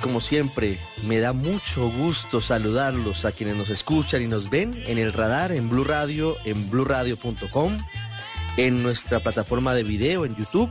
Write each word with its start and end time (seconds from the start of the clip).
Como 0.00 0.20
siempre, 0.20 0.78
me 1.06 1.20
da 1.20 1.32
mucho 1.32 1.88
gusto 1.90 2.40
saludarlos 2.40 3.24
a 3.24 3.32
quienes 3.32 3.56
nos 3.56 3.70
escuchan 3.70 4.22
y 4.22 4.26
nos 4.26 4.50
ven 4.50 4.82
en 4.86 4.98
el 4.98 5.12
radar, 5.12 5.52
en 5.52 5.70
Blue 5.70 5.84
Radio, 5.84 6.36
en 6.44 6.68
bluradio.com, 6.70 7.78
en 8.56 8.82
nuestra 8.82 9.20
plataforma 9.20 9.74
de 9.74 9.84
video 9.84 10.24
en 10.24 10.34
YouTube. 10.36 10.70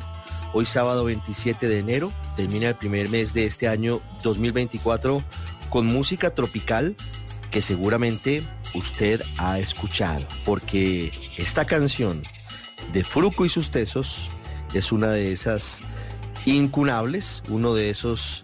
Hoy 0.54 0.66
sábado 0.66 1.06
27 1.06 1.68
de 1.68 1.80
enero 1.80 2.12
termina 2.36 2.68
el 2.68 2.76
primer 2.76 3.10
mes 3.10 3.34
de 3.34 3.46
este 3.46 3.68
año 3.68 4.02
2024 4.24 5.24
con 5.70 5.86
música 5.86 6.36
tropical 6.36 6.96
que 7.50 7.62
seguramente 7.62 8.44
usted 8.76 9.22
ha 9.38 9.60
escuchado, 9.60 10.28
porque 10.46 11.12
esta 11.38 11.66
canción 11.66 12.22
de 12.94 13.04
Fruco 13.04 13.46
y 13.46 13.50
sus 13.50 13.72
tesos 13.72 14.30
es 14.74 14.92
una 14.92 15.10
de 15.10 15.32
esas 15.32 15.82
incunables, 16.45 17.44
uno 17.50 17.73
de 17.73 17.89
esos 17.89 18.44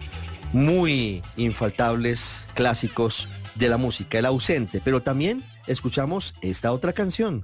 muy 0.53 1.21
infaltables 1.35 2.45
clásicos 2.53 3.27
de 3.55 3.69
la 3.69 3.77
música, 3.77 4.19
El 4.19 4.25
ausente, 4.25 4.81
pero 4.83 5.02
también 5.02 5.43
escuchamos 5.67 6.36
esta 6.41 6.71
otra 6.71 6.93
canción 6.93 7.43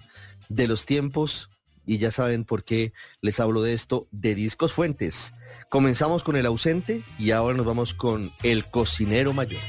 de 0.50 0.68
los 0.68 0.86
tiempos 0.86 1.50
y 1.86 1.97
ya 1.97 2.12
saben 2.12 2.46
por 2.46 2.63
qué 2.63 2.94
les 3.22 3.40
hablo 3.40 3.62
de 3.62 3.74
esto, 3.74 4.08
de 4.12 4.36
Discos 4.36 4.74
Fuentes. 4.74 5.34
Comenzamos 5.69 6.24
con 6.24 6.36
El 6.36 6.46
ausente 6.46 7.03
y 7.19 7.31
ahora 7.31 7.58
nos 7.58 7.66
vamos 7.66 7.94
con 7.94 8.31
El 8.42 8.66
cocinero 8.66 9.34
mayor. 9.34 9.62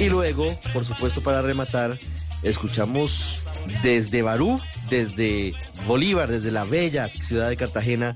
Y 0.00 0.08
luego, 0.08 0.46
por 0.72 0.84
supuesto, 0.84 1.20
para 1.20 1.42
rematar, 1.42 1.98
escuchamos 2.44 3.42
desde 3.82 4.22
Barú, 4.22 4.60
desde 4.88 5.54
Bolívar, 5.86 6.30
desde 6.30 6.52
la 6.52 6.62
bella 6.62 7.08
ciudad 7.08 7.48
de 7.48 7.56
Cartagena, 7.56 8.14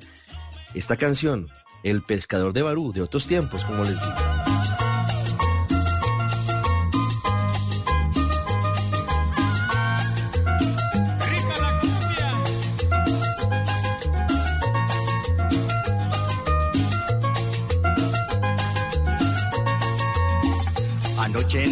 esta 0.74 0.96
canción, 0.96 1.48
El 1.82 2.02
pescador 2.02 2.52
de 2.52 2.62
Barú, 2.62 2.92
de 2.92 3.02
otros 3.02 3.26
tiempos, 3.26 3.64
como 3.64 3.82
les 3.82 4.00
digo. 4.00 4.31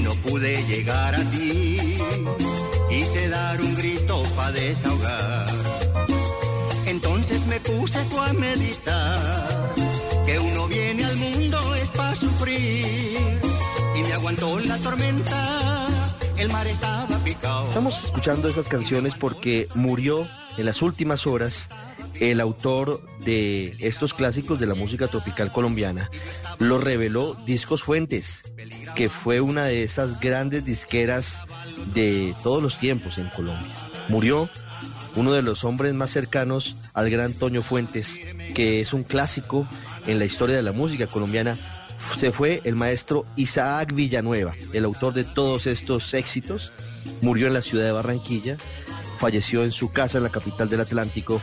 No 0.03 0.13
pude 0.15 0.63
llegar 0.65 1.15
a 1.15 1.23
ti, 1.31 1.79
quise 2.89 3.29
dar 3.29 3.61
un 3.61 3.75
grito 3.77 4.21
para 4.35 4.51
desahogar. 4.51 5.47
Entonces 6.87 7.47
me 7.47 7.61
puse 7.61 7.99
a 7.99 8.33
meditar, 8.33 9.75
que 10.27 10.39
uno 10.41 10.67
viene 10.67 11.05
al 11.05 11.17
mundo 11.17 11.75
es 11.77 11.89
para 11.91 12.15
sufrir, 12.17 13.41
y 13.97 14.03
me 14.03 14.13
aguantó 14.13 14.59
la 14.59 14.77
tormenta, 14.79 15.87
el 16.37 16.49
mar 16.51 16.67
estaba 16.67 17.17
picado. 17.19 17.65
Estamos 17.65 18.05
escuchando 18.05 18.49
esas 18.49 18.67
canciones 18.67 19.15
porque 19.15 19.69
murió 19.75 20.27
en 20.59 20.67
las 20.67 20.83
últimas 20.83 21.29
horas 21.29 21.69
el 22.21 22.41
autor 22.41 23.03
de 23.25 23.75
estos 23.81 24.15
clásicos 24.15 24.61
de 24.61 24.67
la 24.67 24.75
música 24.75 25.09
tropical 25.09 25.51
colombiana, 25.53 26.11
lo 26.59 26.79
reveló 26.79 27.35
Discos 27.47 27.83
Fuentes, 27.83 28.43
que 28.95 29.09
fue 29.09 29.41
una 29.41 29.65
de 29.65 29.83
esas 29.83 30.21
grandes 30.21 30.65
disqueras 30.65 31.41
de 31.95 32.35
todos 32.43 32.63
los 32.63 32.79
tiempos 32.79 33.17
en 33.19 33.29
Colombia. 33.31 33.75
Murió 34.09 34.49
uno 35.17 35.33
de 35.33 35.43
los 35.43 35.65
hombres 35.65 35.95
más 35.95 36.11
cercanos 36.11 36.77
al 36.93 37.11
gran 37.11 37.33
Toño 37.33 37.63
Fuentes, 37.63 38.21
que 38.55 38.81
es 38.81 38.93
un 38.93 39.03
clásico 39.03 39.67
en 40.07 40.19
la 40.19 40.27
historia 40.27 40.57
de 40.57 40.63
la 40.63 40.73
música 40.73 41.07
colombiana. 41.07 41.57
Se 42.19 42.33
fue 42.33 42.61
el 42.65 42.77
maestro 42.77 43.25
Isaac 43.37 43.95
Villanueva, 43.95 44.55
el 44.73 44.85
autor 44.85 45.15
de 45.15 45.25
todos 45.25 45.67
estos 45.67 46.13
éxitos. 46.13 46.71
Murió 47.23 47.47
en 47.47 47.55
la 47.55 47.63
ciudad 47.63 47.85
de 47.85 47.93
Barranquilla, 47.93 48.57
falleció 49.19 49.65
en 49.65 49.73
su 49.73 49.91
casa 49.91 50.19
en 50.19 50.25
la 50.25 50.31
capital 50.31 50.69
del 50.69 50.81
Atlántico 50.81 51.41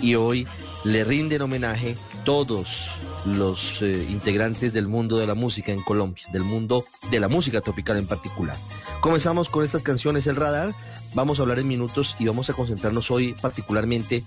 y 0.00 0.14
hoy 0.14 0.46
le 0.84 1.04
rinden 1.04 1.42
homenaje 1.42 1.96
todos 2.24 2.90
los 3.24 3.82
eh, 3.82 4.06
integrantes 4.10 4.72
del 4.72 4.88
mundo 4.88 5.18
de 5.18 5.26
la 5.26 5.34
música 5.34 5.72
en 5.72 5.82
Colombia, 5.82 6.24
del 6.32 6.44
mundo 6.44 6.84
de 7.10 7.20
la 7.20 7.28
música 7.28 7.60
tropical 7.60 7.96
en 7.96 8.06
particular. 8.06 8.56
Comenzamos 9.00 9.48
con 9.48 9.64
estas 9.64 9.82
canciones 9.82 10.26
El 10.26 10.36
Radar, 10.36 10.74
vamos 11.14 11.38
a 11.38 11.42
hablar 11.42 11.58
en 11.58 11.68
minutos 11.68 12.16
y 12.18 12.26
vamos 12.26 12.50
a 12.50 12.54
concentrarnos 12.54 13.10
hoy 13.10 13.34
particularmente 13.40 14.24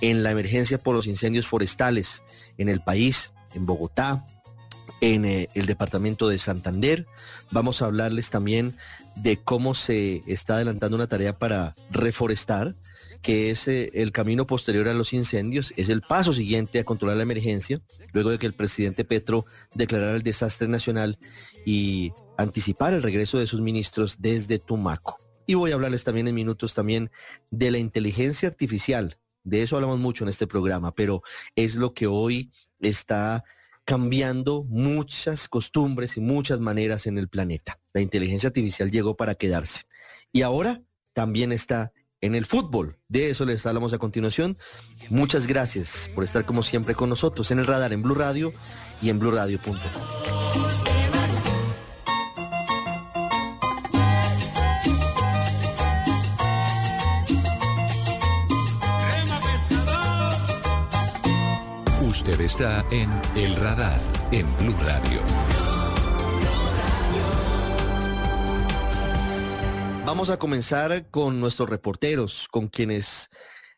en 0.00 0.22
la 0.22 0.30
emergencia 0.30 0.78
por 0.78 0.94
los 0.94 1.06
incendios 1.06 1.46
forestales 1.46 2.22
en 2.58 2.68
el 2.68 2.80
país, 2.80 3.32
en 3.54 3.66
Bogotá, 3.66 4.26
en 5.00 5.24
eh, 5.24 5.48
el 5.54 5.66
departamento 5.66 6.28
de 6.28 6.38
Santander. 6.38 7.06
Vamos 7.50 7.82
a 7.82 7.86
hablarles 7.86 8.30
también 8.30 8.76
de 9.16 9.38
cómo 9.38 9.74
se 9.74 10.22
está 10.26 10.56
adelantando 10.56 10.96
una 10.96 11.06
tarea 11.06 11.38
para 11.38 11.74
reforestar 11.90 12.74
que 13.24 13.50
es 13.50 13.68
eh, 13.68 13.90
el 13.94 14.12
camino 14.12 14.46
posterior 14.46 14.86
a 14.86 14.92
los 14.92 15.14
incendios, 15.14 15.72
es 15.78 15.88
el 15.88 16.02
paso 16.02 16.34
siguiente 16.34 16.78
a 16.78 16.84
controlar 16.84 17.16
la 17.16 17.22
emergencia, 17.22 17.80
luego 18.12 18.30
de 18.30 18.38
que 18.38 18.44
el 18.44 18.52
presidente 18.52 19.06
Petro 19.06 19.46
declarara 19.74 20.14
el 20.14 20.22
desastre 20.22 20.68
nacional 20.68 21.18
y 21.64 22.12
anticipar 22.36 22.92
el 22.92 23.02
regreso 23.02 23.38
de 23.38 23.46
sus 23.46 23.62
ministros 23.62 24.20
desde 24.20 24.58
Tumaco. 24.58 25.16
Y 25.46 25.54
voy 25.54 25.70
a 25.70 25.74
hablarles 25.74 26.04
también 26.04 26.28
en 26.28 26.34
minutos 26.34 26.74
también 26.74 27.10
de 27.50 27.70
la 27.70 27.78
inteligencia 27.78 28.46
artificial. 28.46 29.18
De 29.42 29.62
eso 29.62 29.76
hablamos 29.76 29.98
mucho 30.00 30.24
en 30.24 30.28
este 30.28 30.46
programa, 30.46 30.94
pero 30.94 31.22
es 31.56 31.76
lo 31.76 31.94
que 31.94 32.06
hoy 32.06 32.52
está 32.78 33.42
cambiando 33.86 34.64
muchas 34.64 35.48
costumbres 35.48 36.18
y 36.18 36.20
muchas 36.20 36.60
maneras 36.60 37.06
en 37.06 37.16
el 37.16 37.28
planeta. 37.28 37.80
La 37.94 38.02
inteligencia 38.02 38.48
artificial 38.48 38.90
llegó 38.90 39.16
para 39.16 39.34
quedarse 39.34 39.82
Y 40.30 40.42
ahora 40.42 40.82
también 41.14 41.52
está 41.52 41.92
en 42.24 42.34
el 42.34 42.46
fútbol. 42.46 42.96
De 43.08 43.28
eso 43.28 43.44
les 43.44 43.66
hablamos 43.66 43.92
a 43.92 43.98
continuación. 43.98 44.56
Muchas 45.10 45.46
gracias 45.46 46.10
por 46.14 46.24
estar 46.24 46.46
como 46.46 46.62
siempre 46.62 46.94
con 46.94 47.10
nosotros 47.10 47.50
en 47.50 47.58
el 47.58 47.66
radar 47.66 47.92
en 47.92 48.02
Blue 48.02 48.14
Radio 48.14 48.52
y 49.02 49.10
en 49.10 49.18
bluradio.com. 49.18 49.76
Usted 62.08 62.40
está 62.40 62.86
en 62.90 63.10
El 63.36 63.54
Radar 63.56 64.00
en 64.30 64.46
Blue 64.56 64.74
Radio. 64.86 65.43
Vamos 70.06 70.28
a 70.28 70.38
comenzar 70.38 71.08
con 71.10 71.40
nuestros 71.40 71.70
reporteros, 71.70 72.46
con 72.50 72.68
quienes 72.68 73.30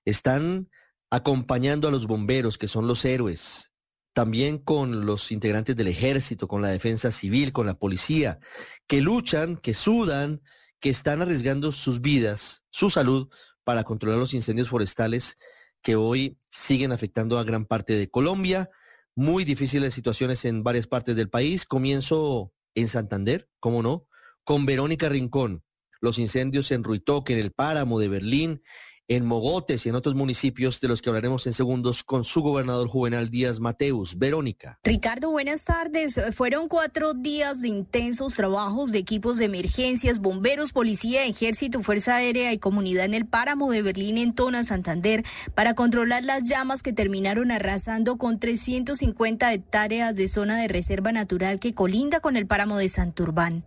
están 0.05 0.69
acompañando 1.09 1.87
a 1.87 1.93
los 1.93 2.09
bomberos, 2.09 2.59
que 2.59 2.67
son 2.67 2.89
los 2.89 3.05
héroes, 3.05 3.71
también 4.13 4.59
con 4.59 5.07
los 5.07 5.31
integrantes 5.31 5.77
del 5.77 5.87
ejército, 5.87 6.49
con 6.49 6.63
la 6.63 6.69
defensa 6.69 7.13
civil, 7.13 7.53
con 7.53 7.67
la 7.67 7.79
policía, 7.79 8.41
que 8.89 9.01
luchan, 9.01 9.57
que 9.57 9.73
sudan, 9.73 10.43
que 10.81 10.91
están 10.91 11.23
arriesgando 11.23 11.71
sus 11.71 12.01
vidas, 12.01 12.65
su 12.71 12.91
salud, 12.91 13.29
para 13.63 13.85
controlar 13.85 14.19
los 14.19 14.35
incendios 14.35 14.69
forestales 14.69 15.39
que 15.81 15.95
hoy 15.95 16.39
siguen 16.51 16.91
afectando 16.91 17.39
a 17.39 17.45
gran 17.45 17.67
parte 17.67 17.97
de 17.97 18.11
Colombia. 18.11 18.69
Muy 19.15 19.45
difíciles 19.45 19.95
situaciones 19.95 20.45
en 20.45 20.65
varias 20.65 20.89
partes 20.89 21.15
del 21.15 21.31
país. 21.31 21.67
Comienzo 21.67 22.53
en 22.75 22.89
Santander, 22.89 23.49
¿cómo 23.61 23.81
no? 23.81 24.09
Con 24.43 24.67
Verónica 24.67 25.09
Rincón. 25.09 25.63
Los 26.01 26.19
incendios 26.19 26.71
en 26.71 26.85
Ruitoque, 26.85 27.33
en 27.33 27.39
el 27.41 27.53
Páramo 27.53 27.99
de 27.99 28.09
Berlín, 28.09 28.63
en 29.09 29.25
Mogotes 29.25 29.87
y 29.87 29.89
en 29.89 29.95
otros 29.95 30.15
municipios 30.15 30.81
de 30.81 30.89
los 30.89 31.01
que 31.01 31.11
hablaremos 31.11 31.47
en 31.47 31.53
segundos 31.53 32.03
con 32.03 32.25
su 32.25 32.41
gobernador 32.41 32.89
Juvenal 32.89 33.31
Díaz 33.31 33.61
Mateus. 33.61 34.19
Verónica. 34.19 34.81
Ricardo, 34.83 35.31
buenas 35.31 35.65
tardes. 35.65 36.21
Fueron 36.33 36.69
cuatro 36.69 37.15
días 37.15 37.63
de 37.63 37.69
intensos 37.69 38.35
trabajos 38.35 38.91
de 38.91 38.99
equipos 38.99 39.39
de 39.39 39.45
emergencias, 39.45 40.19
bomberos, 40.19 40.73
policía, 40.73 41.25
ejército, 41.25 41.83
fuerza 41.83 42.17
aérea 42.17 42.53
y 42.53 42.59
comunidad 42.59 43.05
en 43.05 43.15
el 43.15 43.27
páramo 43.27 43.71
de 43.71 43.83
Berlín 43.83 44.19
en 44.19 44.35
Tona, 44.35 44.65
Santander, 44.65 45.25
para 45.55 45.75
controlar 45.75 46.25
las 46.25 46.45
llamas 46.45 46.83
que 46.83 46.93
terminaron 46.93 47.53
arrasando 47.53 48.19
con 48.19 48.41
350 48.41 49.53
hectáreas 49.53 50.17
de 50.17 50.29
zona 50.29 50.57
de 50.61 50.69
reserva 50.69 51.13
natural 51.13 51.61
que 51.61 51.75
colinda 51.75 52.21
con 52.21 52.37
el 52.37 52.47
páramo 52.47 52.77
de 52.77 52.89
Santurbán. 52.89 53.63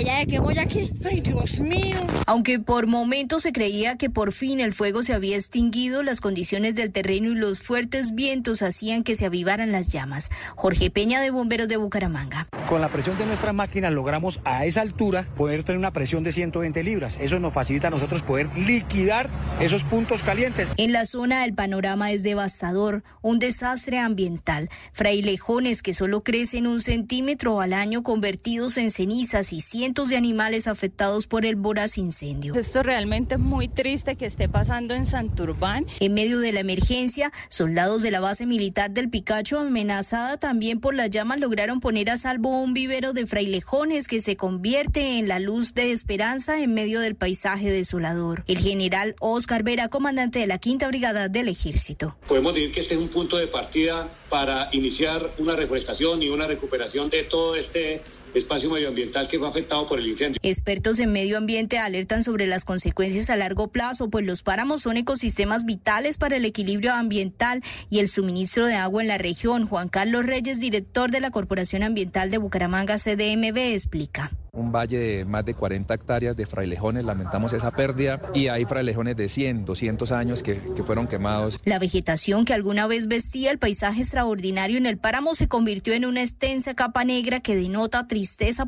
Allá 0.00 0.24
que 0.24 0.38
voy 0.40 0.58
aquí. 0.58 0.90
Ay, 1.04 1.20
Dios 1.20 1.60
mío. 1.60 1.98
Aunque 2.24 2.58
por 2.58 2.86
momentos 2.86 3.42
se 3.42 3.52
creía 3.52 3.98
que 3.98 4.08
por 4.08 4.32
fin 4.32 4.58
el 4.58 4.72
fuego 4.72 5.02
se 5.02 5.12
había 5.12 5.36
extinguido, 5.36 6.02
las 6.02 6.22
condiciones 6.22 6.74
del 6.74 6.90
terreno 6.90 7.32
y 7.32 7.34
los 7.34 7.60
fuertes 7.60 8.14
vientos 8.14 8.62
hacían 8.62 9.04
que 9.04 9.14
se 9.14 9.26
avivaran 9.26 9.72
las 9.72 9.92
llamas. 9.92 10.30
Jorge 10.56 10.88
Peña 10.88 11.20
de 11.20 11.30
Bomberos 11.30 11.68
de 11.68 11.76
Bucaramanga. 11.76 12.48
Con 12.66 12.80
la 12.80 12.88
presión 12.88 13.18
de 13.18 13.26
nuestras 13.26 13.52
máquinas 13.52 13.92
logramos 13.92 14.40
a 14.44 14.64
esa 14.64 14.80
altura 14.80 15.26
poder 15.36 15.64
tener 15.64 15.78
una 15.78 15.92
presión 15.92 16.24
de 16.24 16.32
120 16.32 16.82
libras. 16.82 17.18
Eso 17.20 17.38
nos 17.38 17.52
facilita 17.52 17.88
a 17.88 17.90
nosotros 17.90 18.22
poder 18.22 18.48
liquidar 18.56 19.28
esos 19.60 19.82
puntos 19.82 20.22
calientes. 20.22 20.68
En 20.78 20.92
la 20.92 21.04
zona 21.04 21.44
el 21.44 21.52
panorama 21.52 22.10
es 22.10 22.22
devastador, 22.22 23.02
un 23.20 23.38
desastre 23.38 23.98
ambiental. 23.98 24.70
Frailejones 24.94 25.82
que 25.82 25.92
solo 25.92 26.22
crecen 26.22 26.66
un 26.66 26.80
centímetro 26.80 27.60
al 27.60 27.74
año 27.74 28.02
convertidos 28.02 28.78
en 28.78 28.90
cenizas 28.90 29.52
y 29.52 29.60
cientos 29.60 29.89
de 29.90 30.16
animales 30.16 30.68
afectados 30.68 31.26
por 31.26 31.44
el 31.44 31.56
voraz 31.56 31.98
incendio. 31.98 32.54
Esto 32.54 32.84
realmente 32.84 33.34
es 33.34 33.40
muy 33.40 33.66
triste 33.66 34.14
que 34.14 34.24
esté 34.24 34.48
pasando 34.48 34.94
en 34.94 35.04
Santurbán. 35.04 35.84
En 35.98 36.14
medio 36.14 36.38
de 36.38 36.52
la 36.52 36.60
emergencia, 36.60 37.32
soldados 37.48 38.00
de 38.00 38.12
la 38.12 38.20
base 38.20 38.46
militar 38.46 38.92
del 38.92 39.10
Picacho, 39.10 39.58
amenazada 39.58 40.36
también 40.38 40.78
por 40.78 40.94
las 40.94 41.10
llamas, 41.10 41.40
lograron 41.40 41.80
poner 41.80 42.08
a 42.08 42.18
salvo 42.18 42.62
un 42.62 42.72
vivero 42.72 43.12
de 43.12 43.26
frailejones 43.26 44.06
que 44.06 44.20
se 44.20 44.36
convierte 44.36 45.18
en 45.18 45.26
la 45.26 45.40
luz 45.40 45.74
de 45.74 45.90
esperanza 45.90 46.60
en 46.60 46.72
medio 46.72 47.00
del 47.00 47.16
paisaje 47.16 47.68
desolador. 47.68 48.44
El 48.46 48.58
general 48.58 49.16
Oscar 49.18 49.64
Vera, 49.64 49.88
comandante 49.88 50.38
de 50.38 50.46
la 50.46 50.58
Quinta 50.58 50.86
Brigada 50.86 51.28
del 51.28 51.48
Ejército. 51.48 52.16
Podemos 52.28 52.54
decir 52.54 52.70
que 52.70 52.80
este 52.80 52.94
es 52.94 53.00
un 53.00 53.08
punto 53.08 53.36
de 53.36 53.48
partida 53.48 54.08
para 54.28 54.68
iniciar 54.70 55.34
una 55.38 55.56
reforestación 55.56 56.22
y 56.22 56.28
una 56.28 56.46
recuperación 56.46 57.10
de 57.10 57.24
todo 57.24 57.56
este 57.56 58.02
espacio 58.34 58.70
medioambiental 58.70 59.28
que 59.28 59.38
fue 59.38 59.48
afectado 59.48 59.86
por 59.86 59.98
el 59.98 60.08
incendio. 60.08 60.40
Expertos 60.42 60.98
en 61.00 61.12
medio 61.12 61.38
ambiente 61.38 61.78
alertan 61.78 62.22
sobre 62.22 62.46
las 62.46 62.64
consecuencias 62.64 63.30
a 63.30 63.36
largo 63.36 63.68
plazo, 63.68 64.10
pues 64.10 64.26
los 64.26 64.42
páramos 64.42 64.82
son 64.82 64.96
ecosistemas 64.96 65.64
vitales 65.64 66.18
para 66.18 66.36
el 66.36 66.44
equilibrio 66.44 66.92
ambiental 66.92 67.62
y 67.88 67.98
el 67.98 68.08
suministro 68.08 68.66
de 68.66 68.74
agua 68.74 69.02
en 69.02 69.08
la 69.08 69.18
región. 69.18 69.66
Juan 69.66 69.88
Carlos 69.88 70.26
Reyes, 70.26 70.60
director 70.60 71.10
de 71.10 71.20
la 71.20 71.30
Corporación 71.30 71.82
Ambiental 71.82 72.30
de 72.30 72.38
Bucaramanga, 72.38 72.96
CDMB, 72.96 73.56
explica 73.74 74.30
un 74.52 74.72
valle 74.72 74.98
de 74.98 75.24
más 75.24 75.44
de 75.44 75.54
40 75.54 75.94
hectáreas 75.94 76.36
de 76.36 76.44
frailejones, 76.44 77.04
lamentamos 77.04 77.52
esa 77.52 77.70
pérdida, 77.70 78.20
y 78.34 78.48
hay 78.48 78.64
frailejones 78.64 79.16
de 79.16 79.28
100, 79.28 79.64
200 79.64 80.10
años 80.12 80.42
que, 80.42 80.60
que, 80.74 80.82
fueron 80.82 81.06
quemados. 81.06 81.60
La 81.64 81.78
vegetación 81.78 82.44
que 82.44 82.52
alguna 82.52 82.88
vez 82.88 83.06
vestía 83.06 83.52
el 83.52 83.58
paisaje 83.58 84.00
extraordinario 84.02 84.76
en 84.76 84.86
el 84.86 84.98
páramo 84.98 85.36
se 85.36 85.46
convirtió 85.46 85.94
en 85.94 86.04
una 86.04 86.22
extensa 86.22 86.74
capa 86.74 87.04
negra 87.04 87.40
que 87.40 87.54
denota 87.54 88.08
tristeza 88.08 88.19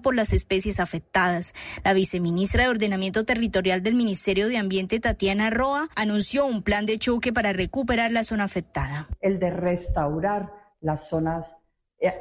por 0.03 0.15
las 0.15 0.33
especies 0.33 0.81
afectadas. 0.81 1.55
La 1.85 1.93
viceministra 1.93 2.65
de 2.65 2.71
Ordenamiento 2.71 3.25
Territorial 3.25 3.83
del 3.83 3.95
Ministerio 3.95 4.49
de 4.49 4.59
Ambiente, 4.59 5.01
Tatiana 5.01 5.51
Roa, 5.51 5.89
anunció 5.95 6.47
un 6.47 6.63
plan 6.63 6.87
de 6.87 6.99
choque 6.99 7.33
para 7.33 7.53
recuperar 7.53 8.11
la 8.13 8.25
zona 8.25 8.45
afectada. 8.45 9.09
El 9.21 9.39
de 9.39 9.51
restaurar 9.51 10.53
las 10.81 11.09
zonas 11.09 11.57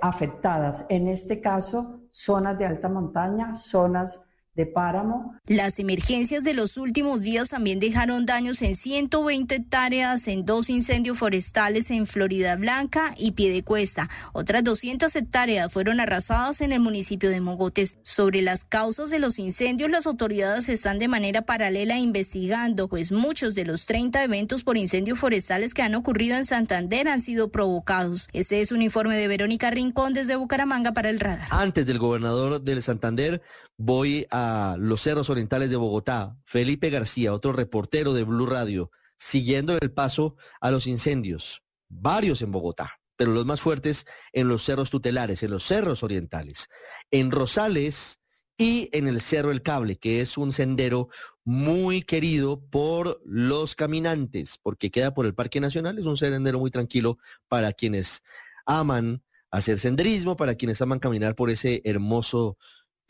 afectadas. 0.02 0.86
En 0.90 1.08
este 1.08 1.42
caso, 1.42 2.02
zonas 2.12 2.58
de 2.58 2.66
alta 2.66 2.90
montaña, 2.90 3.56
zonas 3.56 4.22
de 4.56 4.66
páramo. 4.66 5.36
Las 5.48 5.80
emergencias 5.80 6.44
de 6.44 6.54
los 6.54 6.76
últimos 6.78 7.22
días 7.22 7.50
también 7.50 7.80
dejaron 7.80 8.26
daños 8.26 8.62
en 8.62 8.76
120 8.76 9.56
hectáreas 9.56 10.28
en 10.28 10.46
dos 10.46 10.70
incendios 10.70 11.18
forestales 11.18 11.90
en 11.90 12.06
Florida 12.06 12.58
Blanca 12.58 13.14
y 13.18 13.32
Piedecuesta. 13.32 14.10
Otras 14.34 14.64
200 14.64 15.16
hectáreas 15.16 15.72
fueron 15.72 16.02
arrasadas 16.02 16.60
en 16.62 16.74
el 16.74 16.82
municipio 16.82 17.30
de 17.30 17.40
Mogotes. 17.40 17.98
Sobre 18.04 18.42
las 18.42 18.66
causas 18.66 19.10
de 19.10 19.20
los 19.20 19.40
incendios, 19.40 19.90
las 19.90 20.06
autoridades 20.06 20.68
están 20.68 21.00
de 21.00 21.08
manera 21.08 21.44
paralela 21.44 21.98
investigando, 21.98 22.90
pues 22.90 23.12
muchos 23.12 23.56
de 23.56 23.66
los 23.66 23.86
30 23.86 24.24
eventos 24.24 24.64
por 24.64 24.76
incendios 24.78 25.18
forestales 25.18 25.74
que 25.74 25.82
han 25.82 25.96
ocurrido 25.96 26.36
en 26.36 26.46
Santander 26.46 27.08
han 27.08 27.22
sido 27.22 27.52
provocados. 27.52 28.28
Este 28.34 28.60
es 28.60 28.74
un 28.74 28.82
informe 28.82 29.16
de 29.16 29.28
Verónica 29.30 29.70
Rincón 29.72 30.14
desde 30.14 30.36
Bucaramanga 30.36 30.92
para 30.92 31.10
el 31.10 31.22
radar. 31.22 31.48
Antes 31.52 31.86
del 31.86 32.00
gobernador 32.00 32.62
del 32.62 32.82
Santander, 32.82 33.42
voy 33.78 34.28
a 34.30 34.41
los 34.80 35.02
cerros 35.02 35.30
orientales 35.30 35.70
de 35.70 35.76
Bogotá. 35.76 36.38
Felipe 36.46 36.90
García, 36.90 37.34
otro 37.34 37.54
reportero 37.54 38.14
de 38.14 38.24
Blue 38.24 38.46
Radio, 38.46 38.92
siguiendo 39.18 39.78
el 39.80 39.92
paso 39.92 40.36
a 40.60 40.72
los 40.72 40.88
incendios, 40.88 41.64
varios 41.90 42.42
en 42.42 42.52
Bogotá, 42.52 43.00
pero 43.16 43.32
los 43.32 43.46
más 43.46 43.62
fuertes 43.62 44.06
en 44.34 44.48
los 44.48 44.64
cerros 44.64 44.90
tutelares, 44.90 45.44
en 45.44 45.52
los 45.52 45.64
cerros 45.64 46.04
orientales, 46.04 46.70
en 47.12 47.32
Rosales 47.32 48.20
y 48.58 48.90
en 48.92 49.08
el 49.08 49.22
Cerro 49.22 49.52
El 49.52 49.62
Cable, 49.62 49.98
que 49.98 50.22
es 50.22 50.38
un 50.38 50.52
sendero 50.52 51.10
muy 51.44 52.02
querido 52.02 52.62
por 52.70 53.22
los 53.26 53.76
caminantes, 53.76 54.60
porque 54.62 54.92
queda 54.92 55.14
por 55.14 55.26
el 55.26 55.34
Parque 55.34 55.60
Nacional, 55.60 55.98
es 55.98 56.06
un 56.06 56.18
sendero 56.18 56.60
muy 56.60 56.72
tranquilo 56.72 57.18
para 57.48 57.74
quienes 57.74 58.22
aman 58.66 59.24
hacer 59.52 59.80
senderismo, 59.80 60.36
para 60.36 60.56
quienes 60.56 60.82
aman 60.82 61.00
caminar 61.00 61.36
por 61.36 61.50
ese 61.50 61.82
hermoso 61.84 62.58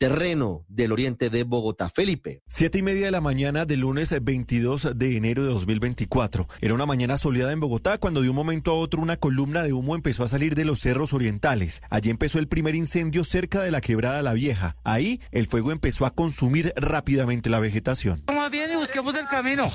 terreno 0.02 0.64
del 0.66 0.90
oriente 0.90 1.30
de 1.30 1.44
Bogotá. 1.44 1.88
Felipe. 1.88 2.42
Siete 2.48 2.78
y 2.78 2.82
media 2.82 3.04
de 3.04 3.12
la 3.12 3.20
mañana 3.20 3.66
del 3.66 3.82
lunes 3.82 4.12
22 4.20 4.98
de 4.98 5.16
enero 5.16 5.44
de 5.44 5.50
2024. 5.50 6.48
Era 6.60 6.74
una 6.74 6.86
mañana 6.86 7.16
soleada 7.16 7.52
en 7.52 7.60
Bogotá 7.60 7.98
cuando 7.98 8.20
de 8.20 8.28
un 8.28 8.34
momento 8.34 8.72
a 8.72 8.74
otro 8.74 9.00
una 9.00 9.16
columna 9.16 9.62
de 9.62 9.72
humo 9.72 9.94
empezó 9.94 10.24
a 10.24 10.28
salir 10.28 10.56
de 10.56 10.64
los 10.64 10.80
cerros 10.80 11.12
orientales. 11.12 11.82
Allí 11.88 12.10
empezó 12.10 12.40
el 12.40 12.48
primer 12.48 12.74
incendio 12.74 13.22
cerca 13.22 13.62
de 13.62 13.70
la 13.70 13.80
quebrada 13.80 14.22
La 14.22 14.32
Vieja. 14.32 14.74
Ahí 14.82 15.20
el 15.30 15.46
fuego 15.46 15.70
empezó 15.70 16.04
a 16.04 16.10
consumir 16.10 16.72
rápidamente 16.74 17.48
la 17.48 17.60
vegetación. 17.60 18.24
Vamos 18.26 18.50
bien 18.50 18.72
y 18.72 18.74
busquemos 18.74 19.14
el 19.14 19.28
camino. 19.28 19.70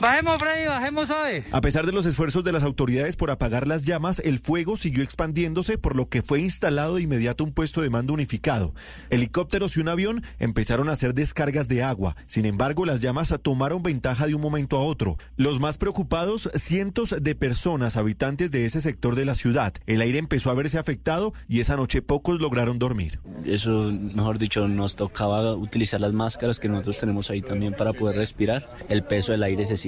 Bajemos, 0.00 0.38
Freddy, 0.38 0.68
bajemos 0.68 1.10
hoy. 1.10 1.42
A 1.50 1.60
pesar 1.60 1.84
de 1.84 1.90
los 1.90 2.06
esfuerzos 2.06 2.44
de 2.44 2.52
las 2.52 2.62
autoridades 2.62 3.16
por 3.16 3.32
apagar 3.32 3.66
las 3.66 3.84
llamas, 3.84 4.20
el 4.20 4.38
fuego 4.38 4.76
siguió 4.76 5.02
expandiéndose, 5.02 5.76
por 5.76 5.96
lo 5.96 6.08
que 6.08 6.22
fue 6.22 6.38
instalado 6.40 6.94
de 6.94 7.02
inmediato 7.02 7.42
un 7.42 7.50
puesto 7.50 7.80
de 7.80 7.90
mando 7.90 8.12
unificado. 8.12 8.72
Helicópteros 9.10 9.76
y 9.76 9.80
un 9.80 9.88
avión 9.88 10.22
empezaron 10.38 10.88
a 10.88 10.92
hacer 10.92 11.14
descargas 11.14 11.66
de 11.66 11.82
agua. 11.82 12.14
Sin 12.28 12.46
embargo, 12.46 12.86
las 12.86 13.00
llamas 13.00 13.34
tomaron 13.42 13.82
ventaja 13.82 14.28
de 14.28 14.36
un 14.36 14.40
momento 14.40 14.76
a 14.76 14.82
otro. 14.82 15.16
Los 15.36 15.58
más 15.58 15.78
preocupados, 15.78 16.48
cientos 16.54 17.16
de 17.20 17.34
personas 17.34 17.96
habitantes 17.96 18.52
de 18.52 18.66
ese 18.66 18.80
sector 18.80 19.16
de 19.16 19.24
la 19.24 19.34
ciudad. 19.34 19.74
El 19.86 20.00
aire 20.00 20.20
empezó 20.20 20.50
a 20.50 20.54
verse 20.54 20.78
afectado 20.78 21.32
y 21.48 21.58
esa 21.58 21.76
noche 21.76 22.02
pocos 22.02 22.40
lograron 22.40 22.78
dormir. 22.78 23.18
Eso, 23.44 23.90
mejor 23.92 24.38
dicho, 24.38 24.68
nos 24.68 24.94
tocaba 24.94 25.56
utilizar 25.56 26.00
las 26.00 26.12
máscaras 26.12 26.60
que 26.60 26.68
nosotros 26.68 27.00
tenemos 27.00 27.30
ahí 27.30 27.42
también 27.42 27.74
para 27.74 27.92
poder 27.92 28.14
respirar. 28.14 28.70
El 28.88 29.02
peso 29.02 29.32
del 29.32 29.42
aire 29.42 29.66
se 29.66 29.76
siente 29.76 29.87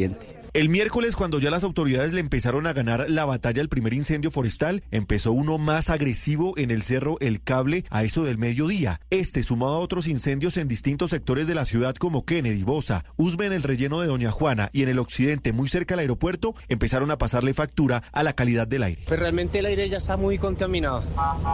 el 0.53 0.69
miércoles, 0.69 1.15
cuando 1.15 1.39
ya 1.39 1.49
las 1.49 1.63
autoridades 1.63 2.13
le 2.13 2.19
empezaron 2.19 2.67
a 2.67 2.73
ganar 2.73 3.09
la 3.09 3.25
batalla 3.25 3.63
al 3.63 3.69
primer 3.69 3.95
incendio 3.95 4.33
forestal, 4.33 4.83
empezó 4.91 5.31
uno 5.31 5.59
más 5.59 5.91
agresivo 5.91 6.59
en 6.59 6.73
el 6.73 6.83
cerro 6.83 7.19
El 7.21 7.41
Cable 7.41 7.85
a 7.89 8.03
eso 8.03 8.25
del 8.25 8.37
mediodía. 8.37 9.01
Este, 9.11 9.45
sumado 9.45 9.75
a 9.75 9.79
otros 9.79 10.09
incendios 10.09 10.57
en 10.57 10.67
distintos 10.67 11.11
sectores 11.11 11.47
de 11.47 11.55
la 11.55 11.67
ciudad 11.67 11.95
como 11.95 12.25
Kennedy, 12.25 12.65
Bosa, 12.65 13.05
Usme 13.17 13.47
en 13.47 13.53
el 13.53 13.63
relleno 13.63 14.01
de 14.01 14.09
Doña 14.09 14.33
Juana 14.33 14.71
y 14.73 14.83
en 14.83 14.89
el 14.89 14.99
occidente, 14.99 15.53
muy 15.53 15.69
cerca 15.69 15.95
al 15.95 16.01
aeropuerto, 16.01 16.57
empezaron 16.69 17.13
a 17.13 17.19
pasarle 17.19 17.55
factura 17.55 18.03
a 18.11 18.25
la 18.25 18.33
calidad 18.33 18.67
del 18.67 18.83
aire. 18.83 19.03
Pues 19.07 19.21
realmente 19.21 19.61
el 19.61 19.67
aire 19.67 19.89
ya 19.89 19.99
está 19.99 20.17
muy 20.17 20.37
contaminado, 20.37 21.05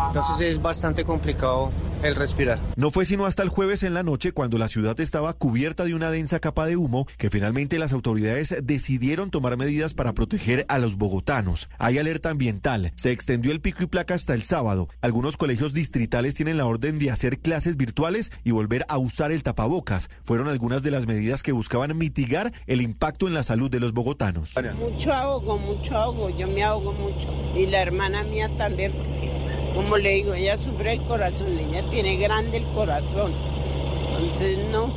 entonces 0.06 0.40
es 0.40 0.62
bastante 0.62 1.04
complicado 1.04 1.70
el 2.02 2.14
respirar. 2.14 2.58
No 2.76 2.90
fue 2.90 3.04
sino 3.04 3.26
hasta 3.26 3.42
el 3.42 3.50
jueves 3.50 3.82
en 3.82 3.92
la 3.92 4.02
noche 4.02 4.32
cuando 4.32 4.56
la 4.56 4.68
ciudad 4.68 4.98
estaba 5.00 5.34
cubierta 5.34 5.84
de 5.84 5.94
una 5.94 6.10
densa 6.10 6.40
capa 6.40 6.66
de 6.66 6.76
humo 6.76 7.06
que 7.18 7.28
finalmente 7.28 7.78
las 7.78 7.92
autoridades 7.92 8.35
decidieron 8.62 9.30
tomar 9.30 9.56
medidas 9.56 9.94
para 9.94 10.12
proteger 10.14 10.64
a 10.68 10.78
los 10.78 10.96
bogotanos. 10.96 11.68
Hay 11.78 11.98
alerta 11.98 12.30
ambiental. 12.30 12.92
Se 12.96 13.10
extendió 13.10 13.52
el 13.52 13.60
pico 13.60 13.82
y 13.82 13.86
placa 13.86 14.14
hasta 14.14 14.34
el 14.34 14.42
sábado. 14.42 14.88
Algunos 15.00 15.36
colegios 15.36 15.72
distritales 15.72 16.34
tienen 16.34 16.56
la 16.56 16.66
orden 16.66 16.98
de 16.98 17.10
hacer 17.10 17.38
clases 17.38 17.76
virtuales 17.76 18.32
y 18.44 18.50
volver 18.50 18.84
a 18.88 18.98
usar 18.98 19.32
el 19.32 19.42
tapabocas. 19.42 20.10
Fueron 20.24 20.48
algunas 20.48 20.82
de 20.82 20.90
las 20.90 21.06
medidas 21.06 21.42
que 21.42 21.52
buscaban 21.52 21.96
mitigar 21.96 22.52
el 22.66 22.80
impacto 22.80 23.26
en 23.26 23.34
la 23.34 23.42
salud 23.42 23.70
de 23.70 23.80
los 23.80 23.92
bogotanos. 23.92 24.54
Mucho 24.78 25.12
ahogo, 25.12 25.58
mucho 25.58 25.96
ahogo. 25.96 26.30
Yo 26.30 26.46
me 26.48 26.62
ahogo 26.62 26.92
mucho. 26.92 27.32
Y 27.56 27.66
la 27.66 27.82
hermana 27.82 28.22
mía 28.24 28.50
también 28.56 28.92
porque 28.92 29.36
como 29.76 29.98
le 29.98 30.14
digo, 30.14 30.32
ella 30.32 30.56
sufre 30.56 30.94
el 30.94 31.02
corazón, 31.02 31.48
ella 31.58 31.82
tiene 31.90 32.16
grande 32.16 32.56
el 32.56 32.64
corazón. 32.64 33.30
Entonces, 34.08 34.56
no, 34.72 34.90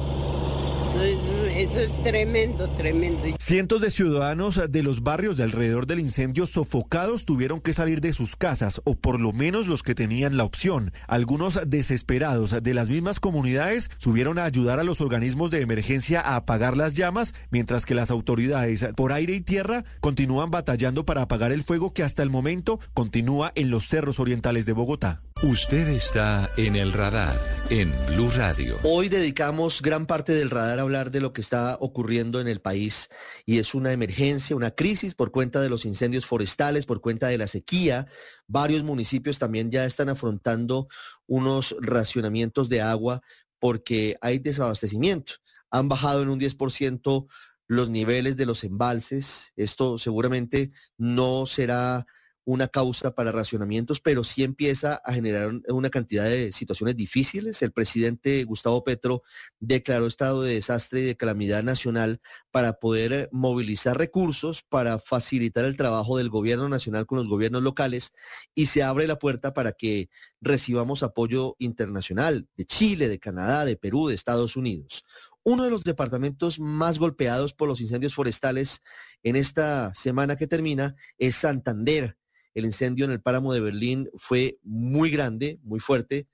eso 0.97 1.79
es, 1.79 2.03
tremendo, 2.03 2.69
tremendo. 2.71 3.21
Cientos 3.39 3.81
de 3.81 3.89
ciudadanos 3.89 4.59
de 4.69 4.83
los 4.83 5.03
barrios 5.03 5.37
de 5.37 5.43
alrededor 5.43 5.85
del 5.85 5.99
incendio 5.99 6.45
sofocados 6.45 7.25
tuvieron 7.25 7.61
que 7.61 7.73
salir 7.73 8.01
de 8.01 8.13
sus 8.13 8.35
casas, 8.35 8.81
o 8.85 8.95
por 8.95 9.19
lo 9.19 9.31
menos 9.33 9.67
los 9.67 9.83
que 9.83 9.95
tenían 9.95 10.37
la 10.37 10.45
opción. 10.45 10.93
Algunos 11.07 11.59
desesperados 11.67 12.55
de 12.63 12.73
las 12.73 12.89
mismas 12.89 13.19
comunidades 13.19 13.91
subieron 13.97 14.39
a 14.39 14.45
ayudar 14.45 14.79
a 14.79 14.83
los 14.83 15.01
organismos 15.01 15.51
de 15.51 15.61
emergencia 15.61 16.21
a 16.21 16.35
apagar 16.35 16.75
las 16.75 16.95
llamas, 16.95 17.33
mientras 17.51 17.85
que 17.85 17.95
las 17.95 18.11
autoridades 18.11 18.85
por 18.95 19.11
aire 19.11 19.33
y 19.33 19.41
tierra 19.41 19.83
continúan 19.99 20.51
batallando 20.51 21.05
para 21.05 21.23
apagar 21.23 21.51
el 21.51 21.63
fuego 21.63 21.93
que 21.93 22.03
hasta 22.03 22.23
el 22.23 22.29
momento 22.29 22.79
continúa 22.93 23.51
en 23.55 23.69
los 23.69 23.87
cerros 23.87 24.19
orientales 24.19 24.65
de 24.65 24.73
Bogotá. 24.73 25.21
Usted 25.41 25.87
está 25.87 26.51
en 26.57 26.75
el 26.75 26.91
radar 26.91 27.39
en 27.69 27.95
Blue 28.07 28.29
Radio. 28.29 28.77
Hoy 28.83 29.07
dedicamos 29.07 29.81
gran 29.81 30.05
parte 30.05 30.33
del 30.33 30.49
radar 30.49 30.79
a 30.79 30.81
hablar 30.81 31.11
de 31.11 31.21
lo 31.21 31.31
que 31.31 31.39
está 31.39 31.77
ocurriendo 31.79 32.41
en 32.41 32.49
el 32.49 32.59
país 32.59 33.07
y 33.45 33.59
es 33.59 33.73
una 33.73 33.93
emergencia, 33.93 34.53
una 34.57 34.71
crisis 34.71 35.15
por 35.15 35.31
cuenta 35.31 35.61
de 35.61 35.69
los 35.69 35.85
incendios 35.85 36.25
forestales, 36.25 36.85
por 36.85 36.99
cuenta 36.99 37.29
de 37.29 37.37
la 37.37 37.47
sequía. 37.47 38.05
Varios 38.47 38.83
municipios 38.83 39.39
también 39.39 39.71
ya 39.71 39.85
están 39.85 40.09
afrontando 40.09 40.89
unos 41.25 41.73
racionamientos 41.79 42.67
de 42.67 42.81
agua 42.81 43.21
porque 43.59 44.17
hay 44.19 44.39
desabastecimiento. 44.39 45.35
Han 45.71 45.87
bajado 45.87 46.21
en 46.21 46.27
un 46.27 46.39
10% 46.41 47.27
los 47.67 47.89
niveles 47.89 48.35
de 48.35 48.45
los 48.45 48.65
embalses. 48.65 49.53
Esto 49.55 49.97
seguramente 49.99 50.71
no 50.97 51.45
será 51.45 52.05
una 52.49 52.67
causa 52.67 53.13
para 53.13 53.31
racionamientos, 53.31 53.99
pero 53.99 54.23
sí 54.23 54.43
empieza 54.43 54.95
a 55.05 55.13
generar 55.13 55.51
una 55.67 55.91
cantidad 55.91 56.23
de 56.23 56.51
situaciones 56.51 56.95
difíciles. 56.95 57.61
El 57.61 57.71
presidente 57.71 58.43
Gustavo 58.43 58.83
Petro 58.83 59.21
declaró 59.59 60.07
estado 60.07 60.41
de 60.41 60.55
desastre 60.55 61.01
y 61.01 61.03
de 61.03 61.15
calamidad 61.15 61.61
nacional 61.61 62.21
para 62.49 62.73
poder 62.73 63.29
movilizar 63.31 63.99
recursos, 63.99 64.63
para 64.63 64.97
facilitar 64.97 65.63
el 65.63 65.75
trabajo 65.75 66.17
del 66.17 66.29
gobierno 66.29 66.67
nacional 66.69 67.05
con 67.05 67.19
los 67.19 67.27
gobiernos 67.27 67.61
locales 67.61 68.13
y 68.55 68.65
se 68.65 68.81
abre 68.81 69.05
la 69.05 69.19
puerta 69.19 69.53
para 69.53 69.73
que 69.73 70.09
recibamos 70.41 71.03
apoyo 71.03 71.55
internacional 71.59 72.47
de 72.57 72.65
Chile, 72.65 73.09
de 73.09 73.19
Canadá, 73.19 73.63
de 73.63 73.77
Perú, 73.77 74.07
de 74.07 74.15
Estados 74.15 74.55
Unidos. 74.55 75.03
Uno 75.43 75.63
de 75.63 75.69
los 75.69 75.83
departamentos 75.83 76.59
más 76.59 76.97
golpeados 76.97 77.53
por 77.53 77.67
los 77.67 77.79
incendios 77.79 78.15
forestales 78.15 78.81
en 79.21 79.35
esta 79.35 79.93
semana 79.93 80.35
que 80.35 80.47
termina 80.47 80.95
es 81.19 81.35
Santander. 81.35 82.18
El 82.53 82.65
incendio 82.65 83.05
en 83.05 83.11
el 83.11 83.21
páramo 83.21 83.53
de 83.53 83.61
Berlín 83.61 84.09
fue 84.17 84.59
muy 84.63 85.09
grande, 85.09 85.59
muy 85.63 85.79
fuerte. 85.79 86.27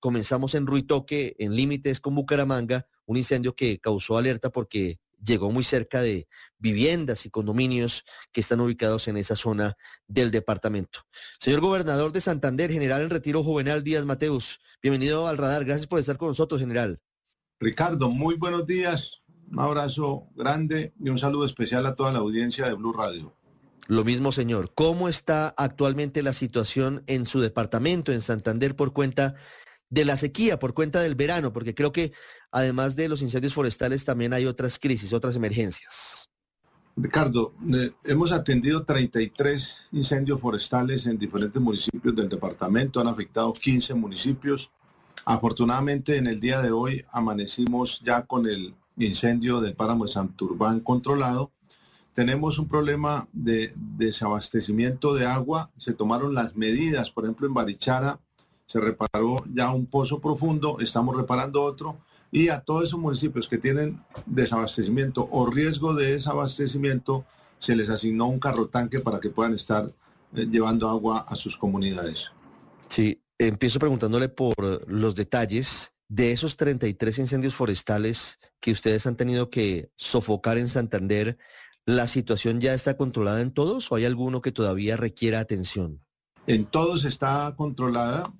Comenzamos 0.00 0.54
en 0.54 0.66
Ruitoque, 0.66 1.34
en 1.38 1.54
límites 1.54 2.00
con 2.00 2.14
Bucaramanga, 2.14 2.86
un 3.06 3.16
incendio 3.16 3.54
que 3.54 3.78
causó 3.78 4.16
alerta 4.18 4.50
porque 4.50 4.98
llegó 5.22 5.50
muy 5.50 5.64
cerca 5.64 6.00
de 6.00 6.28
viviendas 6.58 7.26
y 7.26 7.30
condominios 7.30 8.04
que 8.32 8.40
están 8.40 8.60
ubicados 8.60 9.08
en 9.08 9.16
esa 9.16 9.36
zona 9.36 9.76
del 10.06 10.30
departamento. 10.30 11.00
Señor 11.40 11.60
gobernador 11.60 12.12
de 12.12 12.20
Santander, 12.20 12.70
general 12.70 13.02
en 13.02 13.10
retiro 13.10 13.42
Juvenal 13.42 13.82
Díaz 13.82 14.04
Mateus, 14.04 14.60
bienvenido 14.82 15.26
al 15.26 15.38
radar. 15.38 15.64
Gracias 15.64 15.86
por 15.86 15.98
estar 15.98 16.16
con 16.16 16.28
nosotros, 16.28 16.60
general. 16.60 17.00
Ricardo, 17.60 18.10
muy 18.10 18.36
buenos 18.36 18.66
días. 18.66 19.22
Un 19.50 19.60
abrazo 19.60 20.28
grande 20.34 20.92
y 21.00 21.08
un 21.08 21.18
saludo 21.18 21.46
especial 21.46 21.86
a 21.86 21.96
toda 21.96 22.12
la 22.12 22.18
audiencia 22.18 22.66
de 22.66 22.74
Blue 22.74 22.92
Radio. 22.92 23.37
Lo 23.88 24.04
mismo, 24.04 24.32
señor. 24.32 24.70
¿Cómo 24.74 25.08
está 25.08 25.54
actualmente 25.56 26.22
la 26.22 26.34
situación 26.34 27.02
en 27.06 27.24
su 27.24 27.40
departamento, 27.40 28.12
en 28.12 28.20
Santander, 28.20 28.76
por 28.76 28.92
cuenta 28.92 29.34
de 29.88 30.04
la 30.04 30.18
sequía, 30.18 30.58
por 30.58 30.74
cuenta 30.74 31.00
del 31.00 31.14
verano? 31.14 31.54
Porque 31.54 31.74
creo 31.74 31.90
que 31.90 32.12
además 32.52 32.96
de 32.96 33.08
los 33.08 33.22
incendios 33.22 33.54
forestales 33.54 34.04
también 34.04 34.34
hay 34.34 34.44
otras 34.44 34.78
crisis, 34.78 35.14
otras 35.14 35.36
emergencias. 35.36 36.28
Ricardo, 36.96 37.54
eh, 37.72 37.92
hemos 38.04 38.30
atendido 38.30 38.84
33 38.84 39.84
incendios 39.92 40.38
forestales 40.38 41.06
en 41.06 41.16
diferentes 41.16 41.62
municipios 41.62 42.14
del 42.14 42.28
departamento, 42.28 43.00
han 43.00 43.06
afectado 43.06 43.54
15 43.54 43.94
municipios. 43.94 44.70
Afortunadamente 45.24 46.18
en 46.18 46.26
el 46.26 46.40
día 46.40 46.60
de 46.60 46.72
hoy 46.72 47.06
amanecimos 47.10 48.02
ya 48.04 48.26
con 48.26 48.46
el 48.46 48.74
incendio 48.98 49.62
del 49.62 49.74
páramo 49.74 50.04
de 50.04 50.12
Santurbán 50.12 50.80
controlado 50.80 51.52
tenemos 52.18 52.58
un 52.58 52.66
problema 52.66 53.28
de 53.32 53.72
desabastecimiento 53.76 55.14
de 55.14 55.24
agua. 55.24 55.70
Se 55.78 55.92
tomaron 55.92 56.34
las 56.34 56.56
medidas, 56.56 57.12
por 57.12 57.22
ejemplo, 57.22 57.46
en 57.46 57.54
Barichara 57.54 58.18
se 58.66 58.80
reparó 58.80 59.44
ya 59.54 59.70
un 59.70 59.86
pozo 59.86 60.20
profundo, 60.20 60.78
estamos 60.80 61.16
reparando 61.16 61.62
otro. 61.62 61.96
Y 62.32 62.48
a 62.48 62.58
todos 62.58 62.86
esos 62.86 62.98
municipios 62.98 63.48
que 63.48 63.56
tienen 63.56 64.02
desabastecimiento 64.26 65.28
o 65.30 65.46
riesgo 65.48 65.94
de 65.94 66.14
desabastecimiento, 66.14 67.24
se 67.60 67.76
les 67.76 67.88
asignó 67.88 68.26
un 68.26 68.40
carro 68.40 68.66
tanque 68.66 68.98
para 68.98 69.20
que 69.20 69.30
puedan 69.30 69.54
estar 69.54 69.86
eh, 70.34 70.44
llevando 70.50 70.88
agua 70.88 71.24
a 71.28 71.36
sus 71.36 71.56
comunidades. 71.56 72.32
Sí, 72.88 73.22
empiezo 73.38 73.78
preguntándole 73.78 74.28
por 74.28 74.90
los 74.90 75.14
detalles 75.14 75.92
de 76.08 76.32
esos 76.32 76.56
33 76.56 77.18
incendios 77.20 77.54
forestales 77.54 78.40
que 78.60 78.72
ustedes 78.72 79.06
han 79.06 79.16
tenido 79.16 79.50
que 79.50 79.90
sofocar 79.94 80.58
en 80.58 80.68
Santander. 80.68 81.38
¿La 81.88 82.06
situación 82.06 82.60
ya 82.60 82.74
está 82.74 82.98
controlada 82.98 83.40
en 83.40 83.50
todos 83.50 83.90
o 83.90 83.94
hay 83.94 84.04
alguno 84.04 84.42
que 84.42 84.52
todavía 84.52 84.98
requiera 84.98 85.40
atención? 85.40 86.02
En 86.46 86.66
todos 86.66 87.06
está 87.06 87.54
controlada. 87.56 88.30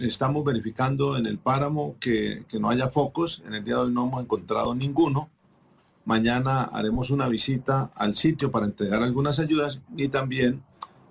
Estamos 0.00 0.44
verificando 0.44 1.16
en 1.16 1.26
el 1.26 1.38
páramo 1.38 1.94
que, 2.00 2.44
no 2.58 2.68
haya 2.68 2.88
focos. 2.88 3.44
En 3.46 3.54
el 3.54 3.64
día 3.64 3.76
de 3.76 3.82
hoy 3.82 3.92
no 3.92 4.08
hemos 4.08 4.24
encontrado 4.24 4.74
ninguno. 4.74 5.30
Mañana 6.04 6.62
haremos 6.64 7.10
una 7.10 7.28
visita 7.28 7.92
al 7.94 8.16
sitio 8.16 8.50
para 8.50 8.66
entregar 8.66 9.00
algunas 9.04 9.38
ayudas 9.38 9.78
y 9.96 10.08
también 10.08 10.64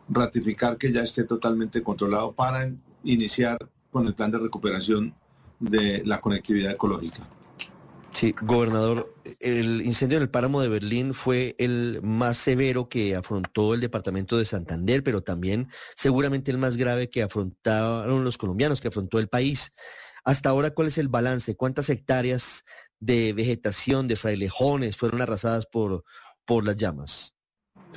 ratificar 0.09 0.75
que 0.77 0.91
ya 0.91 1.01
esté 1.01 1.23
totalmente 1.23 1.81
controlado 1.81 2.33
para 2.33 2.69
iniciar 3.05 3.69
con 3.89 4.05
el 4.05 4.13
plan 4.13 4.31
de 4.31 4.39
recuperación 4.39 5.13
de 5.61 6.03
la 6.03 6.19
conectividad 6.19 6.73
ecológica. 6.73 7.25
Sí, 8.15 8.33
gobernador, 8.41 9.13
el 9.39 9.81
incendio 9.85 10.17
en 10.17 10.23
el 10.23 10.29
páramo 10.29 10.61
de 10.61 10.69
Berlín 10.69 11.13
fue 11.13 11.53
el 11.59 11.99
más 12.01 12.37
severo 12.37 12.89
que 12.89 13.15
afrontó 13.15 13.73
el 13.73 13.81
departamento 13.81 14.37
de 14.37 14.45
Santander, 14.45 15.03
pero 15.03 15.21
también 15.21 15.67
seguramente 15.95 16.49
el 16.49 16.57
más 16.57 16.77
grave 16.77 17.09
que 17.09 17.21
afrontaron 17.21 18.23
los 18.23 18.37
colombianos, 18.37 18.79
que 18.79 18.87
afrontó 18.87 19.19
el 19.19 19.27
país. 19.27 19.73
Hasta 20.23 20.49
ahora, 20.49 20.71
¿cuál 20.71 20.87
es 20.87 20.97
el 20.97 21.09
balance? 21.09 21.55
¿Cuántas 21.55 21.89
hectáreas 21.89 22.63
de 22.99 23.33
vegetación, 23.33 24.07
de 24.07 24.15
frailejones 24.15 24.97
fueron 24.97 25.21
arrasadas 25.21 25.65
por 25.65 26.05
por 26.45 26.65
las 26.65 26.77
llamas. 26.77 27.33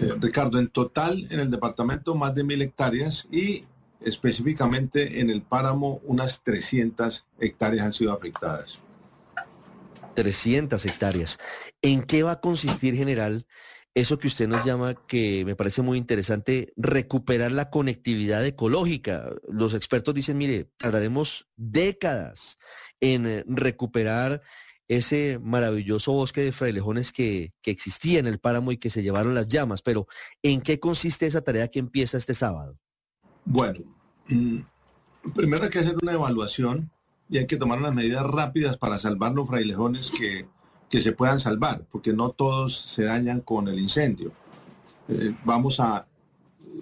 Eh, 0.01 0.15
Ricardo, 0.19 0.59
en 0.59 0.69
total 0.69 1.27
en 1.31 1.41
el 1.41 1.51
departamento 1.51 2.15
más 2.15 2.35
de 2.35 2.45
mil 2.45 2.63
hectáreas 2.63 3.29
y 3.31 3.65
específicamente 4.01 5.21
en 5.21 5.31
el 5.31 5.43
páramo 5.43 6.01
unas 6.05 6.43
300 6.43 7.27
hectáreas 7.41 7.87
han 7.87 7.93
sido 7.93 8.13
afectadas. 8.13 8.79
300 10.19 10.85
hectáreas. 10.85 11.39
¿En 11.81 12.03
qué 12.03 12.25
va 12.25 12.33
a 12.33 12.41
consistir, 12.41 12.97
general, 12.97 13.47
eso 13.95 14.19
que 14.19 14.27
usted 14.27 14.49
nos 14.49 14.67
llama, 14.67 14.95
que 15.07 15.45
me 15.45 15.55
parece 15.55 15.81
muy 15.81 15.97
interesante, 15.97 16.73
recuperar 16.77 17.53
la 17.53 17.71
conectividad 17.71 18.45
ecológica? 18.45 19.31
Los 19.49 19.75
expertos 19.75 20.15
dicen, 20.15 20.37
mire, 20.37 20.73
tardaremos 20.77 21.47
décadas 21.55 22.59
en 23.01 23.29
eh, 23.29 23.45
recuperar 23.47 24.43
ese 24.89 25.39
maravilloso 25.41 26.11
bosque 26.11 26.41
de 26.41 26.51
frailejones 26.51 27.13
que, 27.13 27.53
que 27.63 27.71
existía 27.71 28.19
en 28.19 28.27
el 28.27 28.41
páramo 28.41 28.73
y 28.73 28.79
que 28.79 28.91
se 28.91 29.05
llevaron 29.05 29.37
las 29.37 29.47
llamas. 29.47 29.83
Pero, 29.83 30.09
¿en 30.43 30.63
qué 30.63 30.81
consiste 30.81 31.27
esa 31.27 31.43
tarea 31.43 31.69
que 31.69 31.79
empieza 31.79 32.19
este 32.19 32.35
sábado? 32.35 32.77
Bueno, 33.45 33.79
mm, 34.27 34.63
primero 35.37 35.63
hay 35.63 35.71
que 35.71 35.79
hacer 35.79 35.95
una 36.03 36.15
evaluación 36.15 36.91
y 37.29 37.39
hay 37.39 37.47
que 37.47 37.57
tomar 37.57 37.79
unas 37.79 37.95
medidas 37.95 38.25
rápidas 38.25 38.77
para 38.77 38.99
salvar 38.99 39.33
los 39.33 39.47
frailejones 39.47 40.11
que, 40.11 40.47
que 40.89 41.01
se 41.01 41.13
puedan 41.13 41.39
salvar, 41.39 41.85
porque 41.91 42.13
no 42.13 42.31
todos 42.31 42.81
se 42.81 43.05
dañan 43.05 43.41
con 43.41 43.69
el 43.69 43.79
incendio. 43.79 44.33
Eh, 45.09 45.35
vamos 45.45 45.81
a 45.81 46.07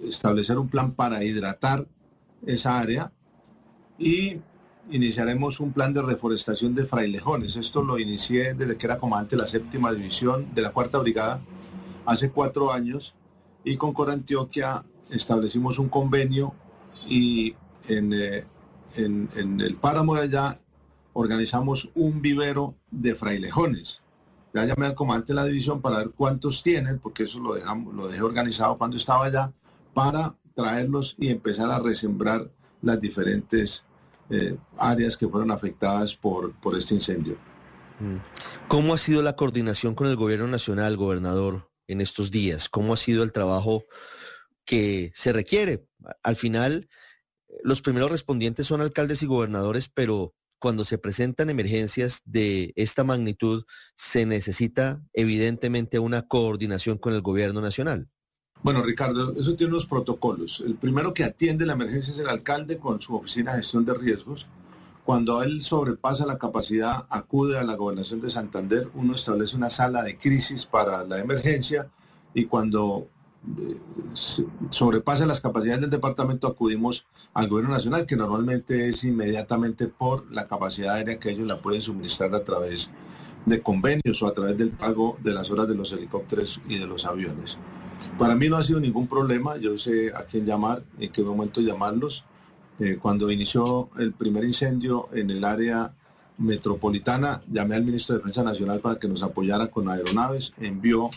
establecer 0.07 0.57
un 0.57 0.69
plan 0.69 0.91
para 0.93 1.23
hidratar 1.23 1.87
esa 2.45 2.79
área 2.79 3.11
y 3.97 4.37
iniciaremos 4.89 5.59
un 5.59 5.73
plan 5.73 5.93
de 5.93 6.01
reforestación 6.01 6.75
de 6.75 6.85
frailejones. 6.85 7.55
Esto 7.55 7.83
lo 7.83 7.99
inicié 7.99 8.53
desde 8.53 8.77
que 8.77 8.85
era 8.85 8.99
comandante 8.99 9.35
de 9.35 9.41
la 9.41 9.47
séptima 9.47 9.91
división 9.91 10.53
de 10.53 10.61
la 10.61 10.71
cuarta 10.71 10.99
brigada 10.99 11.41
hace 12.05 12.29
cuatro 12.29 12.71
años 12.71 13.15
y 13.63 13.75
con 13.75 13.93
Cora 13.93 14.13
Antioquia 14.13 14.85
establecimos 15.11 15.77
un 15.79 15.89
convenio 15.89 16.53
y 17.07 17.53
en, 17.89 18.13
eh, 18.13 18.45
en, 18.95 19.29
el 19.61 19.75
páramo 19.75 20.15
de 20.15 20.21
allá 20.21 20.57
organizamos 21.13 21.89
un 21.95 22.21
vivero 22.21 22.75
de 22.91 23.15
frailejones. 23.15 24.01
Ya 24.53 24.65
llamé 24.65 24.87
al 24.87 24.95
comandante 24.95 25.33
de 25.33 25.35
la 25.35 25.45
división 25.45 25.81
para 25.81 25.97
ver 25.97 26.11
cuántos 26.15 26.63
tienen, 26.63 26.99
porque 26.99 27.23
eso 27.23 27.39
lo, 27.39 27.53
dejamos, 27.53 27.93
lo 27.93 28.07
dejé 28.07 28.21
organizado 28.21 28.77
cuando 28.77 28.97
estaba 28.97 29.25
allá, 29.25 29.51
para 29.93 30.35
traerlos 30.55 31.15
y 31.19 31.29
empezar 31.29 31.69
a 31.71 31.79
resembrar 31.79 32.49
las 32.81 32.99
diferentes 33.01 33.83
eh, 34.29 34.57
áreas 34.77 35.17
que 35.17 35.27
fueron 35.27 35.51
afectadas 35.51 36.15
por, 36.15 36.53
por 36.53 36.77
este 36.77 36.95
incendio. 36.95 37.37
¿Cómo 38.67 38.93
ha 38.93 38.97
sido 38.97 39.21
la 39.21 39.35
coordinación 39.35 39.95
con 39.95 40.07
el 40.07 40.15
gobierno 40.15 40.47
nacional, 40.47 40.97
gobernador, 40.97 41.71
en 41.87 42.01
estos 42.01 42.29
días? 42.29 42.69
¿Cómo 42.69 42.93
ha 42.93 42.97
sido 42.97 43.23
el 43.23 43.31
trabajo 43.31 43.85
que 44.65 45.11
se 45.15 45.33
requiere? 45.33 45.87
Al 46.21 46.35
final, 46.35 46.89
los 47.63 47.81
primeros 47.81 48.11
respondientes 48.11 48.67
son 48.67 48.81
alcaldes 48.81 49.23
y 49.23 49.25
gobernadores, 49.25 49.89
pero 49.89 50.33
cuando 50.59 50.85
se 50.85 50.97
presentan 50.97 51.49
emergencias 51.49 52.21
de 52.25 52.73
esta 52.75 53.03
magnitud, 53.03 53.65
se 53.95 54.25
necesita 54.25 55.03
evidentemente 55.13 55.99
una 55.99 56.23
coordinación 56.23 56.97
con 56.97 57.13
el 57.13 57.21
gobierno 57.21 57.61
nacional. 57.61 58.09
Bueno, 58.63 58.81
Ricardo, 58.81 59.33
eso 59.39 59.55
tiene 59.55 59.73
unos 59.73 59.85
protocolos. 59.85 60.63
El 60.65 60.75
primero 60.75 61.13
que 61.13 61.23
atiende 61.23 61.65
la 61.65 61.73
emergencia 61.73 62.11
es 62.11 62.17
el 62.17 62.27
alcalde 62.27 62.79
con 62.79 62.99
su 62.99 63.15
oficina 63.15 63.51
de 63.51 63.59
gestión 63.59 63.85
de 63.85 63.93
riesgos. 63.93 64.47
Cuando 65.05 65.43
él 65.43 65.61
sobrepasa 65.61 66.25
la 66.25 66.37
capacidad, 66.37 67.05
acude 67.09 67.57
a 67.57 67.63
la 67.63 67.75
gobernación 67.75 68.19
de 68.19 68.29
Santander, 68.29 68.89
uno 68.95 69.15
establece 69.15 69.55
una 69.55 69.69
sala 69.69 70.03
de 70.03 70.17
crisis 70.17 70.65
para 70.65 71.03
la 71.05 71.19
emergencia 71.19 71.89
y 72.33 72.45
cuando 72.45 73.07
sobrepasa 74.69 75.25
las 75.25 75.41
capacidades 75.41 75.81
del 75.81 75.89
departamento, 75.89 76.47
acudimos 76.47 77.05
al 77.33 77.47
gobierno 77.47 77.73
nacional, 77.73 78.05
que 78.05 78.15
normalmente 78.15 78.89
es 78.89 79.03
inmediatamente 79.03 79.87
por 79.87 80.31
la 80.31 80.47
capacidad 80.47 80.95
aérea 80.95 81.19
que 81.19 81.31
ellos 81.31 81.47
la 81.47 81.61
pueden 81.61 81.81
suministrar 81.81 82.33
a 82.33 82.43
través 82.43 82.89
de 83.45 83.61
convenios 83.61 84.21
o 84.21 84.27
a 84.27 84.33
través 84.33 84.57
del 84.57 84.71
pago 84.71 85.17
de 85.23 85.33
las 85.33 85.49
horas 85.51 85.67
de 85.67 85.75
los 85.75 85.91
helicópteros 85.93 86.59
y 86.67 86.79
de 86.79 86.87
los 86.87 87.05
aviones. 87.05 87.57
Para 88.17 88.35
mí 88.35 88.49
no 88.49 88.57
ha 88.57 88.63
sido 88.63 88.79
ningún 88.79 89.07
problema, 89.07 89.57
yo 89.57 89.77
sé 89.77 90.11
a 90.13 90.23
quién 90.23 90.45
llamar, 90.45 90.83
en 90.99 91.11
qué 91.11 91.23
momento 91.23 91.61
llamarlos. 91.61 92.25
Eh, 92.79 92.97
cuando 93.01 93.31
inició 93.31 93.89
el 93.97 94.13
primer 94.13 94.43
incendio 94.43 95.09
en 95.13 95.31
el 95.31 95.43
área 95.43 95.93
metropolitana, 96.37 97.41
llamé 97.51 97.75
al 97.75 97.83
ministro 97.83 98.13
de 98.13 98.19
Defensa 98.19 98.43
Nacional 98.43 98.79
para 98.81 98.99
que 98.99 99.07
nos 99.07 99.23
apoyara 99.23 99.67
con 99.67 99.89
aeronaves, 99.89 100.53
envió 100.59 101.09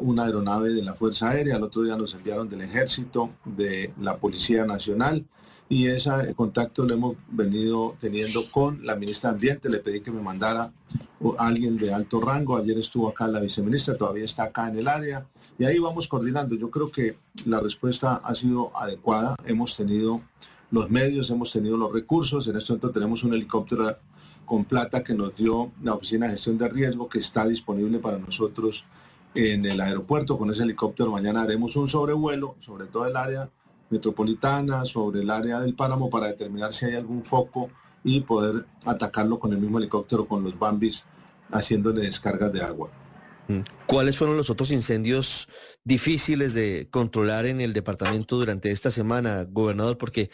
una 0.00 0.24
aeronave 0.24 0.70
de 0.70 0.82
la 0.82 0.94
Fuerza 0.94 1.30
Aérea, 1.30 1.56
el 1.56 1.62
otro 1.62 1.82
día 1.82 1.96
nos 1.96 2.14
enviaron 2.14 2.48
del 2.48 2.62
Ejército, 2.62 3.30
de 3.44 3.92
la 4.00 4.16
Policía 4.16 4.64
Nacional 4.64 5.26
y 5.70 5.86
ese 5.86 6.10
contacto 6.34 6.84
lo 6.84 6.94
hemos 6.94 7.16
venido 7.30 7.96
teniendo 8.00 8.42
con 8.50 8.84
la 8.84 8.96
ministra 8.96 9.30
de 9.30 9.36
Ambiente. 9.36 9.70
Le 9.70 9.78
pedí 9.78 10.00
que 10.00 10.10
me 10.10 10.20
mandara 10.20 10.72
a 11.38 11.46
alguien 11.46 11.76
de 11.76 11.94
alto 11.94 12.20
rango. 12.20 12.56
Ayer 12.56 12.76
estuvo 12.76 13.08
acá 13.08 13.28
la 13.28 13.38
viceministra, 13.38 13.96
todavía 13.96 14.24
está 14.24 14.42
acá 14.42 14.68
en 14.68 14.78
el 14.78 14.88
área 14.88 15.28
y 15.60 15.64
ahí 15.64 15.78
vamos 15.78 16.08
coordinando. 16.08 16.56
Yo 16.56 16.70
creo 16.70 16.90
que 16.90 17.18
la 17.46 17.60
respuesta 17.60 18.16
ha 18.16 18.34
sido 18.34 18.76
adecuada. 18.76 19.36
Hemos 19.46 19.76
tenido 19.76 20.22
los 20.72 20.90
medios, 20.90 21.30
hemos 21.30 21.52
tenido 21.52 21.76
los 21.76 21.92
recursos. 21.92 22.48
En 22.48 22.56
este 22.56 22.72
momento 22.72 22.90
tenemos 22.90 23.22
un 23.22 23.34
helicóptero 23.34 23.96
con 24.44 24.64
plata 24.64 25.04
que 25.04 25.14
nos 25.14 25.36
dio 25.36 25.70
la 25.84 25.94
Oficina 25.94 26.26
de 26.26 26.32
Gestión 26.32 26.58
de 26.58 26.68
Riesgo 26.68 27.08
que 27.08 27.20
está 27.20 27.46
disponible 27.46 28.00
para 28.00 28.18
nosotros 28.18 28.84
en 29.34 29.64
el 29.66 29.80
aeropuerto. 29.80 30.38
Con 30.38 30.50
ese 30.50 30.62
helicóptero 30.62 31.10
mañana 31.10 31.42
haremos 31.42 31.76
un 31.76 31.88
sobrevuelo 31.88 32.56
sobre 32.60 32.86
todo 32.86 33.06
el 33.06 33.16
área 33.16 33.50
metropolitana, 33.90 34.84
sobre 34.84 35.20
el 35.20 35.30
área 35.30 35.60
del 35.60 35.74
páramo 35.74 36.08
para 36.08 36.28
determinar 36.28 36.72
si 36.72 36.86
hay 36.86 36.94
algún 36.94 37.24
foco 37.24 37.70
y 38.04 38.20
poder 38.20 38.66
atacarlo 38.84 39.38
con 39.38 39.52
el 39.52 39.58
mismo 39.58 39.78
helicóptero 39.78 40.26
con 40.26 40.42
los 40.42 40.58
Bambis 40.58 41.04
haciéndole 41.50 42.02
descargas 42.02 42.52
de 42.52 42.62
agua. 42.62 42.90
Mm. 43.48 43.60
¿Cuáles 43.86 44.16
fueron 44.16 44.36
los 44.36 44.48
otros 44.48 44.70
incendios 44.70 45.48
difíciles 45.82 46.54
de 46.54 46.88
controlar 46.90 47.46
en 47.46 47.60
el 47.60 47.72
departamento 47.72 48.36
durante 48.36 48.70
esta 48.70 48.90
semana, 48.90 49.44
gobernador? 49.50 49.98
Porque 49.98 50.30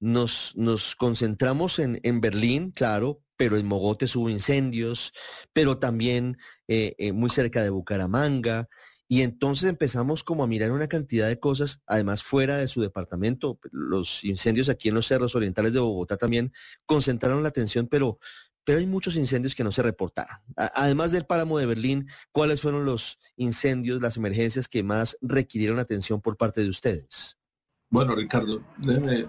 nos, 0.00 0.54
nos 0.56 0.96
concentramos 0.96 1.78
en, 1.78 2.00
en 2.02 2.20
Berlín, 2.20 2.70
claro, 2.70 3.22
pero 3.36 3.56
en 3.56 3.66
Mogotes 3.66 4.16
hubo 4.16 4.28
incendios, 4.28 5.12
pero 5.52 5.78
también 5.78 6.38
eh, 6.68 6.94
eh, 6.98 7.12
muy 7.12 7.30
cerca 7.30 7.62
de 7.62 7.70
Bucaramanga. 7.70 8.68
Y 9.08 9.22
entonces 9.22 9.68
empezamos 9.68 10.24
como 10.24 10.42
a 10.42 10.48
mirar 10.48 10.72
una 10.72 10.88
cantidad 10.88 11.28
de 11.28 11.38
cosas, 11.38 11.80
además 11.86 12.24
fuera 12.24 12.56
de 12.56 12.66
su 12.66 12.80
departamento. 12.80 13.60
Los 13.70 14.24
incendios 14.24 14.68
aquí 14.68 14.88
en 14.88 14.96
los 14.96 15.06
cerros 15.06 15.36
orientales 15.36 15.72
de 15.72 15.78
Bogotá 15.78 16.16
también 16.16 16.52
concentraron 16.86 17.42
la 17.44 17.50
atención, 17.50 17.86
pero, 17.86 18.18
pero 18.64 18.78
hay 18.78 18.86
muchos 18.86 19.14
incendios 19.14 19.54
que 19.54 19.62
no 19.62 19.70
se 19.70 19.82
reportaron. 19.82 20.38
además 20.56 21.12
del 21.12 21.24
páramo 21.24 21.58
de 21.58 21.66
Berlín, 21.66 22.08
¿cuáles 22.32 22.60
fueron 22.60 22.84
los 22.84 23.18
incendios, 23.36 24.02
las 24.02 24.16
emergencias 24.16 24.66
que 24.66 24.82
más 24.82 25.16
requirieron 25.20 25.78
atención 25.78 26.20
por 26.20 26.36
parte 26.36 26.62
de 26.62 26.70
ustedes? 26.70 27.38
Bueno, 27.88 28.16
Ricardo, 28.16 28.62
déjeme 28.78 29.20
eh, 29.20 29.28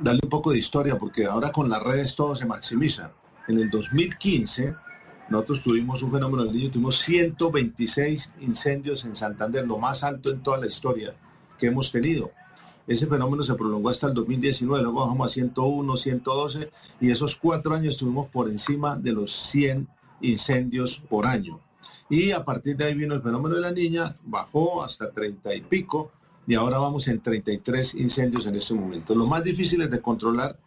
darle 0.00 0.20
un 0.24 0.28
poco 0.28 0.50
de 0.50 0.58
historia, 0.58 0.98
porque 0.98 1.26
ahora 1.26 1.52
con 1.52 1.68
las 1.70 1.80
redes 1.80 2.16
todo 2.16 2.34
se 2.34 2.44
maximiza. 2.44 3.12
En 3.46 3.58
el 3.58 3.70
2015 3.70 4.74
nosotros 5.28 5.62
tuvimos 5.62 6.02
un 6.02 6.10
fenómeno 6.10 6.42
del 6.42 6.52
niño, 6.52 6.70
tuvimos 6.70 6.98
126 6.98 8.32
incendios 8.40 9.04
en 9.04 9.14
Santander, 9.14 9.64
lo 9.64 9.78
más 9.78 10.02
alto 10.02 10.30
en 10.30 10.42
toda 10.42 10.58
la 10.58 10.66
historia 10.66 11.14
que 11.56 11.68
hemos 11.68 11.92
tenido. 11.92 12.32
Ese 12.86 13.06
fenómeno 13.06 13.44
se 13.44 13.54
prolongó 13.54 13.90
hasta 13.90 14.08
el 14.08 14.14
2019, 14.14 14.82
luego 14.82 15.02
bajamos 15.02 15.26
a 15.26 15.34
101, 15.34 15.96
112 15.96 16.70
y 17.00 17.10
esos 17.12 17.36
cuatro 17.36 17.74
años 17.74 17.94
estuvimos 17.94 18.28
por 18.28 18.48
encima 18.48 18.96
de 18.96 19.12
los 19.12 19.32
100 19.50 19.88
incendios 20.20 21.00
por 21.08 21.26
año. 21.26 21.60
Y 22.08 22.32
a 22.32 22.44
partir 22.44 22.76
de 22.76 22.84
ahí 22.84 22.94
vino 22.94 23.14
el 23.14 23.22
fenómeno 23.22 23.54
de 23.54 23.60
la 23.60 23.72
niña, 23.72 24.14
bajó 24.24 24.84
hasta 24.84 25.10
30 25.10 25.54
y 25.54 25.60
pico 25.62 26.12
y 26.46 26.54
ahora 26.54 26.78
vamos 26.78 27.08
en 27.08 27.20
33 27.20 27.94
incendios 27.96 28.46
en 28.46 28.56
este 28.56 28.74
momento. 28.74 29.14
Los 29.14 29.28
más 29.28 29.42
difíciles 29.42 29.90
de 29.90 30.00
controlar 30.00 30.58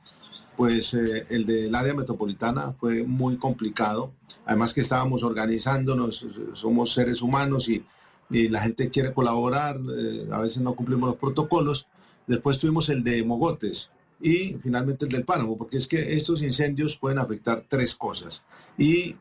pues 0.59 0.93
eh, 0.93 1.25
el 1.29 1.45
del 1.45 1.73
área 1.73 1.93
metropolitana 1.93 2.73
fue 2.77 3.03
muy 3.03 3.37
complicado. 3.37 4.11
Además 4.45 4.73
que 4.73 4.81
estábamos 4.81 5.23
organizándonos, 5.23 6.25
somos 6.53 6.91
seres 6.91 7.21
humanos 7.21 7.69
y, 7.69 7.85
la 8.29 8.61
gente 8.61 8.89
quiere 8.89 9.13
colaborar, 9.13 9.79
eh, 9.97 10.27
a 10.31 10.41
veces 10.41 10.61
no 10.61 10.75
cumplimos 10.75 11.11
los 11.11 11.17
protocolos. 11.17 11.87
Después 12.27 12.59
tuvimos 12.59 12.89
el 12.89 13.05
de 13.05 13.23
Mogotes 13.23 13.89
y 14.21 14.55
finalmente 14.61 15.05
el 15.05 15.11
del 15.11 15.23
Páramo, 15.23 15.57
porque 15.57 15.77
es 15.77 15.87
que 15.87 16.13
estos 16.13 16.41
incendios 16.41 16.97
pueden 16.97 17.19
afectar 17.19 17.63
tres 17.67 17.95
cosas. 17.95 18.43
Y 18.77 19.15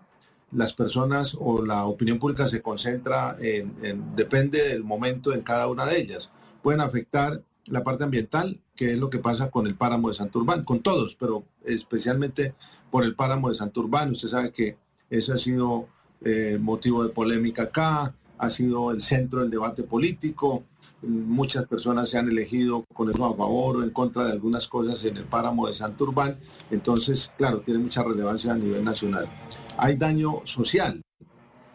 las 0.51 0.73
personas 0.73 1.37
o 1.39 1.65
la 1.65 1.85
opinión 1.85 2.19
pública 2.19 2.49
se 2.49 2.61
concentra 2.61 3.37
en, 3.41 3.77
en, 3.83 4.17
depende 4.17 4.71
del 4.71 4.83
momento 4.83 5.33
en 5.33 5.43
cada 5.43 5.69
una 5.69 5.87
de 5.87 6.01
ellas. 6.01 6.31
Pueden 6.63 6.81
afectar 6.81 7.43
la 7.67 7.85
parte 7.85 8.05
ambiental, 8.05 8.61
que 8.75 8.93
es 8.93 8.99
lo 8.99 9.11
que 9.11 9.19
pasa 9.19 9.51
con 9.51 9.67
el 9.67 9.75
páramo 9.75 10.09
de 10.09 10.15
Santurbán, 10.15 10.65
con 10.65 10.81
todos, 10.81 11.17
pero 11.17 11.45
especialmente 11.65 12.55
por 12.91 13.05
el 13.05 13.15
páramo 13.15 13.49
de 13.49 13.55
Santurbán. 13.55 14.13
Usted 14.13 14.29
sabe 14.29 14.53
que 14.53 14.77
ese 15.11 15.33
ha 15.33 15.39
sido 15.39 15.89
eh, 16.25 16.59
motivo 16.61 17.05
de 17.05 17.11
polémica 17.11 17.65
acá, 17.65 18.15
ha 18.39 18.51
sido 18.51 18.91
el 18.91 19.03
centro 19.03 19.41
del 19.41 19.51
debate 19.51 19.83
político. 19.83 20.65
Muchas 21.03 21.67
personas 21.67 22.11
se 22.11 22.19
han 22.19 22.29
elegido 22.29 22.85
con 22.93 23.11
eso 23.11 23.25
a 23.25 23.37
favor 23.37 23.77
o 23.77 23.83
en 23.83 23.91
contra 23.91 24.25
de 24.25 24.33
algunas 24.33 24.67
cosas 24.67 25.05
en 25.05 25.17
el 25.17 25.25
páramo 25.25 25.69
de 25.69 25.75
Santurbán. 25.75 26.39
Entonces, 26.71 27.31
claro, 27.37 27.61
tiene 27.61 27.81
mucha 27.81 28.03
relevancia 28.03 28.53
a 28.53 28.57
nivel 28.57 28.85
nacional. 28.85 29.29
Hay 29.77 29.97
daño 29.97 30.43
social, 30.45 31.03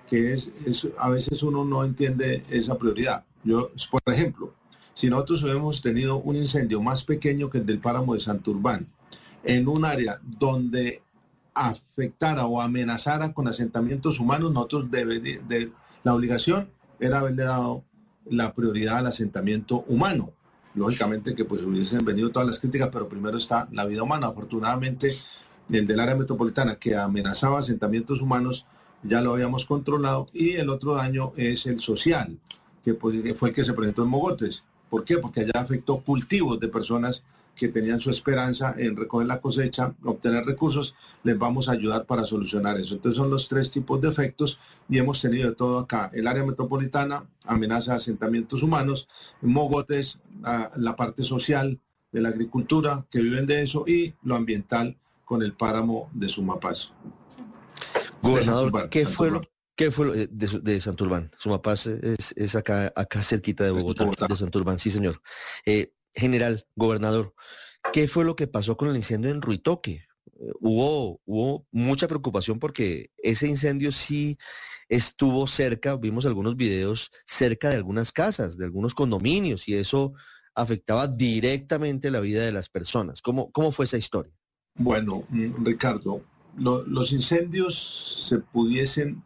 que 0.07 0.33
es, 0.33 0.49
es 0.65 0.87
a 0.97 1.09
veces 1.09 1.43
uno 1.43 1.63
no 1.63 1.83
entiende 1.83 2.43
esa 2.49 2.77
prioridad. 2.77 3.25
Yo, 3.43 3.71
por 3.91 4.01
ejemplo, 4.13 4.53
si 4.93 5.09
nosotros 5.09 5.43
hubiéramos 5.43 5.81
tenido 5.81 6.17
un 6.17 6.35
incendio 6.35 6.81
más 6.81 7.03
pequeño 7.03 7.49
que 7.49 7.59
el 7.59 7.65
del 7.65 7.79
páramo 7.79 8.13
de 8.13 8.19
Santurbán, 8.19 8.87
en 9.43 9.67
un 9.67 9.85
área 9.85 10.19
donde 10.21 11.01
afectara 11.53 12.45
o 12.45 12.61
amenazara 12.61 13.33
con 13.33 13.47
asentamientos 13.47 14.19
humanos, 14.19 14.51
nosotros 14.51 14.89
debe, 14.89 15.19
de, 15.19 15.71
la 16.03 16.13
obligación 16.13 16.69
era 16.99 17.19
haberle 17.19 17.43
dado 17.43 17.83
la 18.29 18.53
prioridad 18.53 18.97
al 18.97 19.07
asentamiento 19.07 19.83
humano. 19.87 20.31
Lógicamente 20.75 21.35
que 21.35 21.45
pues 21.45 21.61
hubiesen 21.61 22.03
venido 22.03 22.31
todas 22.31 22.47
las 22.47 22.59
críticas, 22.59 22.89
pero 22.91 23.07
primero 23.07 23.37
está 23.37 23.67
la 23.71 23.85
vida 23.85 24.01
humana. 24.01 24.27
Afortunadamente, 24.27 25.11
el 25.69 25.85
del 25.85 25.99
área 25.99 26.15
metropolitana 26.15 26.75
que 26.75 26.95
amenazaba 26.95 27.59
asentamientos 27.59 28.21
humanos 28.21 28.65
ya 29.03 29.21
lo 29.21 29.33
habíamos 29.33 29.65
controlado 29.65 30.27
y 30.33 30.51
el 30.51 30.69
otro 30.69 30.95
daño 30.95 31.33
es 31.35 31.65
el 31.65 31.79
social, 31.79 32.39
que 32.83 32.93
pues, 32.93 33.15
fue 33.37 33.49
el 33.49 33.55
que 33.55 33.63
se 33.63 33.73
presentó 33.73 34.03
en 34.03 34.09
Mogotes. 34.09 34.63
¿Por 34.93 35.05
qué? 35.05 35.17
Porque 35.17 35.39
allá 35.39 35.53
afectó 35.55 36.01
cultivos 36.01 36.59
de 36.59 36.67
personas 36.67 37.23
que 37.55 37.67
tenían 37.67 37.99
su 37.99 38.11
esperanza 38.11 38.75
en 38.77 38.95
recoger 38.95 39.25
la 39.25 39.41
cosecha, 39.41 39.95
obtener 40.03 40.45
recursos, 40.45 40.93
les 41.23 41.35
vamos 41.35 41.67
a 41.67 41.71
ayudar 41.71 42.05
para 42.05 42.25
solucionar 42.25 42.79
eso. 42.79 42.93
Entonces 42.93 43.17
son 43.17 43.31
los 43.31 43.49
tres 43.49 43.71
tipos 43.71 43.99
de 43.99 44.09
efectos 44.09 44.59
y 44.87 44.99
hemos 44.99 45.19
tenido 45.19 45.49
de 45.49 45.55
todo 45.55 45.79
acá. 45.79 46.11
El 46.13 46.27
área 46.27 46.45
metropolitana, 46.45 47.27
amenaza 47.43 47.93
de 47.93 47.97
asentamientos 47.97 48.61
humanos, 48.61 49.07
Mogotes, 49.41 50.19
la 50.77 50.95
parte 50.95 51.23
social 51.23 51.79
de 52.11 52.21
la 52.21 52.29
agricultura, 52.29 53.03
que 53.09 53.19
viven 53.19 53.47
de 53.47 53.63
eso, 53.63 53.85
y 53.87 54.13
lo 54.21 54.35
ambiental 54.35 54.95
con 55.25 55.41
el 55.41 55.53
páramo 55.53 56.11
de 56.13 56.29
Sumapaz. 56.29 56.91
Gobernador, 58.21 58.89
¿qué 58.89 59.07
fue 59.07 59.31
lo, 59.31 59.41
¿Qué 59.75 59.89
fue 59.89 60.27
de, 60.27 60.59
de, 60.61 60.81
Santurbán? 60.81 61.31
Sumapaz 61.39 61.87
es, 61.87 62.33
es 62.35 62.55
acá, 62.55 62.93
acá 62.95 63.23
cerquita 63.23 63.63
de 63.63 63.71
Bogotá, 63.71 64.27
de 64.27 64.35
Santurbán, 64.35 64.77
sí 64.77 64.91
señor. 64.91 65.21
Eh, 65.65 65.93
general, 66.13 66.67
gobernador, 66.75 67.33
¿qué 67.91 68.07
fue 68.07 68.23
lo 68.23 68.35
que 68.35 68.47
pasó 68.47 68.77
con 68.77 68.89
el 68.89 68.95
incendio 68.95 69.31
en 69.31 69.41
Ruitoque? 69.41 70.05
Eh, 70.39 70.51
hubo, 70.59 71.21
hubo 71.25 71.67
mucha 71.71 72.07
preocupación 72.07 72.59
porque 72.59 73.09
ese 73.17 73.47
incendio 73.47 73.91
sí 73.91 74.37
estuvo 74.89 75.47
cerca, 75.47 75.95
vimos 75.95 76.27
algunos 76.27 76.55
videos 76.55 77.11
cerca 77.25 77.69
de 77.69 77.77
algunas 77.77 78.11
casas, 78.11 78.57
de 78.57 78.65
algunos 78.65 78.93
condominios, 78.93 79.67
y 79.67 79.73
eso 79.73 80.13
afectaba 80.53 81.07
directamente 81.07 82.11
la 82.11 82.19
vida 82.19 82.43
de 82.45 82.51
las 82.51 82.69
personas. 82.69 83.23
¿Cómo, 83.23 83.51
cómo 83.51 83.71
fue 83.71 83.85
esa 83.85 83.97
historia? 83.97 84.33
Bueno, 84.75 85.25
mm, 85.29 85.65
Ricardo, 85.65 86.23
los 86.57 87.11
incendios 87.11 88.27
se 88.29 88.37
pudiesen 88.37 89.23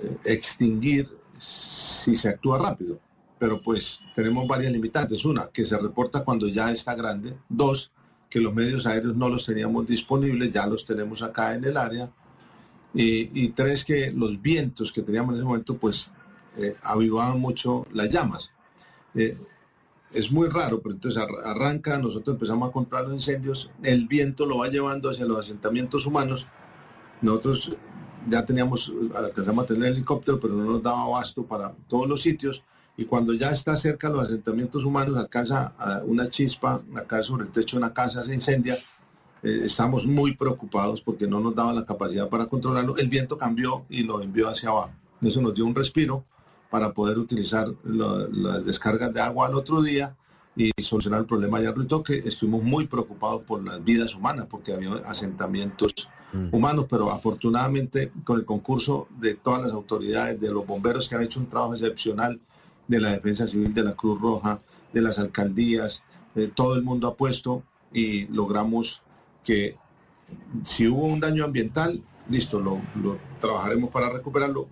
eh, 0.00 0.16
extinguir 0.24 1.08
si 1.38 2.14
se 2.14 2.28
actúa 2.28 2.58
rápido 2.58 2.98
pero 3.38 3.60
pues 3.60 4.00
tenemos 4.14 4.46
varias 4.46 4.72
limitantes. 4.72 5.24
Una, 5.24 5.48
que 5.48 5.64
se 5.64 5.76
reporta 5.76 6.24
cuando 6.24 6.48
ya 6.48 6.70
está 6.70 6.94
grande. 6.94 7.34
Dos, 7.48 7.90
que 8.30 8.40
los 8.40 8.54
medios 8.54 8.86
aéreos 8.86 9.14
no 9.16 9.28
los 9.28 9.44
teníamos 9.44 9.86
disponibles, 9.86 10.52
ya 10.52 10.66
los 10.66 10.84
tenemos 10.84 11.22
acá 11.22 11.54
en 11.54 11.64
el 11.64 11.76
área. 11.76 12.10
Y, 12.98 13.48
tres, 13.48 13.84
que 13.84 14.10
los 14.12 14.40
vientos 14.40 14.90
que 14.90 15.02
teníamos 15.02 15.34
en 15.34 15.40
ese 15.40 15.46
momento 15.46 15.76
pues 15.76 16.08
eh, 16.56 16.74
avivaban 16.82 17.38
mucho 17.38 17.86
las 17.92 18.08
llamas. 18.08 18.52
Eh, 19.14 19.36
es 20.12 20.32
muy 20.32 20.48
raro, 20.48 20.80
pero 20.80 20.94
entonces 20.94 21.22
arranca, 21.44 21.98
nosotros 21.98 22.36
empezamos 22.36 22.70
a 22.70 22.72
controlar 22.72 23.08
los 23.08 23.16
incendios, 23.16 23.70
el 23.82 24.06
viento 24.06 24.46
lo 24.46 24.58
va 24.58 24.68
llevando 24.68 25.10
hacia 25.10 25.26
los 25.26 25.40
asentamientos 25.40 26.06
humanos. 26.06 26.46
Nosotros 27.20 27.76
ya 28.28 28.44
teníamos, 28.44 28.92
alcanzamos 29.14 29.64
a 29.64 29.66
tener 29.68 29.92
helicóptero, 29.92 30.40
pero 30.40 30.54
no 30.54 30.64
nos 30.64 30.82
daba 30.82 31.02
abasto 31.02 31.44
para 31.44 31.72
todos 31.88 32.08
los 32.08 32.22
sitios 32.22 32.62
y 32.96 33.04
cuando 33.04 33.34
ya 33.34 33.50
está 33.50 33.76
cerca 33.76 34.08
los 34.08 34.24
asentamientos 34.24 34.84
humanos, 34.84 35.16
alcanza 35.16 35.74
una 36.06 36.28
chispa 36.28 36.82
acá 36.94 37.22
sobre 37.22 37.44
el 37.44 37.50
techo 37.50 37.76
de 37.76 37.84
una 37.84 37.92
casa, 37.92 38.22
se 38.22 38.34
incendia, 38.34 38.76
eh, 39.42 39.62
estamos 39.64 40.06
muy 40.06 40.34
preocupados 40.34 41.02
porque 41.02 41.26
no 41.26 41.40
nos 41.40 41.54
daba 41.54 41.74
la 41.74 41.84
capacidad 41.84 42.28
para 42.28 42.46
controlarlo. 42.46 42.96
El 42.96 43.08
viento 43.08 43.36
cambió 43.36 43.84
y 43.90 44.02
lo 44.02 44.22
envió 44.22 44.48
hacia 44.48 44.70
abajo. 44.70 44.92
Eso 45.20 45.42
nos 45.42 45.54
dio 45.54 45.66
un 45.66 45.74
respiro 45.74 46.24
para 46.70 46.92
poder 46.92 47.18
utilizar 47.18 47.68
las 47.84 48.64
descargas 48.64 49.12
de 49.12 49.20
agua 49.20 49.46
al 49.46 49.54
otro 49.54 49.82
día 49.82 50.16
y 50.56 50.70
solucionar 50.82 51.20
el 51.20 51.26
problema 51.26 51.58
allá 51.58 51.74
en 51.76 52.02
que 52.02 52.18
estuvimos 52.26 52.62
muy 52.62 52.86
preocupados 52.86 53.42
por 53.42 53.62
las 53.62 53.84
vidas 53.84 54.14
humanas 54.14 54.46
porque 54.50 54.72
había 54.72 54.94
asentamientos. 55.04 56.08
Humanos, 56.52 56.86
pero 56.88 57.10
afortunadamente 57.10 58.12
con 58.24 58.38
el 58.38 58.44
concurso 58.44 59.08
de 59.18 59.34
todas 59.34 59.62
las 59.62 59.72
autoridades, 59.72 60.40
de 60.40 60.50
los 60.50 60.66
bomberos 60.66 61.08
que 61.08 61.14
han 61.14 61.22
hecho 61.22 61.40
un 61.40 61.46
trabajo 61.46 61.74
excepcional, 61.74 62.40
de 62.88 63.00
la 63.00 63.12
Defensa 63.12 63.48
Civil, 63.48 63.74
de 63.74 63.82
la 63.82 63.94
Cruz 63.94 64.20
Roja, 64.20 64.60
de 64.92 65.00
las 65.00 65.18
alcaldías, 65.18 66.02
eh, 66.34 66.50
todo 66.54 66.74
el 66.74 66.82
mundo 66.82 67.08
ha 67.08 67.16
puesto 67.16 67.62
y 67.92 68.26
logramos 68.26 69.02
que 69.44 69.76
si 70.62 70.86
hubo 70.88 71.06
un 71.06 71.20
daño 71.20 71.44
ambiental, 71.44 72.02
listo, 72.28 72.60
lo, 72.60 72.80
trabajaremos 73.40 73.90
para 73.90 74.10
recuperarlo, 74.10 74.68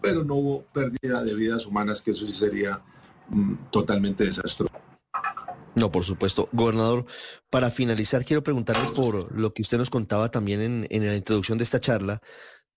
pero 0.00 0.24
no 0.24 0.34
hubo 0.34 0.62
pérdida 0.72 1.22
de 1.22 1.34
vidas 1.34 1.66
humanas, 1.66 2.00
que 2.00 2.12
eso 2.12 2.26
sí 2.26 2.32
sería 2.32 2.80
mm, 3.28 3.54
totalmente 3.70 4.24
desastroso. 4.24 4.72
No, 5.76 5.92
por 5.92 6.04
supuesto. 6.04 6.48
Gobernador, 6.52 7.04
para 7.50 7.70
finalizar, 7.70 8.24
quiero 8.24 8.42
preguntarles 8.42 8.92
por 8.92 9.38
lo 9.38 9.52
que 9.52 9.60
usted 9.60 9.76
nos 9.76 9.90
contaba 9.90 10.30
también 10.30 10.62
en, 10.62 10.86
en 10.90 11.06
la 11.06 11.14
introducción 11.14 11.58
de 11.58 11.64
esta 11.64 11.80
charla 11.80 12.22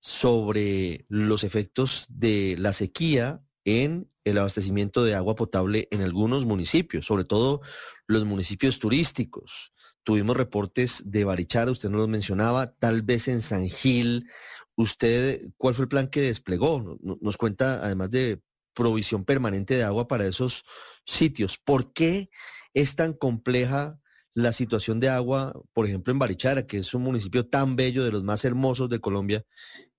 sobre 0.02 1.06
los 1.08 1.46
efectos 1.46 2.06
de 2.10 2.58
la 2.60 2.74
sequía 2.74 3.42
en 3.64 4.12
el 4.26 4.38
abastecimiento 4.38 5.06
de 5.06 5.16
agua 5.16 5.36
potable 5.36 5.88
en 5.92 6.02
algunos 6.02 6.46
municipios, 6.46 7.06
sobre 7.06 7.24
todo 7.24 7.62
los 8.06 8.26
municipios 8.26 8.80
turísticos. 8.80 9.72
Tuvimos 10.04 10.36
reportes 10.36 11.04
de 11.06 11.24
Barichara, 11.24 11.72
usted 11.72 11.90
nos 11.90 12.02
lo 12.02 12.08
mencionaba, 12.10 12.74
tal 12.76 13.02
vez 13.02 13.30
en 13.30 13.42
San 13.42 13.70
Gil. 13.70 14.30
¿Usted 14.76 15.50
cuál 15.56 15.74
fue 15.74 15.84
el 15.84 15.90
plan 15.90 16.10
que 16.10 16.22
desplegó? 16.22 16.98
Nos 17.22 17.38
cuenta, 17.38 17.76
además 17.76 18.12
de 18.12 18.42
provisión 18.74 19.24
permanente 19.24 19.76
de 19.76 19.84
agua 19.84 20.08
para 20.08 20.26
esos 20.26 20.66
sitios. 21.06 21.58
¿Por 21.58 21.94
qué 21.94 22.30
es 22.74 22.96
tan 22.96 23.14
compleja 23.14 24.00
la 24.34 24.52
situación 24.52 25.00
de 25.00 25.10
agua, 25.10 25.54
por 25.74 25.86
ejemplo, 25.86 26.12
en 26.14 26.20
Barichara, 26.20 26.66
que 26.66 26.78
es 26.78 26.94
un 26.94 27.04
municipio 27.04 27.48
tan 27.48 27.76
bello, 27.76 28.04
de 28.04 28.12
los 28.12 28.24
más 28.24 28.46
hermosos 28.46 28.90
de 28.90 29.00
Colombia, 29.00 29.44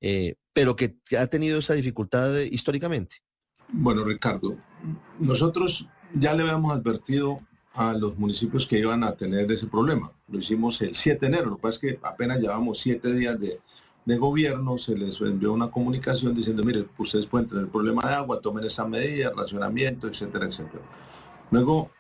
eh, 0.01 0.37
pero 0.53 0.77
que 0.77 0.97
ha 1.19 1.27
tenido 1.27 1.59
esa 1.59 1.75
dificultad 1.75 2.39
históricamente? 2.39 3.17
Bueno, 3.73 4.05
Ricardo, 4.05 4.57
nosotros 5.19 5.87
ya 6.13 6.35
le 6.35 6.43
habíamos 6.43 6.73
advertido 6.73 7.41
a 7.75 7.93
los 7.93 8.19
municipios 8.19 8.67
que 8.67 8.79
iban 8.79 9.05
a 9.05 9.13
tener 9.13 9.51
ese 9.51 9.67
problema. 9.67 10.13
Lo 10.29 10.39
hicimos 10.39 10.81
el 10.83 10.95
7 10.95 11.21
de 11.21 11.27
enero, 11.27 11.51
lo 11.51 11.57
que 11.57 11.63
pasa 11.63 11.75
es 11.75 11.81
que 11.81 12.01
apenas 12.03 12.41
llevamos 12.41 12.79
siete 12.79 13.13
días 13.13 13.39
de, 13.39 13.61
gobierno, 14.17 14.77
se 14.77 14.97
les 14.97 15.21
envió 15.21 15.53
una 15.53 15.71
comunicación 15.71 16.35
diciendo, 16.35 16.65
mire, 16.65 16.85
ustedes 16.99 17.27
pueden 17.27 17.49
tener 17.49 17.69
problema 17.69 18.03
de 18.03 18.15
agua, 18.15 18.41
tomen 18.41 18.65
esa 18.65 18.85
medida, 18.85 19.33
racionamiento, 19.37 20.09
etcétera, 20.09 20.47
etcétera. 20.47 20.83
Luego 21.53 21.93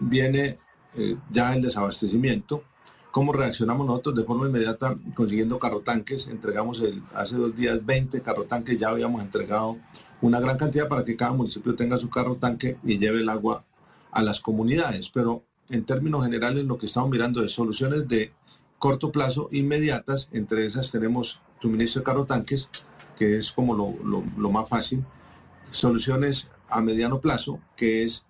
viene 0.00 0.58
eh, 0.96 1.16
ya 1.30 1.54
el 1.54 1.62
desabastecimiento. 1.62 2.64
¿Cómo 3.10 3.32
reaccionamos 3.32 3.86
nosotros 3.86 4.16
de 4.16 4.24
forma 4.24 4.48
inmediata 4.48 4.96
consiguiendo 5.14 5.58
carrotanques? 5.58 6.26
Entregamos 6.26 6.82
hace 7.14 7.36
dos 7.36 7.54
días 7.56 7.84
20 7.84 8.22
carrotanques, 8.22 8.78
ya 8.78 8.88
habíamos 8.88 9.22
entregado 9.22 9.78
una 10.20 10.40
gran 10.40 10.56
cantidad 10.56 10.88
para 10.88 11.04
que 11.04 11.16
cada 11.16 11.32
municipio 11.32 11.74
tenga 11.74 11.98
su 11.98 12.10
carro 12.10 12.36
tanque 12.36 12.76
y 12.82 12.98
lleve 12.98 13.20
el 13.20 13.28
agua 13.28 13.64
a 14.10 14.22
las 14.22 14.40
comunidades. 14.40 15.10
Pero 15.10 15.44
en 15.68 15.84
términos 15.84 16.24
generales 16.24 16.64
lo 16.64 16.78
que 16.78 16.86
estamos 16.86 17.10
mirando 17.10 17.44
es 17.44 17.52
soluciones 17.52 18.08
de 18.08 18.32
corto 18.78 19.12
plazo 19.12 19.48
inmediatas. 19.52 20.28
Entre 20.32 20.66
esas 20.66 20.90
tenemos 20.90 21.40
suministro 21.60 22.00
de 22.00 22.04
carro 22.04 22.24
tanques, 22.24 22.68
que 23.16 23.38
es 23.38 23.52
como 23.52 23.74
lo 24.36 24.50
más 24.50 24.68
fácil. 24.68 25.04
Soluciones 25.70 26.48
a 26.68 26.80
mediano 26.80 27.20
plazo, 27.20 27.60
que 27.76 28.02
es 28.02 28.24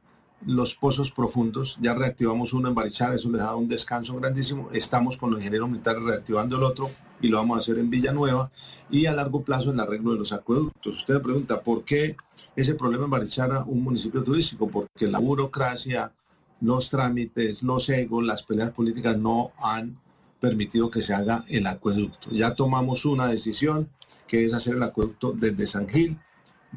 los 0.46 0.74
pozos 0.74 1.10
profundos. 1.10 1.78
Ya 1.80 1.94
reactivamos 1.94 2.52
uno 2.52 2.68
en 2.68 2.74
Barichara, 2.74 3.14
eso 3.14 3.30
les 3.30 3.40
da 3.40 3.54
un 3.56 3.68
descanso 3.68 4.14
grandísimo. 4.16 4.70
Estamos 4.72 5.16
con 5.16 5.30
los 5.30 5.38
ingenieros 5.38 5.68
militares 5.68 6.02
reactivando 6.02 6.56
el 6.56 6.62
otro 6.62 6.90
y 7.20 7.28
lo 7.28 7.38
vamos 7.38 7.56
a 7.56 7.60
hacer 7.60 7.78
en 7.78 7.90
Villanueva. 7.90 8.50
Y 8.90 9.06
a 9.06 9.14
largo 9.14 9.42
plazo 9.42 9.70
el 9.70 9.80
arreglo 9.80 10.12
de 10.12 10.18
los 10.18 10.32
acueductos. 10.32 10.98
Usted 10.98 11.14
me 11.14 11.20
pregunta, 11.20 11.60
¿por 11.62 11.84
qué 11.84 12.16
ese 12.54 12.74
problema 12.74 13.04
en 13.04 13.10
Barichara, 13.10 13.64
un 13.64 13.82
municipio 13.82 14.22
turístico? 14.22 14.68
Porque 14.68 15.06
la 15.06 15.18
burocracia, 15.18 16.12
los 16.60 16.90
trámites, 16.90 17.62
los 17.62 17.88
egos, 17.88 18.24
las 18.24 18.42
peleas 18.42 18.70
políticas 18.72 19.16
no 19.18 19.52
han 19.58 19.98
permitido 20.40 20.90
que 20.90 21.02
se 21.02 21.14
haga 21.14 21.44
el 21.48 21.66
acueducto. 21.66 22.30
Ya 22.30 22.54
tomamos 22.54 23.04
una 23.04 23.28
decisión 23.28 23.88
que 24.26 24.44
es 24.44 24.52
hacer 24.52 24.76
el 24.76 24.82
acueducto 24.82 25.32
desde 25.32 25.66
San 25.66 25.88
Gil 25.88 26.18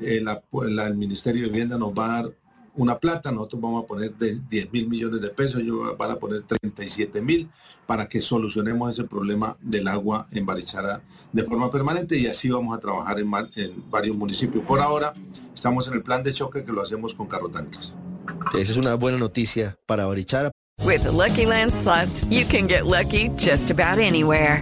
eh, 0.01 0.23
el 0.23 0.95
Ministerio 0.95 1.43
de 1.43 1.49
Vivienda 1.49 1.77
nos 1.77 1.91
va 1.91 2.06
a 2.06 2.21
dar 2.21 2.32
una 2.78 2.98
plata, 2.98 3.32
nosotros 3.32 3.62
vamos 3.62 3.84
a 3.84 3.88
poner 3.88 4.13
de 4.16 4.40
10 4.50 4.72
mil 4.72 4.88
millones 4.88 5.20
de 5.20 5.30
pesos, 5.30 5.62
ellos 5.62 5.98
van 5.98 6.12
a 6.12 6.16
poner 6.16 6.44
37 6.44 7.22
mil 7.22 7.50
para 7.86 8.08
que 8.08 8.22
solucionemos 8.22 8.94
ese 8.94 9.04
problema 9.04 9.58
del 9.60 9.88
agua 9.88 10.28
en 10.32 10.46
Barichara 10.46 11.02
de 11.32 11.44
forma 11.44 11.70
permanente 11.70 12.18
y 12.18 12.28
así 12.28 12.50
vamos 12.50 12.78
a 12.78 12.80
trabajar 12.80 13.20
en, 13.20 13.32
varios 13.90 14.16
municipios. 14.16 14.63
Por 14.63 14.80
ahora 14.80 15.13
estamos 15.54 15.88
en 15.88 15.96
el 15.96 16.04
plan 16.04 16.24
de 16.24 16.34
choque 16.34 16.63
que 16.63 16.72
lo 16.72 16.82
hacemos 16.82 17.13
con 17.13 17.28
carro 17.28 17.50
tanques. 17.50 17.94
Esa 18.54 18.72
es 18.72 18.78
una 18.78 18.94
buena 18.96 19.18
noticia 19.18 19.76
para 19.86 20.06
Barichara. 20.06 20.52
With 20.86 21.04
the 21.04 21.12
Lucky 21.12 21.46
Land 21.46 21.74
slots, 21.74 22.26
you 22.30 22.46
can 22.46 22.68
get 22.68 22.86
lucky 22.86 23.30
just 23.36 23.72
about 23.72 24.00
anywhere. 24.00 24.62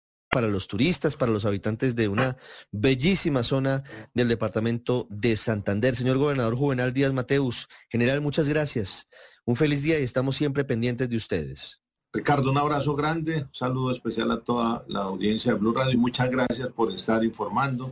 Para 0.31 0.47
los 0.47 0.67
turistas, 0.67 1.15
para 1.15 1.31
los 1.31 1.45
habitantes 1.45 1.95
de 1.95 2.07
una 2.07 2.37
bellísima 2.71 3.43
zona 3.43 3.83
del 4.13 4.29
departamento 4.29 5.05
de 5.09 5.35
Santander. 5.35 5.95
Señor 5.95 6.17
gobernador 6.17 6.55
Juvenal 6.55 6.93
Díaz 6.93 7.11
Mateus, 7.11 7.67
general, 7.89 8.21
muchas 8.21 8.47
gracias. 8.47 9.07
Un 9.45 9.57
feliz 9.57 9.83
día 9.83 9.99
y 9.99 10.03
estamos 10.03 10.37
siempre 10.37 10.63
pendientes 10.63 11.09
de 11.09 11.17
ustedes. 11.17 11.81
Ricardo, 12.13 12.51
un 12.51 12.57
abrazo 12.57 12.95
grande, 12.95 13.43
un 13.43 13.53
saludo 13.53 13.91
especial 13.91 14.31
a 14.31 14.39
toda 14.39 14.85
la 14.87 15.01
audiencia 15.01 15.53
de 15.53 15.59
Blue 15.59 15.73
Radio 15.73 15.93
y 15.93 15.97
muchas 15.97 16.29
gracias 16.29 16.69
por 16.69 16.91
estar 16.91 17.23
informando, 17.23 17.91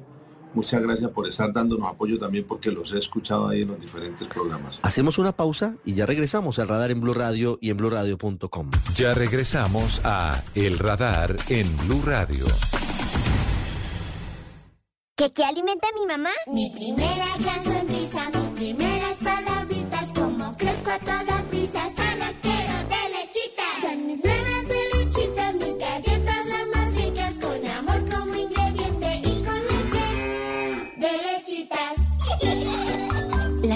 muchas 0.54 0.82
gracias 0.82 1.12
por 1.12 1.28
estar 1.28 1.52
dándonos 1.54 1.88
apoyo 1.90 2.20
también 2.20 2.46
porque 2.48 2.72
los 2.72 2.92
he 2.94 3.00
escuchado 3.00 3.48
ahí 3.48 3.62
en 3.62 3.70
los 3.70 3.80
diferentes 3.80 4.28
programas. 4.28 4.80
Hacemos 4.82 5.18
una 5.18 5.32
pausa 5.32 5.76
y 5.86 5.94
ya 5.94 6.06
regresamos 6.06 6.60
al 6.60 6.68
radar 6.68 6.92
en 6.92 7.02
Blue 7.02 7.14
Radio 7.14 7.58
y 7.62 7.70
en 7.70 7.78
bluradio.com. 7.78 8.72
Ya 8.96 9.14
regresamos 9.14 10.02
a 10.04 10.44
El 10.56 10.80
Radar 10.80 11.36
en 11.50 11.76
Blue 11.78 12.02
Radio. 12.06 12.46
¿Qué, 15.16 15.32
qué 15.34 15.44
alimenta 15.44 15.88
a 15.90 16.00
mi 16.00 16.06
mamá? 16.06 16.30
Mi 16.48 16.70
primera 16.70 17.28
gran 17.40 17.64
sonrisa, 17.64 18.30
mis 18.30 18.52
primeras 18.52 19.18
palabritas, 19.18 20.14
como 20.14 20.56
crezco 20.56 20.92
a 20.92 21.00
toda 21.00 21.44
prisa, 21.50 21.90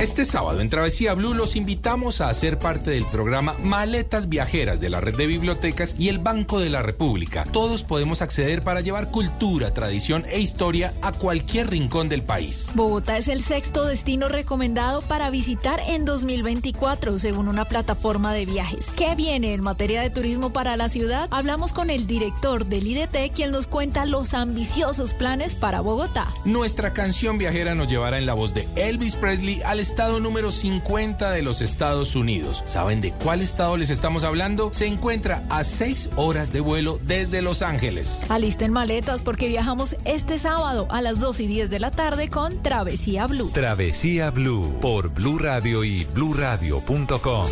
Este 0.00 0.26
sábado 0.26 0.60
en 0.60 0.68
Travesía 0.68 1.14
Blue 1.14 1.32
los 1.32 1.56
invitamos 1.56 2.20
a 2.20 2.28
hacer 2.28 2.58
parte 2.58 2.90
del 2.90 3.06
programa 3.06 3.54
Maletas 3.62 4.28
Viajeras 4.28 4.78
de 4.78 4.90
la 4.90 5.00
Red 5.00 5.16
de 5.16 5.26
Bibliotecas 5.26 5.96
y 5.98 6.10
el 6.10 6.18
Banco 6.18 6.60
de 6.60 6.68
la 6.68 6.82
República. 6.82 7.46
Todos 7.50 7.82
podemos 7.82 8.20
acceder 8.20 8.62
para 8.62 8.82
llevar 8.82 9.10
cultura, 9.10 9.72
tradición 9.72 10.26
e 10.28 10.38
historia 10.38 10.92
a 11.00 11.12
cualquier 11.12 11.70
rincón 11.70 12.10
del 12.10 12.20
país. 12.20 12.68
Bogotá 12.74 13.16
es 13.16 13.28
el 13.28 13.42
sexto 13.42 13.86
destino 13.86 14.28
recomendado 14.28 15.00
para 15.00 15.30
visitar 15.30 15.80
en 15.88 16.04
2024, 16.04 17.18
según 17.18 17.48
una 17.48 17.64
plataforma 17.64 18.34
de 18.34 18.44
viajes. 18.44 18.90
¿Qué 18.94 19.14
viene 19.14 19.54
en 19.54 19.62
materia 19.62 20.02
de 20.02 20.10
turismo 20.10 20.52
para 20.52 20.76
la 20.76 20.90
ciudad? 20.90 21.26
Hablamos 21.30 21.72
con 21.72 21.88
el 21.88 22.06
director 22.06 22.66
del 22.66 22.86
IDT, 22.86 23.32
quien 23.34 23.50
nos 23.50 23.66
cuenta 23.66 24.04
los 24.04 24.34
ambiciosos 24.34 25.14
planes 25.14 25.54
para 25.54 25.80
Bogotá. 25.80 26.28
Nuestra 26.44 26.92
canción 26.92 27.38
viajera 27.38 27.74
nos 27.74 27.88
llevará 27.88 28.18
en 28.18 28.26
la 28.26 28.34
voz 28.34 28.52
de 28.52 28.68
Elvis 28.76 29.16
Presley 29.16 29.62
al 29.64 29.85
estado 29.86 30.18
número 30.18 30.50
50 30.50 31.30
de 31.30 31.42
los 31.42 31.62
Estados 31.62 32.16
Unidos. 32.16 32.62
¿Saben 32.66 33.00
de 33.00 33.12
cuál 33.12 33.40
estado 33.40 33.76
les 33.76 33.90
estamos 33.90 34.24
hablando? 34.24 34.70
Se 34.72 34.86
encuentra 34.86 35.44
a 35.48 35.62
6 35.62 36.10
horas 36.16 36.52
de 36.52 36.60
vuelo 36.60 36.98
desde 37.04 37.40
Los 37.40 37.62
Ángeles. 37.62 38.20
Alisten 38.28 38.72
maletas 38.72 39.22
porque 39.22 39.46
viajamos 39.46 39.96
este 40.04 40.38
sábado 40.38 40.88
a 40.90 41.00
las 41.02 41.20
2 41.20 41.40
y 41.40 41.46
10 41.46 41.70
de 41.70 41.78
la 41.78 41.92
tarde 41.92 42.28
con 42.28 42.62
Travesía 42.62 43.28
Blue. 43.28 43.50
Travesía 43.54 44.30
Blue 44.30 44.76
por 44.80 45.10
Blue 45.10 45.38
Radio 45.38 45.84
y 45.84 46.04
bluradio.com. 46.04 47.46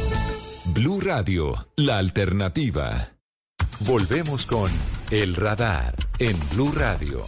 Blue 0.67 1.01
Radio, 1.01 1.69
la 1.77 1.99
alternativa. 1.99 3.11
Volvemos 3.81 4.45
con 4.45 4.71
El 5.11 5.37
Radar 5.37 5.95
en 6.19 6.37
Blue 6.51 6.73
Radio. 6.75 7.25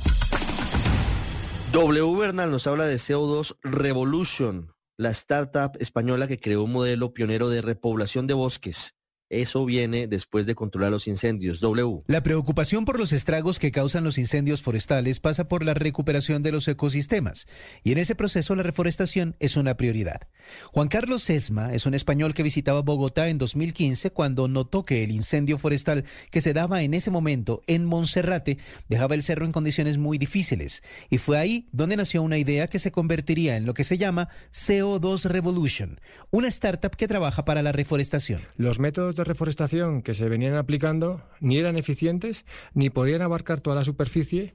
W 1.72 2.16
Bernal 2.16 2.50
nos 2.50 2.66
habla 2.66 2.86
de 2.86 2.96
CO2 2.96 3.56
Revolution, 3.62 4.72
la 4.98 5.10
startup 5.10 5.76
española 5.78 6.26
que 6.26 6.38
creó 6.38 6.64
un 6.64 6.72
modelo 6.72 7.12
pionero 7.12 7.48
de 7.48 7.60
repoblación 7.60 8.26
de 8.26 8.34
bosques. 8.34 8.94
Eso 9.28 9.64
viene 9.64 10.06
después 10.06 10.46
de 10.46 10.54
controlar 10.54 10.92
los 10.92 11.08
incendios. 11.08 11.58
W. 11.60 12.02
La 12.06 12.22
preocupación 12.22 12.84
por 12.84 12.96
los 12.96 13.12
estragos 13.12 13.58
que 13.58 13.72
causan 13.72 14.04
los 14.04 14.18
incendios 14.18 14.62
forestales 14.62 15.18
pasa 15.18 15.48
por 15.48 15.64
la 15.64 15.74
recuperación 15.74 16.44
de 16.44 16.52
los 16.52 16.68
ecosistemas 16.68 17.48
y 17.82 17.90
en 17.90 17.98
ese 17.98 18.14
proceso 18.14 18.54
la 18.54 18.62
reforestación 18.62 19.34
es 19.40 19.56
una 19.56 19.76
prioridad. 19.76 20.28
Juan 20.72 20.86
Carlos 20.86 21.24
Sesma 21.24 21.74
es 21.74 21.86
un 21.86 21.94
español 21.94 22.34
que 22.34 22.44
visitaba 22.44 22.82
Bogotá 22.82 23.28
en 23.28 23.38
2015 23.38 24.12
cuando 24.12 24.46
notó 24.46 24.84
que 24.84 25.02
el 25.02 25.10
incendio 25.10 25.58
forestal 25.58 26.04
que 26.30 26.40
se 26.40 26.52
daba 26.52 26.82
en 26.82 26.94
ese 26.94 27.10
momento 27.10 27.62
en 27.66 27.84
Monserrate 27.84 28.58
dejaba 28.88 29.16
el 29.16 29.24
cerro 29.24 29.44
en 29.44 29.50
condiciones 29.50 29.98
muy 29.98 30.18
difíciles 30.18 30.84
y 31.10 31.18
fue 31.18 31.36
ahí 31.36 31.68
donde 31.72 31.96
nació 31.96 32.22
una 32.22 32.38
idea 32.38 32.68
que 32.68 32.78
se 32.78 32.92
convertiría 32.92 33.56
en 33.56 33.66
lo 33.66 33.74
que 33.74 33.82
se 33.82 33.98
llama 33.98 34.28
CO2 34.52 35.24
Revolution, 35.24 36.00
una 36.30 36.46
startup 36.46 36.94
que 36.94 37.08
trabaja 37.08 37.44
para 37.44 37.62
la 37.62 37.72
reforestación. 37.72 38.42
Los 38.56 38.78
métodos 38.78 39.15
de 39.16 39.24
reforestación 39.24 40.02
que 40.02 40.14
se 40.14 40.28
venían 40.28 40.54
aplicando 40.54 41.22
ni 41.40 41.58
eran 41.58 41.76
eficientes 41.76 42.44
ni 42.74 42.90
podían 42.90 43.22
abarcar 43.22 43.60
toda 43.60 43.76
la 43.76 43.84
superficie 43.84 44.54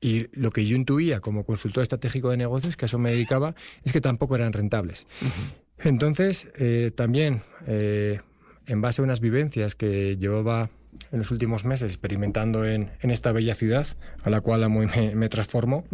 y 0.00 0.28
lo 0.32 0.50
que 0.50 0.64
yo 0.64 0.76
intuía 0.76 1.20
como 1.20 1.44
consultor 1.44 1.82
estratégico 1.82 2.30
de 2.30 2.36
negocios, 2.36 2.76
que 2.76 2.84
a 2.84 2.86
eso 2.86 2.98
me 2.98 3.10
dedicaba, 3.10 3.54
es 3.84 3.92
que 3.92 4.00
tampoco 4.00 4.36
eran 4.36 4.52
rentables. 4.52 5.06
Entonces, 5.78 6.48
eh, 6.56 6.92
también, 6.94 7.42
eh, 7.66 8.20
en 8.66 8.80
base 8.80 9.00
a 9.00 9.04
unas 9.04 9.20
vivencias 9.20 9.74
que 9.74 10.16
llevaba 10.16 10.70
en 11.12 11.18
los 11.18 11.30
últimos 11.30 11.64
meses 11.64 11.92
experimentando 11.92 12.66
en, 12.66 12.90
en 13.00 13.10
esta 13.10 13.32
bella 13.32 13.54
ciudad, 13.54 13.86
a 14.22 14.30
la 14.30 14.40
cual 14.40 14.64
amo 14.64 14.82
y 14.82 14.86
me, 14.86 15.14
me 15.14 15.28
transformo, 15.28 15.84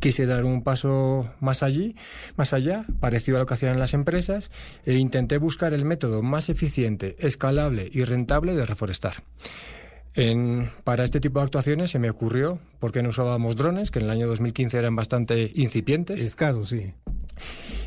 quise 0.00 0.26
dar 0.26 0.44
un 0.44 0.62
paso 0.62 1.30
más 1.40 1.62
allí, 1.62 1.96
más 2.36 2.52
allá, 2.52 2.84
parecido 3.00 3.36
a 3.36 3.40
lo 3.40 3.46
que 3.46 3.54
hacían 3.54 3.78
las 3.78 3.94
empresas, 3.94 4.50
e 4.86 4.94
intenté 4.94 5.38
buscar 5.38 5.72
el 5.74 5.84
método 5.84 6.22
más 6.22 6.48
eficiente, 6.48 7.16
escalable 7.18 7.88
y 7.92 8.04
rentable 8.04 8.54
de 8.54 8.66
reforestar. 8.66 9.14
En- 10.14 10.68
para 10.84 11.04
este 11.04 11.20
tipo 11.20 11.38
de 11.38 11.44
actuaciones 11.44 11.90
se 11.90 11.98
me 11.98 12.10
ocurrió, 12.10 12.58
¿por 12.80 12.92
qué 12.92 13.02
no 13.02 13.10
usábamos 13.10 13.56
drones, 13.56 13.90
que 13.90 13.98
en 14.00 14.06
el 14.06 14.10
año 14.10 14.26
2015 14.26 14.78
eran 14.78 14.96
bastante 14.96 15.52
incipientes? 15.54 16.20
Escasos, 16.22 16.70
sí. 16.70 16.94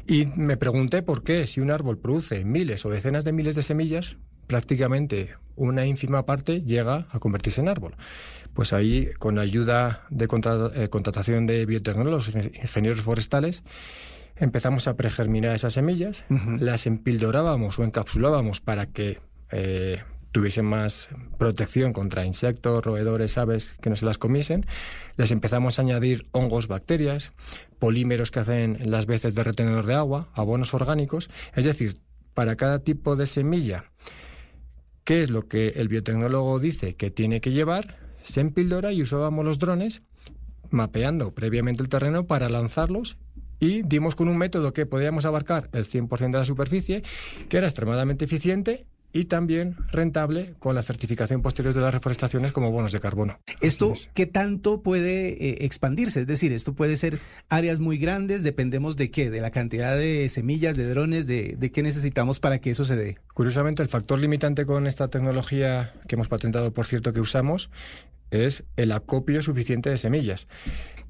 Y 0.07 0.27
me 0.35 0.55
pregunté 0.57 1.01
por 1.03 1.23
qué, 1.23 1.45
si 1.45 1.59
un 1.61 1.71
árbol 1.71 1.97
produce 1.97 2.45
miles 2.45 2.85
o 2.85 2.89
decenas 2.89 3.23
de 3.25 3.33
miles 3.33 3.55
de 3.55 3.63
semillas, 3.63 4.17
prácticamente 4.51 5.33
una 5.55 5.85
ínfima 5.85 6.25
parte 6.25 6.59
llega 6.59 7.07
a 7.09 7.19
convertirse 7.19 7.61
en 7.61 7.69
árbol. 7.69 7.95
Pues 8.53 8.73
ahí, 8.73 9.09
con 9.17 9.39
ayuda 9.39 10.05
de 10.09 10.27
contra- 10.27 10.71
eh, 10.75 10.89
contratación 10.89 11.47
de 11.47 11.65
biotecnólogos, 11.65 12.35
ing- 12.35 12.51
ingenieros 12.61 12.99
forestales, 13.01 13.63
empezamos 14.35 14.87
a 14.89 14.95
pregerminar 14.97 15.55
esas 15.55 15.73
semillas, 15.73 16.25
las 16.59 16.85
empildorábamos 16.85 17.79
o 17.79 17.83
encapsulábamos 17.85 18.59
para 18.59 18.87
que 18.87 19.19
eh, 19.51 19.99
tuviesen 20.33 20.65
más 20.65 21.07
protección 21.37 21.93
contra 21.93 22.25
insectos, 22.25 22.83
roedores, 22.83 23.37
aves 23.37 23.75
que 23.81 23.89
no 23.89 23.95
se 23.95 24.05
las 24.05 24.17
comiesen. 24.17 24.65
Les 25.15 25.31
empezamos 25.31 25.77
a 25.79 25.83
añadir 25.83 26.27
hongos, 26.33 26.67
bacterias, 26.67 27.31
polímeros 27.79 28.31
que 28.31 28.39
hacen 28.39 28.79
las 28.85 29.05
veces 29.05 29.33
de 29.35 29.43
retenedor 29.45 29.85
de 29.85 29.93
agua, 29.95 30.29
abonos 30.33 30.73
orgánicos. 30.73 31.29
Es 31.55 31.63
decir, 31.63 32.01
para 32.33 32.55
cada 32.57 32.79
tipo 32.79 33.15
de 33.17 33.25
semilla, 33.27 33.85
qué 35.03 35.21
es 35.21 35.29
lo 35.29 35.47
que 35.47 35.69
el 35.69 35.87
biotecnólogo 35.87 36.59
dice 36.59 36.95
que 36.95 37.11
tiene 37.11 37.41
que 37.41 37.51
llevar, 37.51 37.97
se 38.23 38.41
empildora 38.41 38.93
y 38.93 39.01
usábamos 39.01 39.45
los 39.45 39.59
drones 39.59 40.03
mapeando 40.69 41.33
previamente 41.33 41.83
el 41.83 41.89
terreno 41.89 42.27
para 42.27 42.49
lanzarlos 42.49 43.17
y 43.59 43.83
dimos 43.83 44.15
con 44.15 44.27
un 44.27 44.37
método 44.37 44.73
que 44.73 44.85
podíamos 44.85 45.25
abarcar 45.25 45.69
el 45.73 45.85
100% 45.85 46.31
de 46.31 46.37
la 46.37 46.45
superficie, 46.45 47.03
que 47.47 47.57
era 47.57 47.67
extremadamente 47.67 48.25
eficiente 48.25 48.87
y 49.13 49.25
también 49.25 49.75
rentable 49.91 50.53
con 50.59 50.75
la 50.75 50.83
certificación 50.83 51.41
posterior 51.41 51.73
de 51.73 51.81
las 51.81 51.93
reforestaciones 51.93 52.51
como 52.51 52.71
bonos 52.71 52.91
de 52.91 52.99
carbono. 52.99 53.39
¿Esto 53.61 53.93
qué 54.13 54.25
tanto 54.25 54.81
puede 54.81 55.29
eh, 55.29 55.65
expandirse? 55.65 56.21
Es 56.21 56.27
decir, 56.27 56.53
esto 56.53 56.73
puede 56.73 56.95
ser 56.97 57.19
áreas 57.49 57.79
muy 57.79 57.97
grandes, 57.97 58.43
dependemos 58.43 58.97
de 58.97 59.11
qué, 59.11 59.29
de 59.29 59.41
la 59.41 59.51
cantidad 59.51 59.95
de 59.97 60.29
semillas, 60.29 60.77
de 60.77 60.87
drones, 60.87 61.27
de, 61.27 61.55
de 61.57 61.71
qué 61.71 61.83
necesitamos 61.83 62.39
para 62.39 62.59
que 62.59 62.71
eso 62.71 62.85
se 62.85 62.95
dé. 62.95 63.17
Curiosamente, 63.33 63.83
el 63.83 63.89
factor 63.89 64.19
limitante 64.19 64.65
con 64.65 64.87
esta 64.87 65.09
tecnología 65.09 65.93
que 66.07 66.15
hemos 66.15 66.27
patentado, 66.27 66.73
por 66.73 66.85
cierto, 66.85 67.13
que 67.13 67.19
usamos, 67.19 67.69
es 68.31 68.63
el 68.77 68.91
acopio 68.93 69.41
suficiente 69.41 69.89
de 69.89 69.97
semillas. 69.97 70.47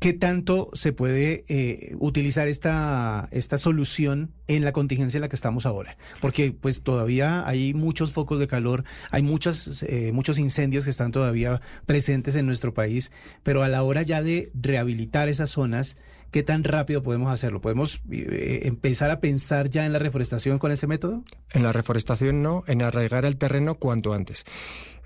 ¿Qué 0.02 0.14
tanto 0.14 0.72
se 0.74 0.94
puede 0.94 1.44
eh, 1.48 1.96
utilizar 2.00 2.48
esta, 2.48 3.30
esta 3.30 3.60
solución 3.60 4.34
en 4.48 4.66
la 4.66 4.72
contingencia 4.72 5.20
en 5.20 5.22
la 5.22 5.30
que 5.30 5.36
estamos 5.36 5.68
ahora? 5.68 5.96
Porque 6.22 6.58
pues 6.60 6.82
todavía 6.82 7.48
hay 7.48 7.76
muchos 7.76 8.12
focos 8.12 8.40
de 8.40 8.48
calor, 8.48 8.84
hay 9.12 9.22
muchos, 9.22 9.84
eh, 9.84 10.12
muchos 10.12 10.40
incendios 10.40 10.86
que 10.86 10.90
están 10.90 11.12
todavía 11.12 11.62
presentes 11.86 12.36
en 12.36 12.48
nuestro 12.48 12.74
país, 12.74 13.12
pero 13.44 13.62
a 13.62 13.68
la 13.68 13.84
hora 13.84 14.02
ya 14.02 14.24
de 14.24 14.52
rehabilitar 14.56 15.30
esas 15.30 15.52
zonas, 15.52 15.98
¿qué 16.32 16.42
tan 16.42 16.64
rápido 16.64 17.04
podemos 17.04 17.32
hacerlo? 17.32 17.62
¿Podemos 17.62 18.02
eh, 18.12 18.62
empezar 18.64 19.12
a 19.12 19.20
pensar 19.20 19.70
ya 19.70 19.86
en 19.86 19.94
la 19.94 20.00
reforestación 20.00 20.58
con 20.58 20.72
ese 20.72 20.88
método? 20.88 21.24
En 21.52 21.62
la 21.62 21.74
reforestación 21.74 22.42
no, 22.42 22.64
en 22.66 22.82
arraigar 22.82 23.24
el 23.24 23.38
terreno 23.38 23.76
cuanto 23.76 24.14
antes. 24.14 24.46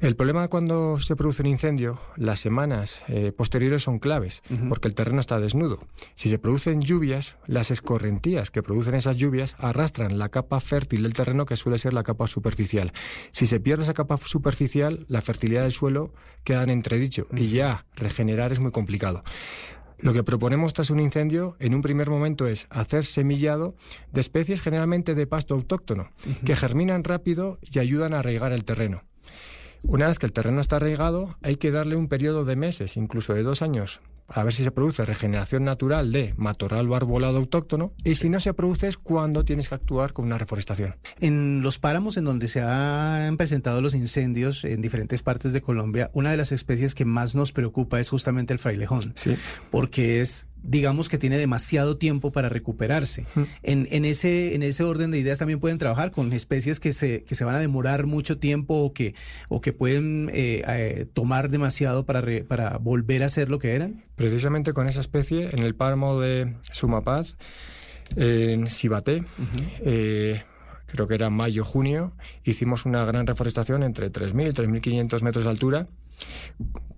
El 0.01 0.17
problema 0.17 0.49
cuando 0.49 0.99
se 0.99 1.15
produce 1.15 1.41
un 1.41 1.47
incendio, 1.47 1.99
las 2.17 2.39
semanas 2.39 3.03
eh, 3.08 3.31
posteriores 3.31 3.84
son 3.84 3.99
claves, 3.99 4.43
porque 4.67 4.89
el 4.89 4.93
terreno 4.93 5.21
está 5.21 5.39
desnudo. 5.39 5.79
Si 6.15 6.29
se 6.29 6.38
producen 6.38 6.81
lluvias, 6.81 7.38
las 7.47 7.71
escorrentías 7.71 8.51
que 8.51 8.62
producen 8.62 8.95
esas 8.95 9.15
lluvias 9.15 9.55
arrastran 9.58 10.19
la 10.19 10.29
capa 10.29 10.60
fértil 10.60 11.03
del 11.03 11.13
terreno, 11.13 11.45
que 11.45 11.55
suele 11.55 11.79
ser 11.79 11.93
la 11.93 12.03
capa 12.03 12.27
superficial. 12.27 12.91
Si 13.31 13.45
se 13.45 13.62
pierde 13.62 13.84
esa 13.84 13.93
capa 13.93 14.17
superficial, 14.17 15.05
la 15.08 15.21
fertilidad 15.21 15.63
del 15.63 15.71
suelo 15.71 16.13
queda 16.43 16.63
en 16.63 16.71
entredicho 16.71 17.27
y 17.34 17.47
ya 17.47 17.86
regenerar 17.95 18.51
es 18.51 18.60
muy 18.60 18.71
complicado. 18.71 19.23
Lo 19.97 20.12
que 20.12 20.23
proponemos 20.23 20.73
tras 20.73 20.89
un 20.89 20.99
incendio, 20.99 21.55
en 21.60 21.73
un 21.73 21.81
primer 21.81 22.10
momento, 22.10 22.47
es 22.47 22.67
hacer 22.69 23.05
semillado 23.05 23.75
de 24.12 24.19
especies 24.19 24.62
generalmente 24.62 25.15
de 25.15 25.25
pasto 25.25 25.53
autóctono, 25.53 26.12
que 26.45 26.55
germinan 26.58 27.05
rápido 27.05 27.60
y 27.62 27.79
ayudan 27.79 28.13
a 28.13 28.19
arraigar 28.19 28.51
el 28.51 28.65
terreno. 28.65 29.03
Una 29.88 30.08
vez 30.08 30.19
que 30.19 30.26
el 30.26 30.32
terreno 30.32 30.62
está 30.62 30.78
arraigado, 30.78 31.36
hay 31.41 31.58
que 31.58 31.71
darle 31.71 31.95
un 31.95 32.08
periodo 32.08 32.43
de 32.43 32.56
meses, 32.56 32.98
incluso 32.98 33.34
de 33.34 33.43
dos 33.43 33.62
años, 33.62 34.02
a 34.28 34.43
ver 34.43 34.54
si 34.54 34.63
se 34.63 34.71
produce 34.71 35.06
regeneración 35.06 35.63
natural 35.63 36.12
de 36.12 36.34
matorral 36.38 36.89
o 36.89 36.95
arbolado 36.95 37.38
autóctono 37.38 37.93
y 38.04 38.15
si 38.15 38.30
no 38.30 38.39
se 38.39 38.54
produce 38.54 38.88
es 38.88 38.98
cuando 38.98 39.45
tienes 39.45 39.69
que 39.69 39.76
actuar 39.76 40.13
con 40.13 40.26
una 40.26 40.38
reforestación. 40.38 40.95
En 41.19 41.62
los 41.62 41.78
páramos 41.78 42.17
en 42.17 42.26
donde 42.26 42.48
se 42.48 42.62
han 42.62 43.38
presentado 43.38 43.82
los 43.82 43.93
incendios 43.93 44.63
en 44.65 44.82
diferentes 44.82 45.21
partes 45.21 45.54
de 45.54 45.62
Colombia, 45.62 46.10
una 46.13 46.32
de 46.32 46.38
las 46.38 46.52
especies 46.52 46.95
que 46.95 47.06
más 47.06 47.36
nos 47.36 47.52
preocupa 47.52 48.00
es 48.00 48.10
justamente 48.10 48.54
el 48.54 48.60
frailejón, 48.60 49.13
sí. 49.15 49.36
porque 49.69 50.21
es 50.21 50.48
digamos 50.67 51.10
que 51.10 51.17
tiene 51.17 51.38
demasiado 51.38 51.97
tiempo 51.97 52.32
para 52.32 52.49
recuperarse. 52.49 53.25
En, 53.63 53.88
en, 53.91 54.06
ese, 54.06 54.56
en 54.56 54.63
ese 54.63 54.84
orden 54.84 55.12
de 55.12 55.19
ideas 55.19 55.39
también 55.39 55.60
pueden 55.60 55.78
trabajar 55.78 56.12
con 56.12 56.34
especies 56.34 56.80
que 56.80 56.93
se, 56.93 57.23
que 57.23 57.36
se 57.36 57.43
van 57.43 57.56
a 57.56 57.60
demorar 57.60 58.06
mucho 58.06 58.38
tiempo 58.38 58.75
o 58.75 58.93
que, 58.93 59.15
o 59.47 59.62
que 59.62 59.73
pueden 59.73 60.30
eh, 60.34 60.63
eh, 60.67 61.06
tomar 61.13 61.49
demasiado 61.49 62.06
para, 62.06 62.21
re, 62.21 62.43
para 62.43 62.78
volver 62.78 63.23
a 63.23 63.30
ser 63.30 63.49
lo 63.49 63.60
que 63.60 63.75
eran. 63.75 64.04
Precisamente 64.15 64.73
con 64.73 64.88
esa 64.88 64.99
especie, 64.99 65.49
en 65.51 65.60
el 65.60 65.75
páramo 65.75 66.19
de 66.19 66.56
Sumapaz, 66.71 67.38
en 68.15 68.69
Sibaté, 68.69 69.23
eh, 69.82 70.41
creo 70.86 71.08
que 71.08 71.15
era 71.15 71.30
mayo-junio, 71.30 72.13
hicimos 72.43 72.86
una 72.86 73.04
gran 73.06 73.28
reforestación 73.28 73.84
entre 73.84 74.12
3.000 74.12 74.49
y 74.49 74.80
3.500 74.80 75.21
metros 75.21 75.45
de 75.45 75.49
altura 75.51 75.88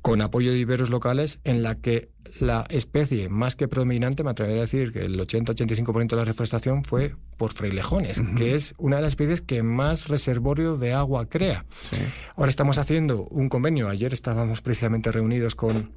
con 0.01 0.21
apoyo 0.21 0.51
de 0.51 0.57
iberos 0.57 0.89
locales 0.89 1.39
en 1.43 1.63
la 1.63 1.75
que 1.75 2.09
la 2.39 2.65
especie 2.69 3.29
más 3.29 3.55
que 3.55 3.67
predominante, 3.67 4.23
me 4.23 4.31
atrevería 4.31 4.61
a 4.61 4.65
decir 4.65 4.91
que 4.91 4.99
el 4.99 5.19
80-85% 5.19 6.07
de 6.07 6.15
la 6.15 6.25
reforestación 6.25 6.83
fue 6.83 7.15
por 7.37 7.53
frailejones, 7.53 8.21
que 8.37 8.55
es 8.55 8.73
una 8.77 8.97
de 8.97 9.01
las 9.01 9.13
especies 9.13 9.41
que 9.41 9.63
más 9.63 10.07
reservorio 10.07 10.77
de 10.77 10.93
agua 10.93 11.27
crea. 11.27 11.65
Sí. 11.83 11.97
Ahora 12.35 12.49
estamos 12.49 12.77
haciendo 12.77 13.27
un 13.31 13.49
convenio, 13.49 13.89
ayer 13.89 14.13
estábamos 14.13 14.61
precisamente 14.61 15.11
reunidos 15.11 15.55
con 15.55 15.91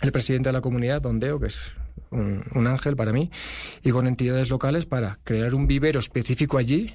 el 0.00 0.12
presidente 0.12 0.48
de 0.48 0.54
la 0.54 0.60
comunidad, 0.60 1.02
Don 1.02 1.20
Deo, 1.20 1.38
que 1.38 1.48
es 1.48 1.72
un, 2.10 2.42
un 2.54 2.66
ángel 2.66 2.96
para 2.96 3.12
mí, 3.12 3.30
y 3.82 3.90
con 3.90 4.06
entidades 4.06 4.48
locales 4.48 4.86
para 4.86 5.18
crear 5.22 5.54
un 5.54 5.66
vivero 5.66 6.00
específico 6.00 6.58
allí. 6.58 6.94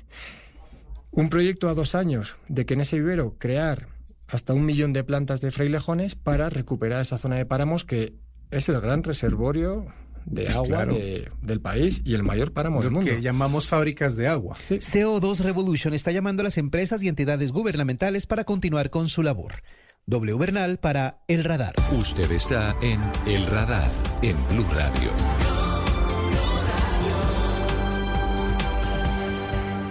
Un 1.12 1.30
proyecto 1.30 1.70
a 1.70 1.74
dos 1.74 1.96
años 1.96 2.38
de 2.50 2.66
que 2.66 2.74
en 2.74 2.82
ese 2.82 2.98
vivero 2.98 3.36
crear 3.38 3.95
hasta 4.28 4.54
un 4.54 4.66
millón 4.66 4.94
de 4.94 5.04
plantas 5.04 5.42
de 5.42 5.52
frailejones 5.52 6.16
para 6.16 6.50
recuperar 6.50 7.02
esa 7.02 7.18
zona 7.18 7.36
de 7.36 7.46
páramos 7.46 7.86
que 7.86 8.14
es 8.52 8.70
el 8.70 8.80
gran 8.82 9.04
reservorio 9.04 9.86
de 10.26 10.48
agua 10.48 10.66
Claro. 10.68 10.94
de- 10.96 11.30
del 11.44 11.62
país 11.62 12.02
y 12.04 12.16
el 12.16 12.24
mayor 12.24 12.52
páramo 12.52 12.82
del 12.82 12.90
mundo. 12.92 13.10
que 13.10 13.22
llamamos 13.22 13.68
fábricas 13.68 14.16
de 14.16 14.28
agua. 14.28 14.56
CO2 14.60 15.42
Revolution 15.42 15.94
está 15.94 16.12
llamando 16.12 16.42
a 16.42 16.46
las 16.46 16.58
empresas 16.58 17.04
y 17.04 17.08
entidades 17.08 17.52
gubernamentales 17.52 18.26
para 18.26 18.44
continuar 18.44 18.90
con 18.90 19.08
su 19.08 19.22
labor. 19.22 19.62
W 20.08 20.38
Bernal 20.38 20.78
para 20.80 21.20
El 21.28 21.44
Radar. 21.44 21.74
Usted 21.92 22.32
está 22.32 22.76
en 22.82 23.00
El 23.28 23.46
Radar, 23.48 23.92
en 24.24 24.36
Blue 24.50 24.66
Radio. 24.74 25.12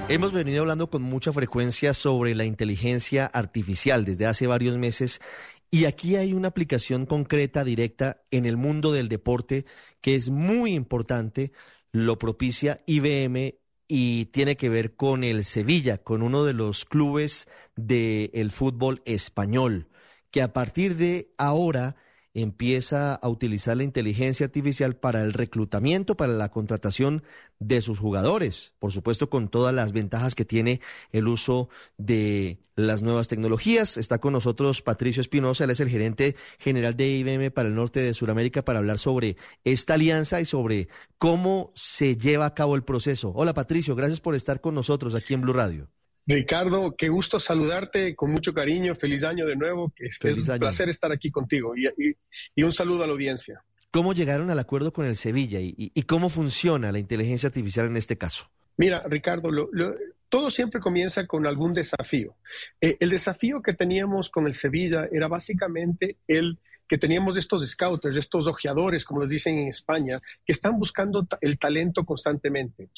Hemos 0.06 0.32
venido 0.32 0.60
hablando 0.60 0.90
con 0.90 1.00
mucha 1.00 1.32
frecuencia 1.32 1.94
sobre 1.94 2.34
la 2.34 2.44
inteligencia 2.44 3.24
artificial 3.24 4.04
desde 4.04 4.26
hace 4.26 4.46
varios 4.46 4.76
meses 4.76 5.22
y 5.70 5.86
aquí 5.86 6.16
hay 6.16 6.34
una 6.34 6.48
aplicación 6.48 7.06
concreta, 7.06 7.64
directa, 7.64 8.22
en 8.30 8.44
el 8.44 8.58
mundo 8.58 8.92
del 8.92 9.08
deporte 9.08 9.64
que 10.02 10.14
es 10.14 10.28
muy 10.28 10.74
importante, 10.74 11.52
lo 11.90 12.18
propicia 12.18 12.82
IBM 12.86 13.54
y 13.88 14.26
tiene 14.26 14.56
que 14.58 14.68
ver 14.68 14.94
con 14.94 15.24
el 15.24 15.46
Sevilla, 15.46 15.96
con 15.96 16.20
uno 16.20 16.44
de 16.44 16.52
los 16.52 16.84
clubes 16.84 17.48
del 17.74 18.50
fútbol 18.50 19.00
español, 19.06 19.88
que 20.30 20.42
a 20.42 20.52
partir 20.52 20.96
de 20.96 21.32
ahora 21.38 21.96
empieza 22.34 23.14
a 23.14 23.28
utilizar 23.28 23.76
la 23.76 23.84
inteligencia 23.84 24.46
artificial 24.46 24.96
para 24.96 25.22
el 25.22 25.32
reclutamiento, 25.32 26.16
para 26.16 26.32
la 26.32 26.50
contratación 26.50 27.22
de 27.60 27.80
sus 27.80 28.00
jugadores, 28.00 28.74
por 28.80 28.92
supuesto 28.92 29.30
con 29.30 29.48
todas 29.48 29.72
las 29.72 29.92
ventajas 29.92 30.34
que 30.34 30.44
tiene 30.44 30.80
el 31.12 31.28
uso 31.28 31.68
de 31.96 32.58
las 32.74 33.02
nuevas 33.02 33.28
tecnologías. 33.28 33.96
Está 33.96 34.18
con 34.18 34.32
nosotros 34.32 34.82
Patricio 34.82 35.20
Espinosa, 35.20 35.64
él 35.64 35.70
es 35.70 35.80
el 35.80 35.88
gerente 35.88 36.34
general 36.58 36.96
de 36.96 37.08
IBM 37.08 37.52
para 37.52 37.68
el 37.68 37.76
norte 37.76 38.00
de 38.00 38.14
Sudamérica 38.14 38.64
para 38.64 38.80
hablar 38.80 38.98
sobre 38.98 39.36
esta 39.62 39.94
alianza 39.94 40.40
y 40.40 40.44
sobre 40.44 40.88
cómo 41.18 41.72
se 41.74 42.16
lleva 42.16 42.46
a 42.46 42.54
cabo 42.54 42.74
el 42.74 42.82
proceso. 42.82 43.32
Hola 43.34 43.54
Patricio, 43.54 43.94
gracias 43.94 44.20
por 44.20 44.34
estar 44.34 44.60
con 44.60 44.74
nosotros 44.74 45.14
aquí 45.14 45.34
en 45.34 45.42
Blue 45.42 45.52
Radio. 45.52 45.93
Ricardo, 46.26 46.94
qué 46.96 47.08
gusto 47.08 47.38
saludarte 47.38 48.14
con 48.14 48.30
mucho 48.30 48.54
cariño. 48.54 48.94
Feliz 48.94 49.24
año 49.24 49.46
de 49.46 49.56
nuevo. 49.56 49.92
Es, 49.96 50.18
Feliz 50.18 50.36
es 50.42 50.48
un 50.48 50.58
placer 50.58 50.88
estar 50.88 51.12
aquí 51.12 51.30
contigo 51.30 51.76
y, 51.76 51.86
y- 51.86 52.16
y 52.54 52.62
un 52.62 52.72
saludo 52.72 53.04
a 53.04 53.06
la 53.06 53.12
audiencia. 53.12 53.62
¿Cómo 53.90 54.12
llegaron 54.12 54.50
al 54.50 54.58
acuerdo 54.58 54.92
con 54.92 55.04
el 55.06 55.16
Sevilla 55.16 55.60
y, 55.60 56.02
cómo 56.02 56.28
funciona 56.28 56.90
la 56.90 56.98
inteligencia 56.98 57.46
artificial 57.48 57.86
en 57.86 57.96
este 57.96 58.16
caso? 58.18 58.50
Mira, 58.76 59.04
Ricardo, 59.08 59.50
lo- 59.52 59.68
lo- 59.72 59.94
todo 60.28 60.50
siempre 60.50 60.80
comienza 60.80 61.26
con 61.28 61.46
algún 61.46 61.72
desafío. 61.74 62.34
Eh, 62.80 62.96
el 62.98 63.10
desafío 63.10 63.62
que 63.62 63.74
teníamos 63.74 64.30
con 64.30 64.46
el 64.46 64.52
Sevilla 64.54 65.08
era 65.12 65.28
básicamente 65.28 66.16
el 66.26 66.58
que 66.88 66.98
teníamos 66.98 67.36
estos 67.38 67.66
scouters, 67.66 68.14
estos 68.16 68.46
ojeadores, 68.46 69.04
como 69.06 69.22
les 69.22 69.30
dicen 69.30 69.56
en 69.58 69.68
España, 69.68 70.20
que 70.44 70.52
están 70.52 70.78
buscando 70.78 71.26
el 71.40 71.58
talento 71.58 72.04
constantemente. 72.04 72.88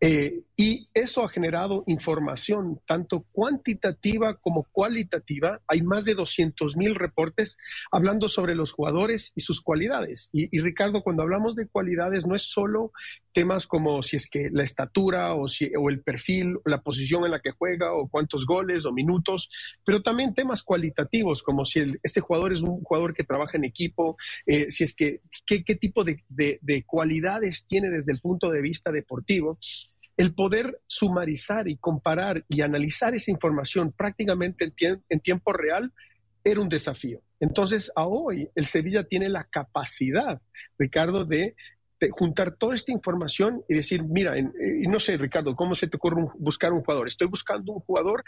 Eh, 0.00 0.42
y 0.58 0.88
eso 0.94 1.22
ha 1.22 1.28
generado 1.28 1.84
información 1.86 2.80
tanto 2.86 3.26
cuantitativa 3.32 4.36
como 4.36 4.64
cualitativa. 4.72 5.60
Hay 5.66 5.82
más 5.82 6.04
de 6.04 6.14
200 6.14 6.76
mil 6.76 6.94
reportes 6.94 7.58
hablando 7.92 8.28
sobre 8.28 8.54
los 8.54 8.72
jugadores 8.72 9.32
y 9.36 9.42
sus 9.42 9.60
cualidades. 9.60 10.30
Y, 10.32 10.58
Ricardo, 10.60 11.02
cuando 11.02 11.22
hablamos 11.22 11.56
de 11.56 11.66
cualidades, 11.66 12.26
no 12.26 12.34
es 12.34 12.42
solo 12.42 12.92
temas 13.32 13.66
como 13.66 14.02
si 14.02 14.16
es 14.16 14.30
que 14.30 14.48
la 14.50 14.64
estatura 14.64 15.34
o, 15.34 15.46
si, 15.46 15.70
o 15.78 15.90
el 15.90 16.00
perfil, 16.00 16.56
o 16.56 16.62
la 16.64 16.82
posición 16.82 17.26
en 17.26 17.32
la 17.32 17.40
que 17.40 17.50
juega 17.50 17.92
o 17.92 18.08
cuántos 18.08 18.46
goles 18.46 18.86
o 18.86 18.92
minutos, 18.92 19.50
pero 19.84 20.02
también 20.02 20.32
temas 20.32 20.62
cualitativos 20.62 21.42
como 21.42 21.66
si 21.66 21.98
este 22.02 22.22
jugador 22.22 22.54
es 22.54 22.62
un 22.62 22.82
jugador 22.82 23.12
que 23.12 23.24
trabaja 23.24 23.58
en 23.58 23.64
equipo, 23.64 24.16
eh, 24.46 24.70
si 24.70 24.84
es 24.84 24.94
que 24.94 25.20
qué, 25.44 25.60
tipo 25.76 26.02
de, 26.02 26.24
de 26.30 26.84
cualidades 26.86 27.66
tiene 27.66 27.90
desde 27.90 28.12
el 28.12 28.20
punto 28.20 28.50
de 28.50 28.62
vista 28.62 28.90
deportivo 28.90 29.58
el 30.16 30.34
poder 30.34 30.80
sumarizar 30.86 31.68
y 31.68 31.76
comparar 31.76 32.44
y 32.48 32.62
analizar 32.62 33.14
esa 33.14 33.30
información 33.30 33.92
prácticamente 33.92 34.64
en, 34.64 34.70
tie 34.72 35.00
en, 35.08 35.20
tiempo 35.20 35.52
real 35.52 35.92
era 36.42 36.60
un 36.60 36.68
desafío. 36.68 37.20
Entonces, 37.38 37.92
hoy 37.96 38.48
el 38.54 38.66
Sevilla 38.66 39.04
tiene 39.04 39.28
la 39.28 39.44
capacidad, 39.44 40.40
Ricardo, 40.78 41.24
de 41.24 41.54
juntar 42.10 42.56
toda 42.56 42.74
esta 42.74 42.92
información 42.92 43.62
y 43.68 43.74
decir, 43.74 44.02
mira, 44.04 44.36
eh, 44.36 44.44
y 44.82 44.86
no 44.86 45.00
sé, 45.00 45.16
Ricardo, 45.16 45.56
¿cómo 45.56 45.74
se 45.74 45.88
te 45.88 45.96
ocurre 45.96 46.26
buscar 46.38 46.72
un 46.72 46.82
jugador? 46.82 47.08
Estoy 47.08 47.28
buscando 47.28 47.72
un 47.72 47.80
jugador 47.80 48.22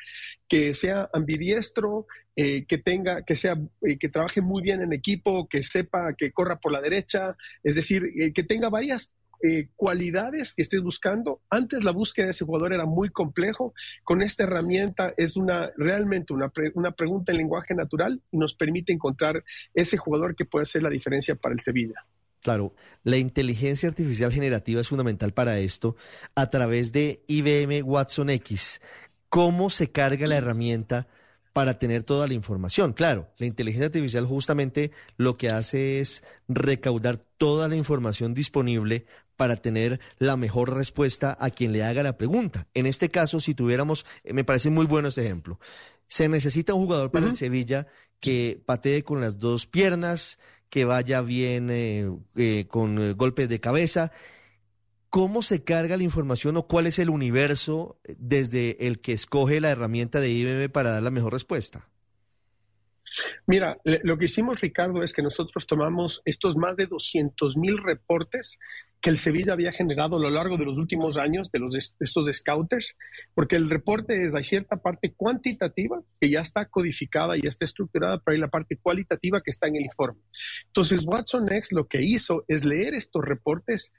que 0.48 0.72
sea 0.72 1.08
ambidiestro, 1.12 2.06
eh, 2.34 2.64
que 2.66 2.78
tenga, 2.78 3.22
que 3.24 3.36
sea, 3.36 3.58
eh, 3.82 3.98
que 3.98 4.08
trabaje 4.08 4.40
muy 4.40 4.62
bien 4.62 4.80
en 4.80 4.92
equipo, 4.92 5.46
que 5.48 5.62
sepa 5.62 6.14
que 6.16 6.32
corra 6.32 6.58
por 6.58 6.72
la 6.72 6.80
derecha, 6.80 7.36
es 7.62 7.74
decir, 7.74 8.32
que 8.34 8.42
tenga 8.42 8.70
varias 8.70 9.12
cualidades 9.76 10.54
que 10.54 10.62
estés 10.62 10.82
buscando. 10.82 11.40
Antes 11.50 11.84
la 11.84 11.92
búsqueda 11.92 12.26
de 12.26 12.32
ese 12.32 12.44
jugador 12.44 12.72
era 12.72 12.86
muy 12.86 13.08
complejo. 13.10 13.74
Con 14.04 14.22
esta 14.22 14.44
herramienta 14.44 15.14
es 15.16 15.36
una 15.36 15.70
realmente 15.76 16.32
una, 16.32 16.50
una 16.74 16.92
pregunta 16.92 17.32
en 17.32 17.38
lenguaje 17.38 17.74
natural 17.74 18.20
y 18.30 18.36
nos 18.36 18.54
permite 18.54 18.92
encontrar 18.92 19.44
ese 19.74 19.96
jugador 19.96 20.34
que 20.34 20.44
puede 20.44 20.62
hacer 20.62 20.82
la 20.82 20.90
diferencia 20.90 21.34
para 21.34 21.54
el 21.54 21.60
Sevilla. 21.60 22.04
Claro, 22.40 22.72
la 23.02 23.16
inteligencia 23.16 23.88
artificial 23.88 24.32
generativa 24.32 24.80
es 24.80 24.88
fundamental 24.88 25.32
para 25.32 25.58
esto 25.58 25.96
a 26.34 26.50
través 26.50 26.92
de 26.92 27.24
IBM 27.26 27.82
Watson 27.82 28.30
X. 28.30 28.80
¿Cómo 29.28 29.70
se 29.70 29.90
carga 29.90 30.26
la 30.26 30.36
herramienta 30.36 31.08
para 31.52 31.78
tener 31.78 32.04
toda 32.04 32.28
la 32.28 32.34
información? 32.34 32.92
Claro, 32.92 33.28
la 33.38 33.46
inteligencia 33.46 33.86
artificial 33.86 34.24
justamente 34.24 34.92
lo 35.16 35.36
que 35.36 35.50
hace 35.50 36.00
es 36.00 36.22
recaudar 36.46 37.18
toda 37.36 37.66
la 37.68 37.76
información 37.76 38.34
disponible 38.34 39.06
para 39.38 39.56
tener 39.56 40.00
la 40.18 40.36
mejor 40.36 40.76
respuesta 40.76 41.34
a 41.40 41.48
quien 41.48 41.72
le 41.72 41.84
haga 41.84 42.02
la 42.02 42.18
pregunta. 42.18 42.66
En 42.74 42.84
este 42.84 43.08
caso, 43.08 43.40
si 43.40 43.54
tuviéramos, 43.54 44.04
eh, 44.24 44.34
me 44.34 44.44
parece 44.44 44.68
muy 44.68 44.84
bueno 44.84 45.08
este 45.08 45.24
ejemplo, 45.24 45.58
se 46.08 46.28
necesita 46.28 46.74
un 46.74 46.84
jugador 46.84 47.10
para 47.10 47.26
el 47.26 47.34
Sevilla 47.34 47.86
que 48.20 48.60
patee 48.66 49.04
con 49.04 49.20
las 49.20 49.38
dos 49.38 49.66
piernas, 49.66 50.38
que 50.70 50.84
vaya 50.84 51.20
bien 51.20 51.68
eh, 51.70 52.10
eh, 52.36 52.66
con 52.68 52.98
eh, 52.98 53.12
golpes 53.12 53.48
de 53.48 53.60
cabeza. 53.60 54.10
¿Cómo 55.10 55.42
se 55.42 55.64
carga 55.64 55.96
la 55.96 56.02
información 56.02 56.56
o 56.56 56.66
cuál 56.66 56.86
es 56.86 56.98
el 56.98 57.08
universo 57.08 57.98
desde 58.18 58.86
el 58.86 59.00
que 59.00 59.12
escoge 59.12 59.60
la 59.60 59.70
herramienta 59.70 60.20
de 60.20 60.30
IBM 60.30 60.68
para 60.70 60.90
dar 60.90 61.02
la 61.02 61.10
mejor 61.10 61.32
respuesta? 61.32 61.88
Mira, 63.46 63.78
lo 63.84 64.18
que 64.18 64.26
hicimos, 64.26 64.60
Ricardo, 64.60 65.02
es 65.02 65.14
que 65.14 65.22
nosotros 65.22 65.66
tomamos 65.66 66.20
estos 66.26 66.56
más 66.56 66.76
de 66.76 66.86
200 66.86 67.56
mil 67.56 67.78
reportes 67.78 68.58
que 69.00 69.10
el 69.10 69.16
Sevilla 69.16 69.52
había 69.52 69.72
generado 69.72 70.16
a 70.16 70.20
lo 70.20 70.30
largo 70.30 70.56
de 70.56 70.64
los 70.64 70.76
últimos 70.76 71.18
años 71.18 71.50
de, 71.52 71.60
estos 72.00 72.26
scouters, 72.32 72.96
porque 73.34 73.56
el 73.56 73.70
reporte 73.70 74.24
es, 74.24 74.34
hay 74.34 74.44
cierta 74.44 74.76
parte 74.76 75.12
cuantitativa 75.12 76.02
que 76.20 76.30
ya 76.30 76.40
está 76.40 76.66
codificada 76.66 77.36
y 77.36 77.42
ya 77.42 77.48
está 77.48 77.64
estructurada, 77.64 78.18
pero 78.18 78.34
hay 78.34 78.40
la 78.40 78.48
parte 78.48 78.76
cualitativa 78.76 79.40
que 79.40 79.50
está 79.50 79.68
en 79.68 79.76
el 79.76 79.84
informe. 79.84 80.20
Entonces, 80.66 81.04
Watson 81.04 81.50
X 81.52 81.72
lo 81.72 81.86
que 81.86 82.02
hizo 82.02 82.44
es 82.48 82.64
leer 82.64 82.94
estos 82.94 83.24
reportes, 83.24 83.94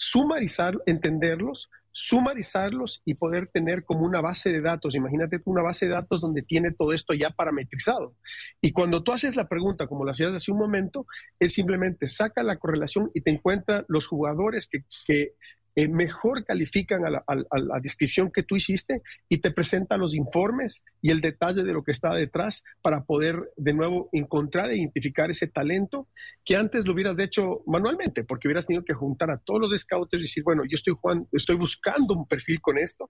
sumarizar, 0.00 0.78
entenderlos, 0.86 1.68
sumarizarlos 1.92 3.02
y 3.04 3.16
poder 3.16 3.48
tener 3.48 3.84
como 3.84 4.06
una 4.06 4.22
base 4.22 4.50
de 4.50 4.62
datos. 4.62 4.94
Imagínate 4.94 5.42
una 5.44 5.60
base 5.60 5.86
de 5.86 5.92
datos 5.92 6.22
donde 6.22 6.40
tiene 6.40 6.72
todo 6.72 6.94
esto 6.94 7.12
ya 7.12 7.28
parametrizado. 7.28 8.14
Y 8.62 8.72
cuando 8.72 9.02
tú 9.02 9.12
haces 9.12 9.36
la 9.36 9.46
pregunta, 9.46 9.86
como 9.86 10.06
lo 10.06 10.10
hacías 10.10 10.32
hace 10.32 10.52
un 10.52 10.58
momento, 10.58 11.06
es 11.38 11.52
simplemente 11.52 12.08
saca 12.08 12.42
la 12.42 12.56
correlación 12.56 13.10
y 13.12 13.20
te 13.20 13.30
encuentra 13.30 13.84
los 13.88 14.06
jugadores 14.06 14.70
que, 14.70 14.84
que 15.04 15.34
eh, 15.80 15.88
mejor 15.88 16.44
califican 16.44 17.06
a 17.06 17.10
la, 17.10 17.80
descripción 17.80 18.30
que 18.30 18.42
tú 18.42 18.54
hiciste 18.54 19.00
y 19.30 19.38
te 19.38 19.50
presentan 19.50 19.98
los 20.00 20.14
informes 20.14 20.84
y 21.00 21.08
el 21.08 21.22
detalle 21.22 21.62
de 21.62 21.72
lo 21.72 21.82
que 21.82 21.92
está 21.92 22.14
detrás 22.14 22.64
para 22.82 23.04
poder 23.04 23.50
de 23.56 23.72
nuevo 23.72 24.10
encontrar 24.12 24.70
e 24.70 24.76
identificar 24.76 25.30
ese 25.30 25.48
talento 25.48 26.06
que 26.44 26.54
antes 26.54 26.84
lo 26.84 26.92
hubieras 26.92 27.18
hecho 27.18 27.62
manualmente, 27.66 28.24
porque 28.24 28.46
hubieras 28.46 28.66
tenido 28.66 28.84
que 28.84 28.92
juntar 28.92 29.30
a 29.30 29.38
todos 29.38 29.58
los 29.58 29.80
scouts 29.80 30.12
y 30.12 30.20
decir, 30.20 30.42
bueno, 30.42 30.64
yo 30.68 30.74
estoy, 30.74 31.56
buscando 31.56 32.12
un 32.12 32.26
perfil 32.26 32.60
con 32.60 32.76
esto, 32.76 33.08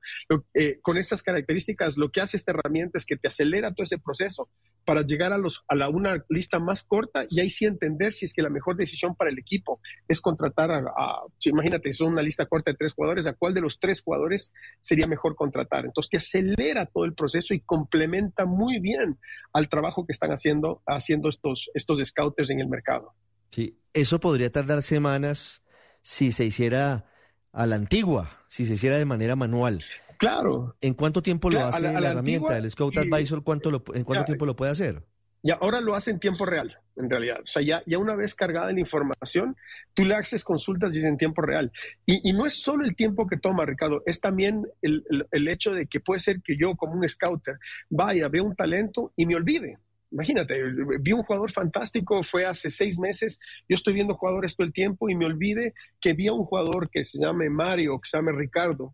eh, 0.55 0.79
con 0.81 0.97
estas 0.97 1.25
características, 1.25 1.97
lo 1.97 2.13
que 2.13 2.21
hace 2.21 2.37
esta 2.37 2.53
herramienta 2.53 2.99
es 2.99 3.07
que 3.07 3.17
te 3.17 3.27
acelera 3.27 3.75
todo 3.75 3.83
ese 3.83 3.99
proceso 3.99 4.49
para 4.85 5.03
llegar 5.03 5.33
a, 5.33 5.39
los, 5.39 5.63
a 5.69 5.75
la, 5.75 5.89
una 5.89 6.25
lista 6.29 6.59
más 6.59 6.83
corta 6.83 7.25
y 7.29 7.41
ahí 7.41 7.51
sí 7.51 7.67
entender 7.67 8.13
si 8.13 8.25
es 8.25 8.35
que 8.35 8.43
la 8.43 8.51
mejor 8.51 8.77
decisión 8.77 9.15
para 9.15 9.31
el 9.31 9.39
equipo 9.39 9.81
es 10.09 10.21
contratar 10.21 10.71
a, 10.71 10.79
a 10.79 11.23
imagínate, 11.45 11.89
es 11.89 12.01
una 12.01 12.23
lista 12.23 12.47
corta 12.47 12.71
de 12.71 12.77
tres 12.77 12.93
jugadores, 12.93 13.27
¿a 13.27 13.35
cuál 13.35 13.55
de 13.55 13.61
los 13.61 13.79
tres 13.79 14.03
jugadores 14.03 14.53
sería 14.81 15.07
mejor 15.07 15.35
contratar? 15.37 15.85
Entonces, 15.85 16.11
que 16.11 16.17
acelera 16.17 16.87
todo 16.87 17.05
el 17.05 17.15
proceso 17.15 17.55
y 17.55 17.61
complementa 17.61 18.47
muy 18.47 18.81
bien 18.81 19.19
al 19.53 19.69
trabajo 19.69 20.07
que 20.07 20.13
están 20.13 20.31
haciendo, 20.31 20.83
haciendo 20.87 21.29
estos, 21.29 21.71
estos 21.75 21.99
scouters 22.07 22.51
en 22.51 22.61
el 22.61 22.69
mercado. 22.69 23.15
Sí, 23.51 23.79
eso 23.93 24.21
podría 24.21 24.51
tardar 24.51 24.83
semanas 24.83 25.63
si 26.03 26.33
se 26.33 26.45
hiciera 26.45 27.07
a 27.53 27.67
la 27.67 27.77
antigua, 27.77 28.45
si 28.49 28.67
se 28.67 28.75
hiciera 28.75 28.97
de 28.97 29.05
manera 29.05 29.37
manual. 29.37 29.85
Claro. 30.21 30.77
¿En 30.83 30.93
cuánto 30.93 31.23
tiempo 31.23 31.49
lo 31.49 31.65
hace 31.65 31.81
la, 31.81 32.11
herramienta, 32.11 32.59
el 32.59 32.71
Scout 32.71 32.95
Advisor? 32.99 33.43
¿cuánto 33.43 33.71
¿En 33.95 34.05
cuánto 34.05 34.27
tiempo 34.27 34.45
lo 34.45 34.55
puede 34.55 34.71
hacer? 34.71 35.03
Y 35.43 35.51
ahora 35.51 35.81
lo 35.81 35.95
hace 35.95 36.11
en 36.11 36.21
tiempo 36.21 36.45
real, 36.45 36.77
en 36.97 37.09
realidad. 37.09 37.39
O 37.43 37.47
sea, 37.47 37.63
ya, 37.63 37.83
ya 37.87 37.97
una 37.97 38.15
vez 38.15 38.35
cargada 38.35 38.71
la 38.71 38.81
información, 38.81 39.57
tú 39.95 40.05
le 40.05 40.15
haces 40.15 40.45
consultas 40.45 40.95
y 40.95 40.99
es 40.99 41.07
en 41.07 41.17
tiempo 41.17 41.41
real. 41.41 41.73
Y, 42.05 42.29
y, 42.29 42.35
no 42.35 42.45
es 42.45 42.53
solo 42.53 42.85
el 42.85 42.95
tiempo 42.95 43.27
que 43.27 43.39
toma, 43.39 43.65
Ricardo, 43.65 44.03
es 44.05 44.21
también 44.21 44.67
el, 44.83 45.03
el, 45.09 45.27
el 45.31 45.49
hecho 45.49 45.73
de 45.73 45.87
que 45.87 46.01
puede 46.01 46.21
ser 46.21 46.43
que 46.43 46.59
yo, 46.59 46.77
como 46.77 46.93
un 46.93 47.09
scouter, 47.09 47.57
vaya, 47.89 48.29
vea 48.29 48.43
un 48.43 48.55
talento 48.55 49.15
y 49.17 49.25
me 49.25 49.37
olvide. 49.37 49.79
Imagínate, 50.13 50.61
vi 51.01 51.13
un 51.13 51.23
jugador 51.23 51.53
fantástico, 51.53 52.23
fue 52.23 52.45
hace 52.45 52.69
seis 52.71 52.99
meses, 52.99 53.39
yo 53.69 53.77
estoy 53.77 53.95
viendo 53.95 54.15
jugadores 54.15 54.57
todo 54.57 54.67
el 54.67 54.73
tiempo 54.73 55.09
y 55.09 55.15
me 55.15 55.25
olvide 55.25 55.75
que 56.01 56.15
vi 56.15 56.27
a 56.27 56.33
un 56.33 56.45
jugador 56.45 56.91
que 56.91 57.05
se 57.05 57.19
llame 57.21 57.49
Mario, 57.49 58.01
que 58.01 58.09
se 58.09 58.17
llame 58.17 58.33
Ricardo, 58.33 58.93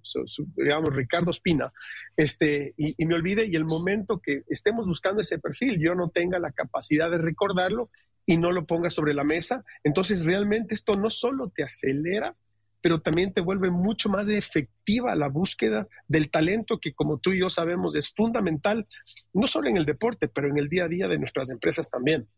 digamos 0.56 0.94
Ricardo 0.94 1.30
Espina, 1.30 1.72
este, 2.16 2.74
y 2.76 3.06
me 3.06 3.14
olvide 3.14 3.46
y 3.46 3.56
el 3.56 3.64
momento 3.64 4.20
que 4.20 4.42
estemos 4.48 4.86
buscando 4.86 5.22
ese 5.22 5.38
perfil, 5.38 5.78
yo 5.80 5.94
no 5.94 6.10
tenga 6.10 6.38
la 6.38 6.52
capacidad 6.52 7.10
de 7.10 7.18
recordarlo 7.18 7.90
y 8.26 8.36
no 8.36 8.52
lo 8.52 8.66
ponga 8.66 8.90
sobre 8.90 9.14
la 9.14 9.24
mesa, 9.24 9.64
entonces 9.84 10.24
realmente 10.24 10.74
esto 10.74 10.96
no 10.96 11.08
solo 11.08 11.48
te 11.48 11.62
acelera, 11.62 12.34
pero 12.80 13.00
también 13.00 13.32
te 13.32 13.40
vuelve 13.40 13.70
mucho 13.70 14.08
más 14.08 14.28
efectiva 14.28 15.14
la 15.14 15.28
búsqueda 15.28 15.88
del 16.06 16.30
talento 16.30 16.78
que 16.78 16.92
como 16.92 17.18
tú 17.18 17.32
y 17.32 17.40
yo 17.40 17.50
sabemos 17.50 17.94
es 17.94 18.12
fundamental, 18.14 18.86
no 19.32 19.48
solo 19.48 19.68
en 19.68 19.76
el 19.76 19.84
deporte, 19.84 20.28
pero 20.28 20.48
en 20.48 20.58
el 20.58 20.68
día 20.68 20.84
a 20.84 20.88
día 20.88 21.08
de 21.08 21.18
nuestras 21.18 21.50
empresas 21.50 21.90
también. 21.90 22.28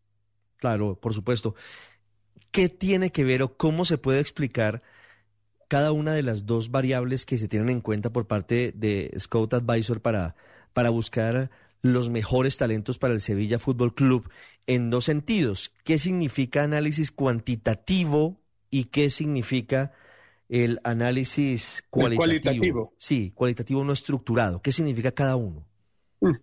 Claro, 0.56 0.98
por 1.00 1.14
supuesto. 1.14 1.54
¿Qué 2.50 2.68
tiene 2.68 3.10
que 3.10 3.24
ver 3.24 3.42
o 3.42 3.56
cómo 3.56 3.84
se 3.84 3.98
puede 3.98 4.20
explicar 4.20 4.82
cada 5.68 5.92
una 5.92 6.14
de 6.14 6.22
las 6.22 6.46
dos 6.46 6.70
variables 6.70 7.26
que 7.26 7.38
se 7.38 7.48
tienen 7.48 7.68
en 7.68 7.80
cuenta 7.80 8.10
por 8.10 8.26
parte 8.26 8.72
de 8.74 9.14
Scout 9.18 9.52
Advisor 9.52 10.00
para, 10.00 10.34
para 10.72 10.90
buscar 10.90 11.50
los 11.82 12.10
mejores 12.10 12.56
talentos 12.56 12.98
para 12.98 13.14
el 13.14 13.20
Sevilla 13.20 13.58
Fútbol 13.58 13.94
Club 13.94 14.30
en 14.66 14.90
dos 14.90 15.04
sentidos? 15.04 15.72
¿Qué 15.84 15.98
significa 15.98 16.62
análisis 16.62 17.12
cuantitativo 17.12 18.40
y 18.70 18.84
qué 18.84 19.10
significa 19.10 19.92
el 20.48 20.80
análisis 20.84 21.84
cualitativo. 21.90 22.94
Sí, 22.98 23.32
cualitativo 23.34 23.84
no 23.84 23.92
estructurado. 23.92 24.62
¿Qué 24.62 24.72
significa 24.72 25.12
cada 25.12 25.36
uno? 25.36 25.66
Mm. 26.20 26.36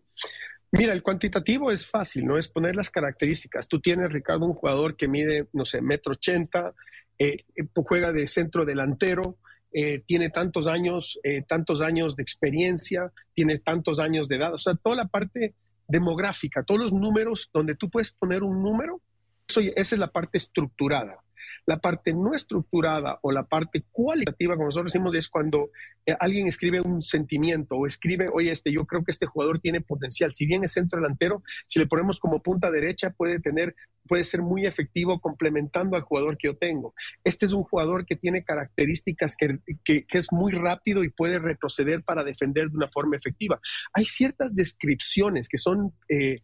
Mira, 0.71 0.93
el 0.93 1.01
cuantitativo 1.01 1.71
es 1.71 1.87
fácil, 1.87 2.25
¿no? 2.25 2.37
Es 2.37 2.49
poner 2.49 2.75
las 2.75 2.89
características. 2.89 3.67
Tú 3.67 3.79
tienes, 3.79 4.11
Ricardo, 4.11 4.45
un 4.45 4.53
jugador 4.53 4.97
que 4.97 5.07
mide, 5.07 5.47
no 5.53 5.65
sé, 5.65 5.81
metro 5.81 6.13
ochenta, 6.13 6.73
eh, 7.17 7.45
eh, 7.55 7.63
juega 7.75 8.11
de 8.11 8.27
centro 8.27 8.65
delantero, 8.65 9.37
eh, 9.71 10.03
tiene 10.05 10.29
tantos 10.29 10.67
años, 10.67 11.19
tantos 11.47 11.81
años 11.81 12.15
de 12.15 12.23
experiencia, 12.23 13.11
tiene 13.33 13.57
tantos 13.59 13.99
años 13.99 14.27
de 14.27 14.35
edad. 14.35 14.53
O 14.53 14.57
sea, 14.57 14.75
toda 14.75 14.95
la 14.97 15.07
parte 15.07 15.53
demográfica, 15.87 16.63
todos 16.63 16.79
los 16.79 16.93
números 16.93 17.49
donde 17.53 17.75
tú 17.75 17.89
puedes 17.89 18.11
poner 18.13 18.43
un 18.43 18.61
número, 18.61 19.01
eso, 19.47 19.61
esa 19.61 19.95
es 19.95 19.99
la 19.99 20.11
parte 20.11 20.37
estructurada. 20.37 21.19
La 21.65 21.77
parte 21.77 22.13
no 22.13 22.33
estructurada 22.33 23.19
o 23.21 23.31
la 23.31 23.43
parte 23.43 23.83
cualitativa, 23.91 24.55
como 24.55 24.67
nosotros 24.67 24.93
decimos, 24.93 25.15
es 25.15 25.29
cuando 25.29 25.71
eh, 26.05 26.15
alguien 26.19 26.47
escribe 26.47 26.81
un 26.81 27.01
sentimiento 27.01 27.75
o 27.75 27.87
escribe, 27.87 28.27
oye, 28.31 28.51
este, 28.51 28.71
yo 28.71 28.85
creo 28.85 29.03
que 29.03 29.11
este 29.11 29.25
jugador 29.25 29.59
tiene 29.59 29.81
potencial. 29.81 30.31
Si 30.31 30.45
bien 30.45 30.63
es 30.63 30.73
centro 30.73 30.99
delantero, 30.99 31.43
si 31.65 31.79
le 31.79 31.87
ponemos 31.87 32.19
como 32.19 32.41
punta 32.41 32.69
derecha, 32.69 33.09
puede 33.11 33.39
tener, 33.39 33.75
puede 34.07 34.23
ser 34.23 34.41
muy 34.41 34.65
efectivo 34.65 35.19
complementando 35.19 35.95
al 35.95 36.03
jugador 36.03 36.37
que 36.37 36.47
yo 36.49 36.57
tengo. 36.57 36.93
Este 37.23 37.45
es 37.45 37.53
un 37.53 37.63
jugador 37.63 38.05
que 38.05 38.15
tiene 38.15 38.43
características 38.43 39.35
que, 39.35 39.59
que, 39.83 40.05
es 40.11 40.31
muy 40.31 40.51
rápido 40.51 41.03
y 41.03 41.09
puede 41.09 41.39
retroceder 41.39 42.03
para 42.03 42.23
defender 42.23 42.69
de 42.69 42.77
una 42.77 42.89
forma 42.89 43.15
efectiva. 43.15 43.59
Hay 43.93 44.05
ciertas 44.05 44.55
descripciones 44.55 45.49
que 45.49 45.57
son 45.57 45.93
eh, 46.09 46.37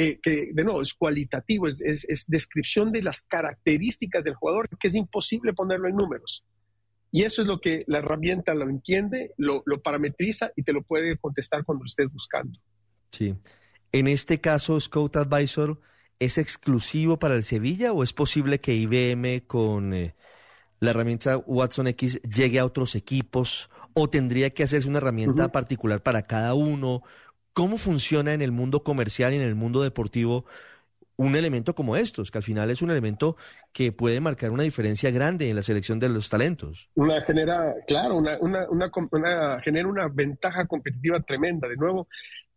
eh, 0.00 0.20
que 0.22 0.50
de 0.52 0.62
nuevo 0.62 0.80
es 0.80 0.94
cualitativo, 0.94 1.66
es, 1.66 1.82
es, 1.82 2.24
descripción 2.28 2.92
de 2.92 3.02
las 3.02 3.22
características 3.22 4.22
del 4.22 4.36
jugador, 4.36 4.68
que 4.78 4.86
es 4.86 4.94
imposible 4.94 5.54
ponerlo 5.54 5.88
en 5.88 5.96
números. 5.96 6.44
Y 7.10 7.24
eso 7.24 7.42
es 7.42 7.48
lo 7.48 7.60
que 7.60 7.82
la 7.88 7.98
herramienta 7.98 8.54
lo 8.54 8.70
entiende, 8.70 9.34
lo, 9.38 9.64
lo 9.66 9.82
parametriza 9.82 10.52
y 10.54 10.62
te 10.62 10.72
lo 10.72 10.84
puede 10.84 11.16
contestar 11.16 11.64
cuando 11.64 11.82
lo 11.82 11.86
estés 11.86 12.12
buscando. 12.12 12.60
Sí. 13.10 13.34
En 13.90 14.06
este 14.06 14.40
caso, 14.40 14.78
Scout 14.78 15.16
Advisor, 15.16 15.80
¿es 16.20 16.38
exclusivo 16.38 17.18
para 17.18 17.34
el 17.34 17.42
Sevilla 17.42 17.92
o 17.92 18.04
es 18.04 18.12
posible 18.12 18.60
que 18.60 18.76
IBM 18.76 19.48
con 19.48 19.94
eh, 19.94 20.14
la 20.78 20.90
herramienta 20.90 21.38
Watson 21.38 21.88
X 21.88 22.22
llegue 22.22 22.60
a 22.60 22.64
otros 22.64 22.94
equipos 22.94 23.68
o 23.94 24.08
tendría 24.08 24.50
que 24.50 24.62
hacerse 24.62 24.88
una 24.88 24.98
herramienta 24.98 25.50
particular 25.50 26.04
para 26.04 26.22
cada 26.22 26.54
uno? 26.54 27.02
¿Cómo 27.58 27.76
funciona 27.76 28.34
en 28.34 28.40
el 28.40 28.52
mundo 28.52 28.84
comercial 28.84 29.32
y 29.32 29.36
en 29.36 29.42
el 29.42 29.56
mundo 29.56 29.82
deportivo 29.82 30.44
un 31.16 31.34
elemento 31.34 31.74
como 31.74 31.96
estos, 31.96 32.30
que 32.30 32.38
al 32.38 32.44
final 32.44 32.70
es 32.70 32.82
un 32.82 32.90
elemento 32.92 33.36
que 33.72 33.90
puede 33.90 34.20
marcar 34.20 34.52
una 34.52 34.62
diferencia 34.62 35.10
grande 35.10 35.50
en 35.50 35.56
la 35.56 35.64
selección 35.64 35.98
de 35.98 36.08
los 36.08 36.30
talentos. 36.30 36.88
Una 36.94 37.20
genera, 37.22 37.74
claro, 37.88 38.14
una, 38.14 39.60
genera 39.60 39.88
una 39.88 40.06
ventaja 40.06 40.66
competitiva 40.66 41.18
tremenda. 41.18 41.66
De 41.66 41.74
nuevo, 41.74 42.06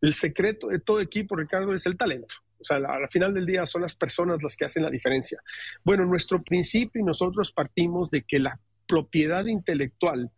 el 0.02 0.14
secreto 0.14 0.68
de 0.68 0.78
todo 0.78 1.02
equipo, 1.02 1.36
Ricardo, 1.36 1.74
es 1.74 1.88
el 1.88 1.98
talento. 1.98 2.36
O 2.60 2.64
sea, 2.64 2.78
al 2.78 3.10
final 3.10 3.34
del 3.34 3.48
día 3.48 3.66
son 3.66 3.82
las 3.82 3.96
personas 3.96 4.38
las 4.44 4.56
que 4.56 4.66
hacen 4.66 4.84
la 4.84 4.92
diferencia. 4.92 5.40
Bueno, 5.84 6.06
nuestro 6.06 6.44
principio 6.44 7.02
y 7.02 7.04
nosotros 7.04 7.52
partimos 7.52 8.12
de 8.12 8.22
que 8.22 8.38
la 8.38 8.60
propiedad 8.86 9.48
intelectual 9.48 10.30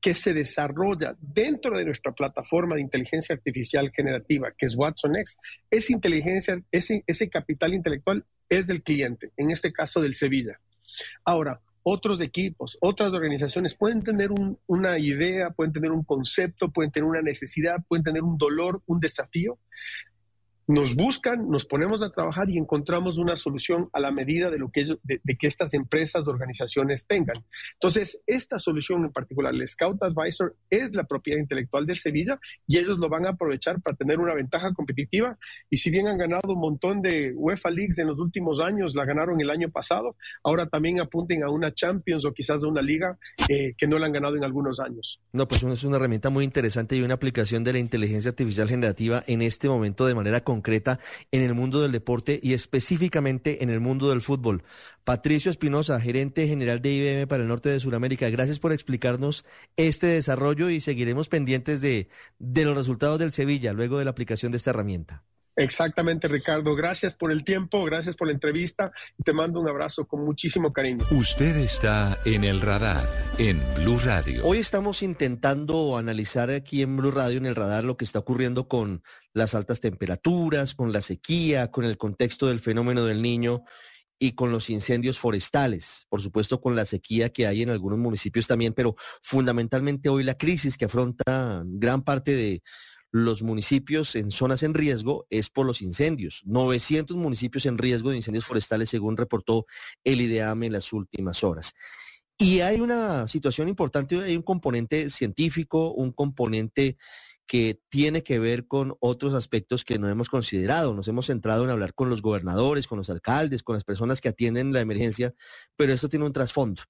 que 0.00 0.14
se 0.14 0.32
desarrolla 0.32 1.14
dentro 1.20 1.76
de 1.76 1.84
nuestra 1.84 2.12
plataforma 2.12 2.74
de 2.74 2.80
inteligencia 2.80 3.34
artificial 3.34 3.90
generativa, 3.94 4.52
que 4.56 4.66
es 4.66 4.74
Watson 4.74 5.16
X, 5.16 5.38
esa 5.70 5.92
inteligencia, 5.92 6.62
ese 6.70 7.30
capital 7.30 7.74
intelectual 7.74 8.24
es 8.48 8.66
del 8.66 8.82
cliente, 8.82 9.30
en 9.36 9.50
este 9.50 9.72
caso 9.72 10.00
del 10.00 10.14
Sevilla. 10.14 10.58
Ahora, 11.24 11.60
otros 11.82 12.20
equipos, 12.20 12.76
otras 12.80 13.14
organizaciones 13.14 13.74
pueden 13.74 14.02
tener 14.02 14.30
una 14.66 14.98
idea, 14.98 15.50
pueden 15.50 15.72
tener 15.72 15.92
un 15.92 16.04
concepto, 16.04 16.70
pueden 16.70 16.90
tener 16.90 17.08
una 17.08 17.22
necesidad, 17.22 17.82
pueden 17.88 18.04
tener 18.04 18.22
un 18.22 18.36
dolor, 18.36 18.82
un 18.86 19.00
desafío, 19.00 19.58
nos 20.70 20.94
buscan, 20.94 21.50
nos 21.50 21.66
ponemos 21.66 22.00
a 22.02 22.10
trabajar 22.10 22.48
y 22.48 22.56
encontramos 22.56 23.18
una 23.18 23.36
solución 23.36 23.88
a 23.92 23.98
la 23.98 24.12
medida 24.12 24.50
de 24.50 24.58
lo 24.58 24.70
que, 24.70 24.86
de, 25.02 25.20
que 25.36 25.46
estas 25.46 25.74
empresas, 25.74 26.28
organizaciones 26.28 27.06
tengan. 27.06 27.44
Entonces, 27.74 28.22
esta 28.26 28.60
solución 28.60 29.04
en 29.04 29.12
particular, 29.12 29.52
el 29.52 29.66
Scout 29.66 30.00
Advisor, 30.02 30.54
es 30.70 30.94
la 30.94 31.04
propiedad 31.04 31.40
intelectual 31.40 31.86
del 31.86 31.96
Sevilla 31.96 32.38
y 32.68 32.78
ellos 32.78 32.98
lo 32.98 33.08
van 33.08 33.26
a 33.26 33.30
aprovechar 33.30 33.82
para 33.82 33.96
tener 33.96 34.20
una 34.20 34.32
ventaja 34.32 34.72
competitiva. 34.72 35.36
Y 35.68 35.78
si 35.78 35.90
bien 35.90 36.06
han 36.06 36.18
ganado 36.18 36.52
un 36.52 36.60
montón 36.60 37.02
de 37.02 37.32
UEFA 37.34 37.70
Leagues 37.70 37.98
en 37.98 38.06
los 38.06 38.18
últimos 38.20 38.60
años, 38.60 38.94
la 38.94 39.04
ganaron 39.04 39.40
el 39.40 39.50
año 39.50 39.70
pasado, 39.70 40.14
ahora 40.44 40.66
también 40.66 41.00
apunten 41.00 41.42
a 41.42 41.50
una 41.50 41.74
Champions 41.74 42.24
o 42.24 42.32
quizás 42.32 42.62
a 42.62 42.68
una 42.68 42.80
liga 42.80 43.18
eh, 43.48 43.74
que 43.76 43.88
no 43.88 43.98
la 43.98 44.06
han 44.06 44.12
ganado 44.12 44.36
en 44.36 44.44
algunos 44.44 44.78
años. 44.78 45.20
No, 45.32 45.48
pues 45.48 45.64
es 45.64 45.82
una 45.82 45.96
herramienta 45.96 46.30
muy 46.30 46.44
interesante 46.44 46.94
y 46.94 47.02
una 47.02 47.14
aplicación 47.14 47.64
de 47.64 47.72
la 47.72 47.80
inteligencia 47.80 48.30
artificial 48.30 48.68
generativa 48.68 49.24
en 49.26 49.42
este 49.42 49.68
momento 49.68 50.06
de 50.06 50.14
manera 50.14 50.44
concreta 50.44 50.59
concreta 50.60 51.00
en 51.32 51.40
el 51.40 51.54
mundo 51.54 51.80
del 51.80 51.90
deporte 51.90 52.38
y 52.42 52.52
específicamente 52.52 53.64
en 53.64 53.70
el 53.70 53.80
mundo 53.80 54.10
del 54.10 54.20
fútbol. 54.20 54.62
Patricio 55.04 55.50
Espinosa, 55.50 55.98
gerente 56.00 56.46
general 56.46 56.82
de 56.82 56.92
IBM 56.92 57.26
para 57.26 57.42
el 57.42 57.48
norte 57.48 57.70
de 57.70 57.80
Sudamérica, 57.80 58.28
gracias 58.28 58.58
por 58.58 58.72
explicarnos 58.72 59.46
este 59.76 60.06
desarrollo 60.06 60.68
y 60.68 60.80
seguiremos 60.80 61.28
pendientes 61.28 61.80
de, 61.80 62.08
de 62.38 62.64
los 62.66 62.76
resultados 62.76 63.18
del 63.18 63.32
Sevilla 63.32 63.72
luego 63.72 63.98
de 63.98 64.04
la 64.04 64.10
aplicación 64.10 64.52
de 64.52 64.58
esta 64.58 64.70
herramienta. 64.70 65.24
Exactamente, 65.60 66.26
Ricardo. 66.26 66.74
Gracias 66.74 67.14
por 67.14 67.30
el 67.30 67.44
tiempo, 67.44 67.84
gracias 67.84 68.16
por 68.16 68.28
la 68.28 68.32
entrevista 68.32 68.92
te 69.22 69.32
mando 69.32 69.60
un 69.60 69.68
abrazo 69.68 70.06
con 70.06 70.24
muchísimo 70.24 70.72
cariño. 70.72 71.04
Usted 71.10 71.56
está 71.56 72.18
en 72.24 72.44
el 72.44 72.60
radar 72.60 73.06
en 73.38 73.62
Blue 73.74 73.98
Radio. 74.02 74.42
Hoy 74.44 74.58
estamos 74.58 75.02
intentando 75.02 75.98
analizar 75.98 76.50
aquí 76.50 76.80
en 76.80 76.96
Blue 76.96 77.10
Radio, 77.10 77.38
en 77.38 77.46
el 77.46 77.54
radar, 77.54 77.84
lo 77.84 77.96
que 77.96 78.04
está 78.04 78.20
ocurriendo 78.20 78.68
con 78.68 79.02
las 79.34 79.54
altas 79.54 79.80
temperaturas, 79.80 80.74
con 80.74 80.92
la 80.92 81.02
sequía, 81.02 81.70
con 81.70 81.84
el 81.84 81.98
contexto 81.98 82.46
del 82.46 82.60
fenómeno 82.60 83.04
del 83.04 83.20
niño 83.20 83.64
y 84.18 84.32
con 84.32 84.50
los 84.50 84.70
incendios 84.70 85.18
forestales, 85.18 86.06
por 86.08 86.22
supuesto 86.22 86.60
con 86.60 86.74
la 86.74 86.86
sequía 86.86 87.30
que 87.30 87.46
hay 87.46 87.62
en 87.62 87.70
algunos 87.70 87.98
municipios 87.98 88.46
también, 88.46 88.72
pero 88.72 88.96
fundamentalmente 89.22 90.08
hoy 90.08 90.24
la 90.24 90.34
crisis 90.34 90.76
que 90.76 90.86
afronta 90.86 91.62
gran 91.66 92.02
parte 92.02 92.34
de 92.34 92.62
los 93.10 93.42
municipios 93.42 94.14
en 94.14 94.30
zonas 94.30 94.62
en 94.62 94.74
riesgo 94.74 95.26
es 95.30 95.50
por 95.50 95.66
los 95.66 95.82
incendios. 95.82 96.42
900 96.46 97.16
municipios 97.16 97.66
en 97.66 97.78
riesgo 97.78 98.10
de 98.10 98.16
incendios 98.16 98.46
forestales, 98.46 98.90
según 98.90 99.16
reportó 99.16 99.66
el 100.04 100.20
IDEAM 100.20 100.62
en 100.64 100.72
las 100.72 100.92
últimas 100.92 101.42
horas. 101.42 101.74
Y 102.38 102.60
hay 102.60 102.80
una 102.80 103.28
situación 103.28 103.68
importante, 103.68 104.18
hay 104.18 104.36
un 104.36 104.42
componente 104.42 105.10
científico, 105.10 105.92
un 105.92 106.12
componente 106.12 106.96
que 107.50 107.80
tiene 107.88 108.22
que 108.22 108.38
ver 108.38 108.68
con 108.68 108.94
otros 109.00 109.34
aspectos 109.34 109.84
que 109.84 109.98
no 109.98 110.08
hemos 110.08 110.28
considerado. 110.28 110.94
Nos 110.94 111.08
hemos 111.08 111.26
centrado 111.26 111.64
en 111.64 111.70
hablar 111.70 111.94
con 111.94 112.08
los 112.08 112.22
gobernadores, 112.22 112.86
con 112.86 112.96
los 112.98 113.10
alcaldes, 113.10 113.64
con 113.64 113.74
las 113.74 113.82
personas 113.82 114.20
que 114.20 114.28
atienden 114.28 114.72
la 114.72 114.80
emergencia, 114.80 115.34
pero 115.74 115.92
esto 115.92 116.08
tiene 116.08 116.26
un 116.26 116.32
trasfondo. 116.32 116.82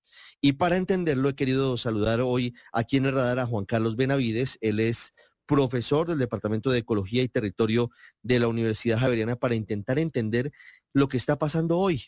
Y 0.42 0.52
para 0.52 0.76
entenderlo 0.76 1.30
he 1.30 1.34
querido 1.34 1.78
saludar 1.78 2.20
hoy 2.20 2.54
aquí 2.74 2.98
en 2.98 3.06
el 3.06 3.14
radar 3.14 3.38
a 3.38 3.46
Juan 3.46 3.64
Carlos 3.64 3.96
Benavides. 3.96 4.58
Él 4.60 4.80
es 4.80 5.14
profesor 5.50 6.06
del 6.06 6.20
Departamento 6.20 6.70
de 6.70 6.78
Ecología 6.78 7.24
y 7.24 7.28
Territorio 7.28 7.90
de 8.22 8.38
la 8.38 8.46
Universidad 8.46 9.00
Javeriana 9.00 9.34
para 9.34 9.56
intentar 9.56 9.98
entender 9.98 10.52
lo 10.92 11.08
que 11.08 11.16
está 11.16 11.40
pasando 11.40 11.76
hoy. 11.76 12.04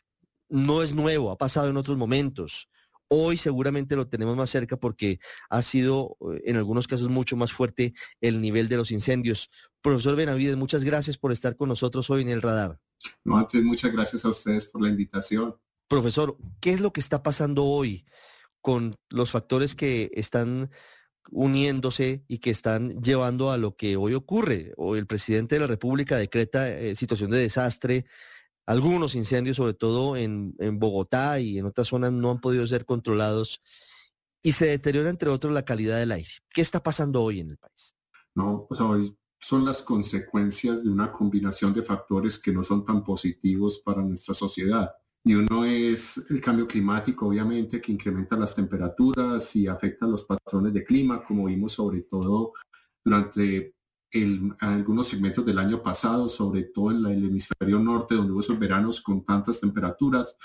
No 0.49 0.81
es 0.81 0.95
nuevo, 0.95 1.33
ha 1.33 1.39
pasado 1.39 1.69
en 1.69 1.77
otros 1.77 1.97
momentos. 1.97 2.69
Hoy 3.09 3.37
seguramente 3.37 3.97
lo 3.97 4.07
tenemos 4.07 4.37
más 4.37 4.49
cerca 4.49 4.77
porque 4.77 5.19
ha 5.51 5.61
sido 5.63 6.17
eh, 6.21 6.43
en 6.45 6.57
algunos 6.57 6.87
casos 6.87 7.09
mucho 7.09 7.37
más 7.37 7.53
fuerte 7.53 7.95
el 8.21 8.41
nivel 8.41 8.69
de 8.69 8.77
los 8.77 8.93
incendios. 8.93 9.51
Profesor 9.81 10.15
Benavides, 10.15 10.57
muchas 10.57 10.85
gracias 10.85 11.19
por 11.19 11.33
estar 11.33 11.57
con 11.57 11.69
nosotros 11.69 12.11
hoy 12.11 12.23
en 12.23 12.29
el 12.29 12.43
radar. 12.43 12.79
No, 13.25 13.37
antes 13.37 13.65
muchas 13.65 13.93
gracias 13.93 14.25
a 14.25 14.29
ustedes 14.29 14.67
por 14.67 14.83
la 14.83 14.89
invitación. 14.89 15.57
Profesor, 15.89 16.37
¿qué 16.61 16.71
es 16.71 16.81
lo 16.81 16.93
que 16.93 17.01
está 17.01 17.25
pasando 17.25 17.65
hoy 17.65 18.07
con 18.61 18.95
los 19.11 19.33
factores 19.33 19.75
que 19.75 20.13
están 20.15 20.71
uniéndose 21.31 22.25
y 22.29 22.39
que 22.39 22.51
están 22.51 23.01
llevando 23.03 23.51
a 23.51 23.59
lo 23.59 23.77
que 23.77 23.97
hoy 23.97 24.15
ocurre. 24.15 24.73
Hoy 24.77 24.99
el 24.99 25.07
presidente 25.07 25.57
de 25.57 25.61
la 25.61 25.67
República 25.67 26.17
decreta 26.17 26.69
eh, 26.69 26.97
situación 26.97 27.31
de 27.31 27.39
desastre. 27.39 28.07
Algunos 28.67 29.15
incendios, 29.15 29.57
sobre 29.57 29.75
todo 29.75 30.17
en, 30.17 30.55
en, 30.59 30.79
Bogotá 30.79 31.41
y 31.41 31.59
en 31.59 31.67
otras 31.67 31.89
zonas, 31.89 32.13
no 32.13 32.31
han 32.31 32.41
podido 32.41 32.67
ser 32.67 32.85
controlados 32.85 33.63
y 34.43 34.53
se 34.53 34.67
deteriora, 34.67 35.11
entre 35.11 35.31
otros, 35.31 35.53
la 35.53 35.65
calidad 35.65 35.99
del 35.99 36.13
aire. 36.13 36.31
¿Qué 36.51 36.61
está 36.61 36.83
pasando 36.83 37.23
hoy 37.23 37.41
en 37.41 37.51
el 37.51 37.59
país? 37.59 37.95
No, 38.35 38.67
pues 38.69 38.81
hoy 38.81 39.17
son 39.41 39.65
las 39.65 39.83
consecuencias 39.83 40.83
de 40.85 40.91
una 40.91 41.13
combinación 41.13 41.75
de 41.75 41.83
factores 41.83 42.39
que 42.39 42.53
no 42.53 42.63
son 42.63 42.85
tan 42.85 43.05
positivos 43.05 43.81
para 43.85 44.03
nuestra 44.03 44.35
sociedad. 44.35 44.95
Y 45.25 45.35
uno 45.35 45.65
es 45.65 46.19
el 46.31 46.41
cambio 46.41 46.67
climático, 46.67 47.29
obviamente, 47.29 47.81
que 47.81 47.93
incrementa 47.93 48.37
las 48.37 48.55
temperaturas 48.55 49.55
y 49.55 49.69
afecta 49.69 50.07
los 50.07 50.25
patrones 50.25 50.73
de 50.73 50.85
clima, 50.85 51.23
como 51.25 51.45
vimos 51.45 51.73
sobre 51.75 52.03
todo 52.03 52.55
durante 53.05 53.75
algunos 54.61 55.09
segmentos 55.09 55.47
del 55.47 55.59
año 55.59 55.83
pasado, 55.83 56.29
sobre 56.29 56.65
todo 56.65 56.91
en 56.91 57.07
el 57.07 57.25
hemisferio 57.25 57.79
norte, 57.79 58.15
donde 58.15 58.33
hubo 58.33 58.41
esos 58.41 58.59
veranos 58.59 59.01
con 59.01 59.25
tantas 59.25 59.61
temperaturas. 59.61 60.37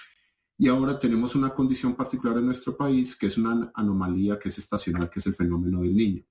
Y 0.59 0.67
ahora 0.67 0.97
tenemos 0.97 1.35
una 1.35 1.49
condición 1.49 1.95
particular 1.95 2.37
en 2.37 2.45
nuestro 2.45 2.77
país, 2.77 3.15
que 3.15 3.27
es 3.27 3.37
una 3.37 3.71
anomalía 3.73 4.39
que 4.39 4.49
es 4.49 4.57
estacional, 4.57 5.09
que 5.09 5.19
es 5.19 5.27
el 5.27 5.35
fenómeno 5.35 5.81
del 5.81 5.95
niño. 5.95 6.23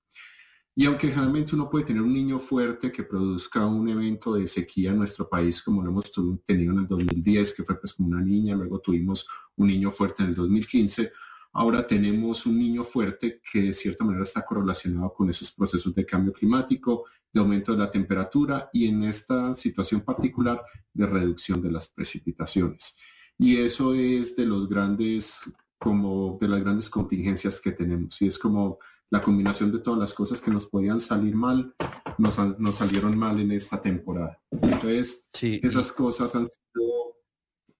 Y 0.79 0.85
aunque 0.85 1.09
realmente 1.09 1.55
uno 1.55 1.71
puede 1.71 1.85
tener 1.85 2.03
un 2.03 2.13
niño 2.13 2.37
fuerte 2.37 2.91
que 2.91 3.01
produzca 3.01 3.65
un 3.65 3.89
evento 3.89 4.35
de 4.35 4.45
sequía 4.45 4.91
en 4.91 4.99
nuestro 4.99 5.27
país, 5.27 5.63
como 5.63 5.81
lo 5.81 5.89
hemos 5.89 6.11
tenido 6.45 6.71
en 6.71 6.77
el 6.77 6.87
2010, 6.87 7.55
que 7.55 7.63
fue 7.63 7.79
pues 7.79 7.95
como 7.95 8.09
una 8.09 8.21
niña, 8.21 8.55
luego 8.55 8.77
tuvimos 8.77 9.27
un 9.55 9.69
niño 9.69 9.91
fuerte 9.91 10.21
en 10.21 10.29
el 10.29 10.35
2015, 10.35 11.11
ahora 11.53 11.87
tenemos 11.87 12.45
un 12.45 12.59
niño 12.59 12.83
fuerte 12.83 13.41
que 13.51 13.63
de 13.63 13.73
cierta 13.73 14.03
manera 14.03 14.23
está 14.23 14.45
correlacionado 14.45 15.11
con 15.15 15.27
esos 15.31 15.51
procesos 15.51 15.95
de 15.95 16.05
cambio 16.05 16.31
climático, 16.31 17.05
de 17.33 17.39
aumento 17.39 17.71
de 17.71 17.79
la 17.79 17.89
temperatura 17.89 18.69
y 18.71 18.85
en 18.85 19.03
esta 19.05 19.55
situación 19.55 20.01
particular 20.01 20.61
de 20.93 21.07
reducción 21.07 21.59
de 21.59 21.71
las 21.71 21.87
precipitaciones. 21.87 22.95
Y 23.39 23.57
eso 23.57 23.95
es 23.95 24.35
de 24.35 24.45
los 24.45 24.69
grandes, 24.69 25.39
como 25.79 26.37
de 26.39 26.47
las 26.47 26.61
grandes 26.61 26.87
contingencias 26.87 27.59
que 27.59 27.71
tenemos. 27.71 28.21
Y 28.21 28.27
es 28.27 28.37
como 28.37 28.77
la 29.09 29.21
combinación 29.21 29.71
de 29.71 29.79
todas 29.79 29.99
las 29.99 30.13
cosas 30.13 30.41
que 30.41 30.51
nos 30.51 30.67
podían 30.67 30.99
salir 30.99 31.35
mal, 31.35 31.73
nos, 32.17 32.37
nos 32.59 32.75
salieron 32.75 33.17
mal 33.17 33.39
en 33.39 33.51
esta 33.51 33.81
temporada. 33.81 34.41
Entonces, 34.51 35.27
esas 35.41 35.91
cosas 35.91 36.35
han 36.35 36.45
sido 36.45 37.17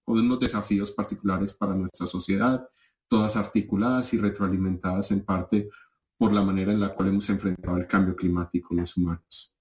unos 0.06 0.40
desafíos 0.40 0.92
particulares 0.92 1.54
para 1.54 1.74
nuestra 1.74 2.06
sociedad, 2.06 2.68
todas 3.08 3.36
articuladas 3.36 4.12
y 4.14 4.18
retroalimentadas 4.18 5.10
en 5.10 5.24
parte 5.24 5.68
por 6.16 6.32
la 6.32 6.42
manera 6.42 6.72
en 6.72 6.80
la 6.80 6.94
cual 6.94 7.08
hemos 7.08 7.28
enfrentado 7.28 7.76
el 7.76 7.86
cambio 7.86 8.16
climático 8.16 8.74
los 8.74 8.96
humanos. 8.96 9.52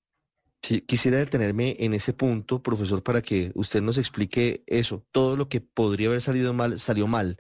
Sí, 0.62 0.82
quisiera 0.82 1.18
detenerme 1.18 1.78
en 1.80 1.94
ese 1.94 2.14
punto, 2.14 2.62
profesor, 2.64 3.04
para 3.04 3.22
que 3.22 3.52
usted 3.56 3.82
nos 3.82 3.98
explique 3.98 4.64
eso. 4.66 5.06
Todo 5.12 5.38
lo 5.38 5.48
que 5.48 5.62
podría 5.62 6.08
haber 6.08 6.22
salido 6.22 6.54
mal, 6.54 6.80
salió 6.80 7.08
mal. 7.08 7.40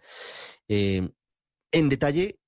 Eh, 0.67 1.09
en 1.71 1.89
detalle, 1.89 2.39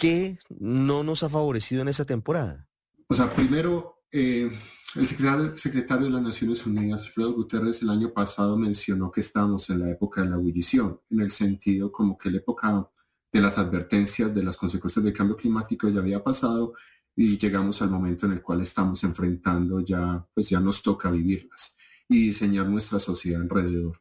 ¿Qué 0.00 0.38
no 0.58 1.04
nos 1.04 1.22
ha 1.22 1.28
favorecido 1.28 1.82
en 1.82 1.88
esa 1.88 2.06
temporada? 2.06 2.66
O 3.06 3.14
sea, 3.14 3.30
primero, 3.30 3.96
eh, 4.10 4.50
el 4.94 5.06
secretario, 5.06 6.06
de 6.06 6.10
las 6.10 6.22
Naciones 6.22 6.64
Unidas, 6.64 7.02
Alfredo 7.02 7.34
Guterres, 7.34 7.82
el 7.82 7.90
año 7.90 8.10
pasado 8.10 8.56
mencionó 8.56 9.10
que 9.10 9.20
estamos 9.20 9.68
en 9.68 9.80
la 9.80 9.90
época 9.90 10.22
de 10.22 10.30
la 10.30 10.36
ebullición, 10.36 11.00
en 11.10 11.20
el 11.20 11.32
sentido 11.32 11.92
como 11.92 12.16
que 12.16 12.30
la 12.30 12.38
época 12.38 12.90
de 13.30 13.40
las 13.42 13.58
advertencias 13.58 14.34
de 14.34 14.42
las 14.42 14.56
consecuencias 14.56 15.04
del 15.04 15.12
cambio 15.12 15.36
climático 15.36 15.86
ya 15.90 16.00
había 16.00 16.24
pasado 16.24 16.72
y 17.14 17.36
llegamos 17.36 17.82
al 17.82 17.90
momento 17.90 18.24
en 18.24 18.32
el 18.32 18.42
cual 18.42 18.62
estamos 18.62 19.04
enfrentando 19.04 19.80
ya, 19.80 20.26
pues 20.32 20.48
ya 20.48 20.60
nos 20.60 20.82
toca 20.82 21.10
vivirlas 21.10 21.76
y 22.08 22.28
diseñar 22.28 22.66
nuestra 22.66 22.98
sociedad 22.98 23.42
alrededor. 23.42 24.00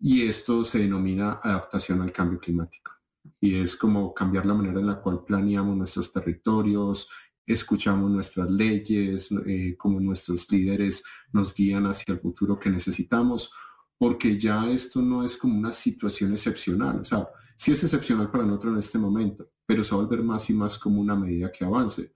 Y 0.00 0.26
esto 0.26 0.64
se 0.64 0.78
denomina 0.78 1.40
adaptación 1.42 2.00
al 2.00 2.10
cambio 2.10 2.40
climático. 2.40 2.99
Y 3.40 3.56
es 3.56 3.76
como 3.76 4.14
cambiar 4.14 4.46
la 4.46 4.54
manera 4.54 4.80
en 4.80 4.86
la 4.86 5.00
cual 5.00 5.24
planeamos 5.24 5.76
nuestros 5.76 6.10
territorios, 6.12 7.08
escuchamos 7.52 8.10
nuestras 8.10 8.50
leyes, 8.50 9.30
eh, 9.46 9.76
como 9.76 10.00
nuestros 10.00 10.50
líderes 10.50 11.02
nos 11.32 11.54
guían 11.54 11.86
hacia 11.86 12.14
el 12.14 12.20
futuro 12.20 12.58
que 12.58 12.70
necesitamos, 12.70 13.52
porque 13.98 14.38
ya 14.38 14.68
esto 14.70 15.02
no 15.02 15.24
es 15.24 15.36
como 15.36 15.58
una 15.58 15.72
situación 15.72 16.32
excepcional. 16.32 17.00
O 17.00 17.04
sea, 17.04 17.28
sí 17.56 17.72
es 17.72 17.82
excepcional 17.82 18.30
para 18.30 18.44
nosotros 18.44 18.72
en 18.74 18.78
este 18.78 18.98
momento, 18.98 19.50
pero 19.66 19.84
se 19.84 19.94
va 19.94 20.02
a 20.02 20.04
volver 20.04 20.24
más 20.24 20.48
y 20.50 20.54
más 20.54 20.78
como 20.78 21.00
una 21.00 21.16
medida 21.16 21.52
que 21.52 21.64
avance. 21.64 22.14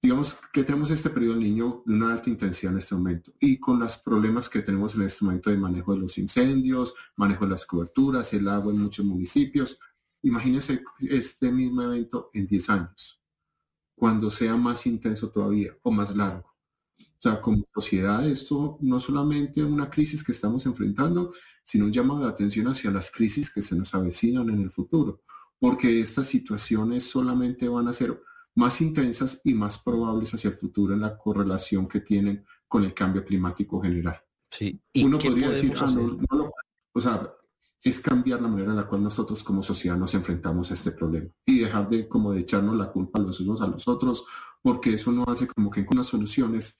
Digamos 0.00 0.36
que 0.52 0.64
tenemos 0.64 0.90
este 0.90 1.10
periodo 1.10 1.34
del 1.34 1.44
niño 1.44 1.82
de 1.86 1.94
una 1.94 2.12
alta 2.12 2.28
intensidad 2.28 2.72
en 2.72 2.78
este 2.78 2.96
momento 2.96 3.32
y 3.38 3.60
con 3.60 3.78
los 3.78 3.98
problemas 3.98 4.48
que 4.48 4.62
tenemos 4.62 4.96
en 4.96 5.02
este 5.02 5.24
momento 5.24 5.48
de 5.48 5.56
manejo 5.56 5.94
de 5.94 6.00
los 6.00 6.18
incendios, 6.18 6.94
manejo 7.14 7.44
de 7.44 7.52
las 7.52 7.64
coberturas, 7.64 8.32
el 8.32 8.48
agua 8.48 8.72
en 8.72 8.80
muchos 8.80 9.04
municipios. 9.04 9.78
Imagínense 10.22 10.82
este 11.00 11.50
mismo 11.50 11.82
evento 11.82 12.30
en 12.32 12.46
10 12.46 12.70
años, 12.70 13.22
cuando 13.94 14.30
sea 14.30 14.56
más 14.56 14.86
intenso 14.86 15.30
todavía 15.30 15.76
o 15.82 15.90
más 15.90 16.16
largo. 16.16 16.52
O 16.98 17.22
sea, 17.22 17.40
como 17.40 17.64
sociedad 17.74 18.26
esto 18.26 18.78
no 18.80 18.98
solamente 18.98 19.62
una 19.62 19.88
crisis 19.88 20.24
que 20.24 20.32
estamos 20.32 20.66
enfrentando, 20.66 21.32
sino 21.62 21.84
un 21.84 21.92
llamado 21.92 22.20
de 22.20 22.28
atención 22.28 22.66
hacia 22.68 22.90
las 22.90 23.10
crisis 23.10 23.52
que 23.52 23.62
se 23.62 23.76
nos 23.76 23.94
avecinan 23.94 24.50
en 24.50 24.60
el 24.60 24.70
futuro, 24.70 25.22
porque 25.58 26.00
estas 26.00 26.26
situaciones 26.26 27.04
solamente 27.04 27.68
van 27.68 27.86
a 27.88 27.92
ser 27.92 28.20
más 28.54 28.80
intensas 28.80 29.40
y 29.44 29.54
más 29.54 29.78
probables 29.78 30.34
hacia 30.34 30.50
el 30.50 30.56
futuro 30.56 30.94
en 30.94 31.00
la 31.00 31.16
correlación 31.16 31.88
que 31.88 32.00
tienen 32.00 32.44
con 32.68 32.84
el 32.84 32.94
cambio 32.94 33.24
climático 33.24 33.80
general. 33.80 34.20
Sí. 34.50 34.80
Uno 34.96 35.18
podría 35.18 35.50
decir, 35.50 35.72
ah, 35.80 36.50
o 36.92 37.00
sea, 37.00 37.32
es 37.84 38.00
cambiar 38.00 38.40
la 38.40 38.48
manera 38.48 38.70
en 38.70 38.76
la 38.76 38.86
cual 38.86 39.02
nosotros 39.02 39.42
como 39.42 39.62
sociedad 39.62 39.96
nos 39.96 40.14
enfrentamos 40.14 40.70
a 40.70 40.74
este 40.74 40.92
problema 40.92 41.28
y 41.44 41.60
dejar 41.60 41.88
de 41.88 42.08
como 42.08 42.32
de 42.32 42.40
echarnos 42.40 42.76
la 42.76 42.90
culpa 42.92 43.20
los 43.20 43.40
unos 43.40 43.60
a 43.60 43.66
los 43.66 43.88
otros, 43.88 44.24
porque 44.62 44.94
eso 44.94 45.10
no 45.10 45.24
hace 45.26 45.48
como 45.48 45.70
que 45.70 45.84
con 45.84 45.98
las 45.98 46.06
soluciones 46.06 46.78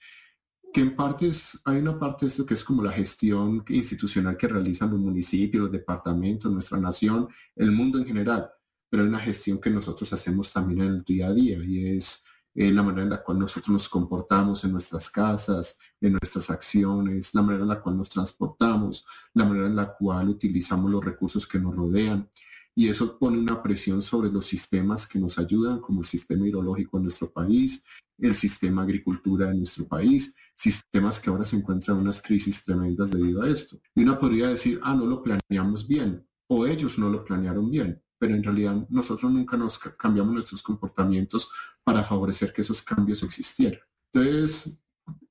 que 0.73 0.81
en 0.81 0.95
parte 0.95 1.29
hay 1.65 1.77
una 1.77 1.99
parte 1.99 2.25
de 2.25 2.29
esto 2.29 2.45
que 2.45 2.55
es 2.55 2.63
como 2.63 2.83
la 2.83 2.91
gestión 2.91 3.63
institucional 3.67 4.35
que 4.35 4.47
realizan 4.47 4.89
los 4.89 4.99
municipios, 4.99 5.63
los 5.63 5.71
departamentos, 5.71 6.51
nuestra 6.51 6.79
nación, 6.79 7.27
el 7.55 7.71
mundo 7.71 7.99
en 7.99 8.05
general, 8.05 8.49
pero 8.89 9.03
hay 9.03 9.09
una 9.09 9.19
gestión 9.19 9.59
que 9.59 9.69
nosotros 9.69 10.11
hacemos 10.13 10.51
también 10.51 10.81
en 10.81 10.87
el 10.87 11.03
día 11.03 11.27
a 11.27 11.33
día 11.33 11.59
y 11.63 11.97
es 11.97 12.23
eh, 12.55 12.71
la 12.71 12.83
manera 12.83 13.03
en 13.03 13.09
la 13.09 13.23
cual 13.23 13.39
nosotros 13.39 13.69
nos 13.69 13.89
comportamos 13.89 14.63
en 14.63 14.71
nuestras 14.71 15.09
casas, 15.09 15.79
en 15.99 16.13
nuestras 16.13 16.49
acciones, 16.49 17.33
la 17.33 17.41
manera 17.41 17.63
en 17.63 17.69
la 17.69 17.81
cual 17.81 17.97
nos 17.97 18.09
transportamos, 18.09 19.05
la 19.33 19.45
manera 19.45 19.67
en 19.67 19.75
la 19.75 19.93
cual 19.93 20.29
utilizamos 20.29 20.91
los 20.91 21.03
recursos 21.03 21.47
que 21.47 21.59
nos 21.59 21.75
rodean. 21.75 22.29
Y 22.75 22.89
eso 22.89 23.17
pone 23.19 23.37
una 23.37 23.61
presión 23.61 24.01
sobre 24.01 24.31
los 24.31 24.45
sistemas 24.45 25.07
que 25.07 25.19
nos 25.19 25.37
ayudan, 25.37 25.79
como 25.79 26.01
el 26.01 26.07
sistema 26.07 26.47
hidrológico 26.47 26.97
en 26.97 27.03
nuestro 27.03 27.31
país, 27.31 27.83
el 28.17 28.35
sistema 28.35 28.83
agricultura 28.83 29.51
en 29.51 29.59
nuestro 29.59 29.87
país, 29.87 30.35
sistemas 30.55 31.19
que 31.19 31.29
ahora 31.29 31.45
se 31.45 31.55
encuentran 31.55 31.97
en 31.97 32.03
unas 32.03 32.21
crisis 32.21 32.63
tremendas 32.63 33.11
debido 33.11 33.41
a 33.41 33.49
esto. 33.49 33.79
Y 33.95 34.03
uno 34.03 34.19
podría 34.19 34.47
decir, 34.47 34.79
ah, 34.83 34.95
no 34.95 35.05
lo 35.05 35.23
planeamos 35.23 35.87
bien, 35.87 36.25
o 36.47 36.65
ellos 36.65 36.97
no 36.97 37.09
lo 37.09 37.23
planearon 37.23 37.69
bien, 37.69 38.01
pero 38.23 38.35
en 38.35 38.43
realidad 38.43 38.87
nosotros 38.87 39.29
nunca 39.33 39.57
nos 39.57 39.77
cambiamos 39.77 40.33
nuestros 40.33 40.63
comportamientos 40.63 41.51
para 41.83 42.03
favorecer 42.03 42.53
que 42.53 42.61
esos 42.61 42.81
cambios 42.81 43.21
existieran. 43.21 43.81
Entonces, 44.13 44.81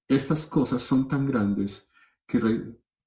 estas 0.07 0.45
cosas 0.45 0.82
son 0.82 1.09
tan 1.09 1.26
grandes 1.26 1.90
que, 2.26 2.38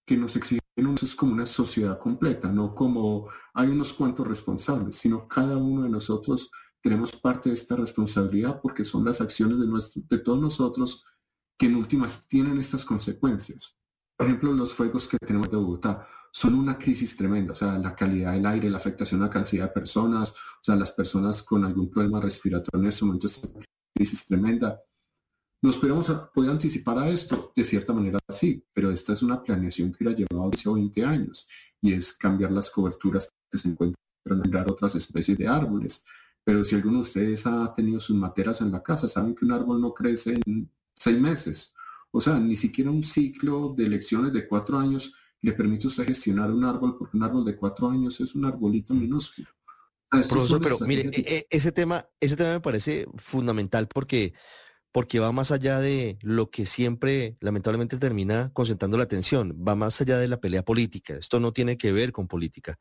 que 0.04 0.18
nos 0.18 0.36
exigen 0.36 0.60
es 1.04 1.14
como 1.14 1.34
una 1.34 1.46
sociedad 1.46 2.00
completa, 2.00 2.52
no 2.52 2.74
como 2.74 3.30
hay 3.54 3.68
unos 3.68 3.94
cuantos 3.94 4.28
responsables, 4.28 4.96
sino 4.96 5.28
cada 5.28 5.56
uno 5.56 5.84
de 5.84 5.90
nosotros 5.90 6.50
tenemos 6.82 7.12
parte 7.12 7.50
de 7.50 7.56
esta 7.56 7.76
responsabilidad 7.76 8.60
porque 8.64 8.84
son 8.84 9.06
las 9.06 9.22
acciones 9.22 9.60
de, 9.60 9.68
nuestro, 9.68 10.02
de 10.10 10.18
todos 10.18 10.42
nosotros 10.42 11.06
que 11.60 11.68
en 11.68 11.76
últimas 11.76 12.28
tienen 12.28 12.58
estas 12.58 12.84
consecuencias. 12.84 13.78
Por 14.18 14.26
ejemplo, 14.26 14.52
los 14.52 14.74
fuegos 14.74 15.08
que 15.08 15.20
tenemos 15.20 15.52
de 15.52 15.58
Bogotá 15.58 16.08
son 16.36 16.54
una 16.56 16.78
crisis 16.78 17.16
tremenda, 17.16 17.54
o 17.54 17.56
sea, 17.56 17.78
la 17.78 17.96
calidad 17.96 18.34
del 18.34 18.46
aire, 18.46 18.70
la 18.70 18.76
afectación 18.76 19.22
a 19.22 19.28
la 19.28 19.30
calidad 19.30 19.68
de 19.68 19.72
personas, 19.72 20.32
o 20.34 20.64
sea, 20.64 20.76
las 20.76 20.92
personas 20.92 21.42
con 21.42 21.64
algún 21.64 21.90
problema 21.90 22.20
respiratorio 22.20 22.84
en 22.84 22.90
este 22.90 23.06
momento 23.06 23.28
es 23.28 23.42
una 23.42 23.66
crisis 23.96 24.26
tremenda. 24.26 24.82
¿Nos 25.62 25.78
podemos 25.78 26.10
poder 26.34 26.52
anticipar 26.52 26.98
a 26.98 27.08
esto? 27.08 27.54
De 27.56 27.64
cierta 27.64 27.94
manera 27.94 28.20
sí, 28.28 28.62
pero 28.74 28.92
esta 28.92 29.14
es 29.14 29.22
una 29.22 29.42
planeación 29.42 29.94
que 29.94 30.10
ha 30.10 30.12
llevado 30.12 30.50
10 30.50 30.68
o 30.68 30.74
20 30.74 31.06
años 31.06 31.48
y 31.80 31.94
es 31.94 32.12
cambiar 32.12 32.52
las 32.52 32.70
coberturas 32.70 33.32
que 33.50 33.58
se 33.58 33.70
encuentran 33.70 33.96
en 34.26 34.56
otras 34.70 34.94
especies 34.96 35.38
de 35.38 35.48
árboles. 35.48 36.04
Pero 36.44 36.66
si 36.66 36.76
alguno 36.76 36.98
de 36.98 37.04
ustedes 37.04 37.48
ha 37.48 37.74
tenido 37.74 38.02
sus 38.02 38.18
materas 38.18 38.60
en 38.60 38.74
la 38.74 38.84
casa, 38.84 39.08
saben 39.08 39.36
que 39.36 39.46
un 39.46 39.54
árbol 39.54 39.80
no 39.80 39.94
crece 39.94 40.38
en 40.46 40.70
seis 40.98 41.18
meses. 41.18 41.74
O 42.12 42.20
sea, 42.20 42.38
ni 42.40 42.58
siquiera 42.58 42.92
un 42.92 43.06
ciclo 43.06 43.74
de 43.74 43.86
elecciones 43.86 44.34
de 44.34 44.46
cuatro 44.46 44.78
años 44.78 45.14
le 45.46 45.54
permite 45.54 45.86
usted 45.86 46.08
gestionar 46.08 46.50
un 46.52 46.64
árbol, 46.64 46.98
porque 46.98 47.18
un 47.18 47.24
árbol 47.24 47.46
de 47.46 47.56
cuatro 47.56 47.88
años 47.88 48.20
es 48.20 48.34
un 48.34 48.46
arbolito 48.46 48.96
minúsculo. 48.96 49.48
Profesor, 50.10 50.60
pero 50.60 50.80
mire, 50.80 51.12
e, 51.14 51.36
e, 51.36 51.48
ese 51.52 51.72
tema, 51.72 52.04
ese 52.20 52.36
tema 52.36 52.54
me 52.54 52.62
parece 52.62 53.06
fundamental 53.18 53.88
porque, 53.88 54.34
porque 54.92 55.20
va 55.20 55.32
más 55.32 55.52
allá 55.52 55.80
de 55.80 56.18
lo 56.22 56.50
que 56.50 56.66
siempre 56.66 57.38
lamentablemente 57.42 57.98
termina 57.98 58.50
concentrando 58.54 58.98
la 58.98 59.04
atención, 59.04 59.56
va 59.56 59.76
más 59.76 60.02
allá 60.02 60.18
de 60.18 60.28
la 60.28 60.40
pelea 60.40 60.64
política. 60.64 61.16
Esto 61.16 61.40
no 61.40 61.54
tiene 61.54 61.78
que 61.78 61.92
ver 61.92 62.12
con 62.12 62.28
política. 62.28 62.80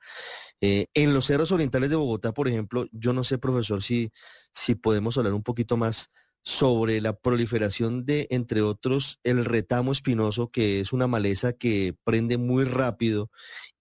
Eh, 0.62 0.86
en 0.94 1.12
los 1.12 1.26
cerros 1.26 1.52
orientales 1.52 1.90
de 1.90 1.96
Bogotá, 1.96 2.32
por 2.32 2.48
ejemplo, 2.48 2.86
yo 2.92 3.12
no 3.12 3.24
sé, 3.24 3.36
profesor, 3.36 3.82
si, 3.82 4.10
si 4.54 4.74
podemos 4.74 5.18
hablar 5.18 5.34
un 5.34 5.42
poquito 5.42 5.76
más 5.76 6.10
sobre 6.44 7.00
la 7.00 7.14
proliferación 7.14 8.04
de, 8.04 8.26
entre 8.30 8.60
otros, 8.60 9.18
el 9.24 9.46
retamo 9.46 9.92
espinoso, 9.92 10.50
que 10.50 10.80
es 10.80 10.92
una 10.92 11.06
maleza 11.06 11.54
que 11.54 11.96
prende 12.04 12.36
muy 12.36 12.64
rápido, 12.64 13.30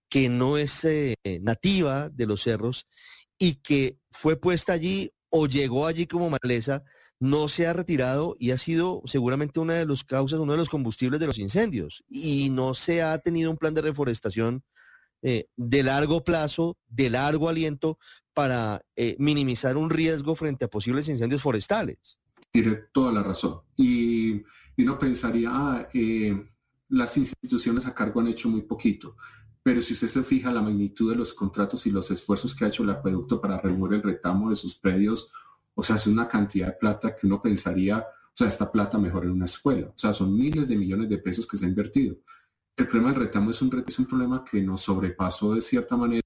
que 0.09 0.29
no 0.29 0.57
es 0.57 0.85
eh, 0.85 1.15
nativa 1.41 2.09
de 2.09 2.25
los 2.25 2.41
cerros 2.41 2.87
y 3.37 3.55
que 3.55 3.99
fue 4.11 4.37
puesta 4.37 4.73
allí 4.73 5.11
o 5.29 5.45
llegó 5.47 5.87
allí 5.87 6.07
como 6.07 6.29
maleza, 6.29 6.83
no 7.19 7.49
se 7.49 7.67
ha 7.67 7.73
retirado 7.73 8.35
y 8.39 8.51
ha 8.51 8.57
sido 8.57 9.01
seguramente 9.05 9.59
una 9.59 9.73
de 9.73 9.85
las 9.85 10.03
causas, 10.05 10.39
uno 10.39 10.53
de 10.53 10.59
los 10.59 10.69
combustibles 10.69 11.19
de 11.19 11.27
los 11.27 11.39
incendios. 11.39 12.03
Y 12.07 12.49
no 12.49 12.73
se 12.73 13.01
ha 13.01 13.17
tenido 13.17 13.51
un 13.51 13.57
plan 13.57 13.73
de 13.73 13.81
reforestación 13.81 14.63
eh, 15.21 15.47
de 15.57 15.83
largo 15.83 16.23
plazo, 16.23 16.77
de 16.87 17.09
largo 17.09 17.49
aliento, 17.49 17.97
para 18.33 18.81
eh, 18.95 19.15
minimizar 19.19 19.75
un 19.77 19.89
riesgo 19.89 20.35
frente 20.35 20.65
a 20.65 20.69
posibles 20.69 21.09
incendios 21.09 21.41
forestales 21.41 22.19
tiene 22.53 22.75
toda 22.93 23.11
la 23.11 23.23
razón. 23.23 23.61
Y, 23.75 24.43
uno 24.77 24.97
pensaría, 24.97 25.49
ah, 25.51 25.89
eh, 25.93 26.49
las 26.89 27.17
instituciones 27.17 27.85
a 27.85 27.93
cargo 27.93 28.21
han 28.21 28.27
hecho 28.27 28.47
muy 28.49 28.61
poquito, 28.61 29.17
pero 29.61 29.81
si 29.81 29.93
usted 29.93 30.07
se 30.07 30.23
fija 30.23 30.51
la 30.51 30.61
magnitud 30.61 31.09
de 31.11 31.15
los 31.15 31.33
contratos 31.33 31.85
y 31.85 31.91
los 31.91 32.09
esfuerzos 32.11 32.55
que 32.55 32.65
ha 32.65 32.67
hecho 32.67 32.83
el 32.83 32.89
acueducto 32.89 33.41
para 33.41 33.59
remover 33.59 33.95
el 33.95 34.03
retamo 34.03 34.49
de 34.49 34.55
sus 34.55 34.75
predios, 34.75 35.31
o 35.73 35.83
sea, 35.83 35.95
es 35.95 36.07
una 36.07 36.27
cantidad 36.27 36.67
de 36.67 36.73
plata 36.73 37.15
que 37.15 37.25
uno 37.25 37.41
pensaría, 37.41 37.99
o 37.99 38.35
sea, 38.35 38.47
esta 38.47 38.71
plata 38.71 38.97
mejor 38.97 39.25
en 39.25 39.31
una 39.31 39.45
escuela, 39.45 39.87
o 39.87 39.97
sea, 39.97 40.13
son 40.13 40.35
miles 40.35 40.67
de 40.67 40.75
millones 40.75 41.09
de 41.09 41.17
pesos 41.17 41.47
que 41.47 41.57
se 41.57 41.65
ha 41.65 41.69
invertido. 41.69 42.17
El 42.75 42.87
problema 42.87 43.13
del 43.13 43.21
retamo 43.21 43.51
es 43.51 43.61
un, 43.61 43.83
es 43.87 43.99
un 43.99 44.05
problema 44.05 44.43
que 44.43 44.61
nos 44.61 44.81
sobrepasó 44.81 45.55
de 45.55 45.61
cierta 45.61 45.95
manera 45.95 46.21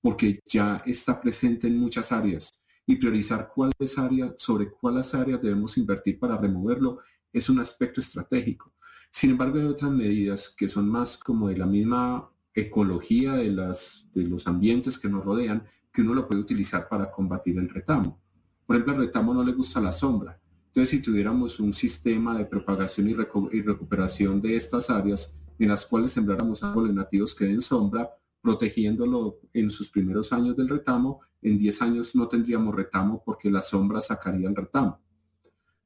porque 0.00 0.40
ya 0.46 0.82
está 0.86 1.20
presente 1.20 1.66
en 1.66 1.78
muchas 1.78 2.12
áreas 2.12 2.65
y 2.86 2.96
priorizar 2.96 3.50
cuáles 3.52 3.98
áreas, 3.98 4.34
sobre 4.38 4.70
cuáles 4.70 5.12
áreas 5.14 5.42
debemos 5.42 5.76
invertir 5.76 6.18
para 6.18 6.36
removerlo 6.36 7.00
es 7.32 7.48
un 7.48 7.58
aspecto 7.58 8.00
estratégico. 8.00 8.72
Sin 9.10 9.30
embargo, 9.30 9.58
hay 9.58 9.64
otras 9.64 9.90
medidas 9.90 10.54
que 10.56 10.68
son 10.68 10.88
más 10.88 11.16
como 11.18 11.48
de 11.48 11.56
la 11.56 11.66
misma 11.66 12.30
ecología 12.54 13.34
de, 13.34 13.50
las, 13.50 14.06
de 14.14 14.24
los 14.24 14.46
ambientes 14.46 14.98
que 14.98 15.08
nos 15.08 15.24
rodean, 15.24 15.64
que 15.92 16.02
uno 16.02 16.14
lo 16.14 16.26
puede 16.26 16.40
utilizar 16.40 16.88
para 16.88 17.10
combatir 17.10 17.58
el 17.58 17.68
retamo. 17.68 18.20
Por 18.64 18.76
ejemplo, 18.76 18.94
al 18.94 19.00
retamo 19.00 19.34
no 19.34 19.42
le 19.42 19.52
gusta 19.52 19.80
la 19.80 19.92
sombra. 19.92 20.40
Entonces, 20.66 20.90
si 20.90 21.02
tuviéramos 21.02 21.58
un 21.60 21.72
sistema 21.72 22.36
de 22.36 22.44
propagación 22.44 23.08
y, 23.08 23.16
y 23.52 23.62
recuperación 23.62 24.40
de 24.40 24.56
estas 24.56 24.90
áreas 24.90 25.38
en 25.58 25.68
las 25.68 25.86
cuales 25.86 26.12
sembráramos 26.12 26.62
árboles 26.62 26.94
nativos 26.94 27.34
que 27.34 27.46
den 27.46 27.62
sombra, 27.62 28.10
protegiéndolo 28.42 29.40
en 29.52 29.70
sus 29.70 29.90
primeros 29.90 30.32
años 30.32 30.56
del 30.56 30.68
retamo, 30.68 31.20
en 31.42 31.58
10 31.58 31.82
años 31.82 32.14
no 32.14 32.28
tendríamos 32.28 32.74
retamo 32.74 33.22
porque 33.24 33.50
la 33.50 33.62
sombra 33.62 34.00
sacaría 34.00 34.48
el 34.48 34.56
retamo. 34.56 35.00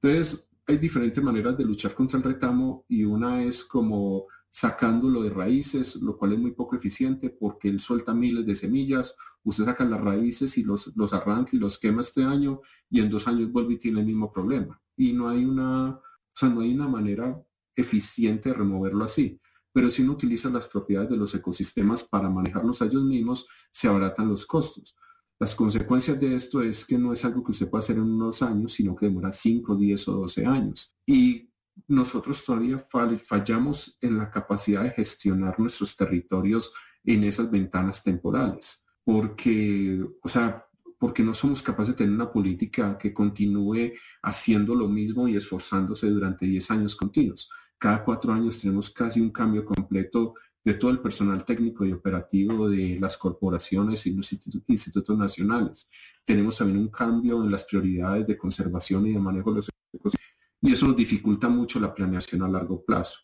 Entonces, 0.00 0.48
hay 0.66 0.78
diferentes 0.78 1.22
maneras 1.22 1.56
de 1.58 1.64
luchar 1.64 1.94
contra 1.94 2.18
el 2.18 2.24
retamo 2.24 2.84
y 2.88 3.04
una 3.04 3.42
es 3.42 3.64
como 3.64 4.26
sacándolo 4.50 5.22
de 5.22 5.30
raíces, 5.30 5.96
lo 5.96 6.16
cual 6.16 6.32
es 6.32 6.38
muy 6.38 6.52
poco 6.52 6.76
eficiente 6.76 7.30
porque 7.30 7.68
él 7.68 7.80
suelta 7.80 8.14
miles 8.14 8.46
de 8.46 8.56
semillas, 8.56 9.14
usted 9.44 9.64
saca 9.64 9.84
las 9.84 10.00
raíces 10.00 10.56
y 10.58 10.64
los, 10.64 10.92
los 10.96 11.12
arranca 11.12 11.50
y 11.52 11.58
los 11.58 11.78
quema 11.78 12.02
este 12.02 12.24
año 12.24 12.60
y 12.88 13.00
en 13.00 13.10
dos 13.10 13.28
años 13.28 13.50
vuelve 13.50 13.74
y 13.74 13.78
tiene 13.78 14.00
el 14.00 14.06
mismo 14.06 14.32
problema. 14.32 14.80
Y 14.96 15.12
no 15.12 15.28
hay 15.28 15.44
una, 15.44 15.90
o 15.90 16.02
sea, 16.34 16.48
no 16.48 16.60
hay 16.60 16.74
una 16.74 16.88
manera 16.88 17.40
eficiente 17.76 18.50
de 18.50 18.54
removerlo 18.54 19.04
así. 19.04 19.40
Pero 19.72 19.88
si 19.88 20.02
uno 20.02 20.12
utiliza 20.12 20.50
las 20.50 20.66
propiedades 20.66 21.10
de 21.10 21.16
los 21.16 21.34
ecosistemas 21.34 22.02
para 22.04 22.28
manejarlos 22.28 22.82
a 22.82 22.86
ellos 22.86 23.04
mismos, 23.04 23.46
se 23.70 23.88
abaratan 23.88 24.28
los 24.28 24.44
costos. 24.44 24.96
Las 25.40 25.54
consecuencias 25.54 26.20
de 26.20 26.34
esto 26.34 26.62
es 26.62 26.84
que 26.84 26.98
no 26.98 27.14
es 27.14 27.24
algo 27.24 27.42
que 27.42 27.52
usted 27.52 27.70
pueda 27.70 27.82
hacer 27.82 27.96
en 27.96 28.02
unos 28.02 28.42
años, 28.42 28.74
sino 28.74 28.94
que 28.94 29.06
demora 29.06 29.32
5, 29.32 29.74
10 29.74 30.08
o 30.08 30.12
12 30.12 30.44
años. 30.44 30.94
Y 31.06 31.50
nosotros 31.88 32.44
todavía 32.44 32.84
fallamos 33.24 33.96
en 34.02 34.18
la 34.18 34.30
capacidad 34.30 34.82
de 34.82 34.90
gestionar 34.90 35.58
nuestros 35.58 35.96
territorios 35.96 36.74
en 37.04 37.24
esas 37.24 37.50
ventanas 37.50 38.02
temporales, 38.02 38.84
porque, 39.02 40.04
o 40.22 40.28
sea, 40.28 40.66
porque 40.98 41.22
no 41.22 41.32
somos 41.32 41.62
capaces 41.62 41.94
de 41.94 42.04
tener 42.04 42.12
una 42.12 42.30
política 42.30 42.98
que 42.98 43.14
continúe 43.14 43.94
haciendo 44.22 44.74
lo 44.74 44.88
mismo 44.88 45.26
y 45.26 45.36
esforzándose 45.36 46.10
durante 46.10 46.44
10 46.44 46.70
años 46.70 46.94
continuos. 46.94 47.48
Cada 47.78 48.04
cuatro 48.04 48.30
años 48.30 48.60
tenemos 48.60 48.90
casi 48.90 49.22
un 49.22 49.30
cambio 49.30 49.64
completo 49.64 50.34
de 50.64 50.74
todo 50.74 50.90
el 50.90 51.00
personal 51.00 51.44
técnico 51.44 51.84
y 51.84 51.92
operativo 51.92 52.68
de 52.68 52.98
las 53.00 53.16
corporaciones 53.16 54.06
y 54.06 54.14
los 54.14 54.32
institutos 54.32 55.16
nacionales. 55.16 55.88
Tenemos 56.24 56.58
también 56.58 56.78
un 56.78 56.88
cambio 56.88 57.42
en 57.42 57.50
las 57.50 57.64
prioridades 57.64 58.26
de 58.26 58.36
conservación 58.36 59.06
y 59.06 59.12
de 59.12 59.18
manejo 59.18 59.50
de 59.50 59.56
los 59.56 59.68
ecosistemas 59.92 60.30
y 60.62 60.72
eso 60.72 60.86
nos 60.86 60.96
dificulta 60.96 61.48
mucho 61.48 61.80
la 61.80 61.94
planeación 61.94 62.42
a 62.42 62.48
largo 62.48 62.84
plazo. 62.84 63.20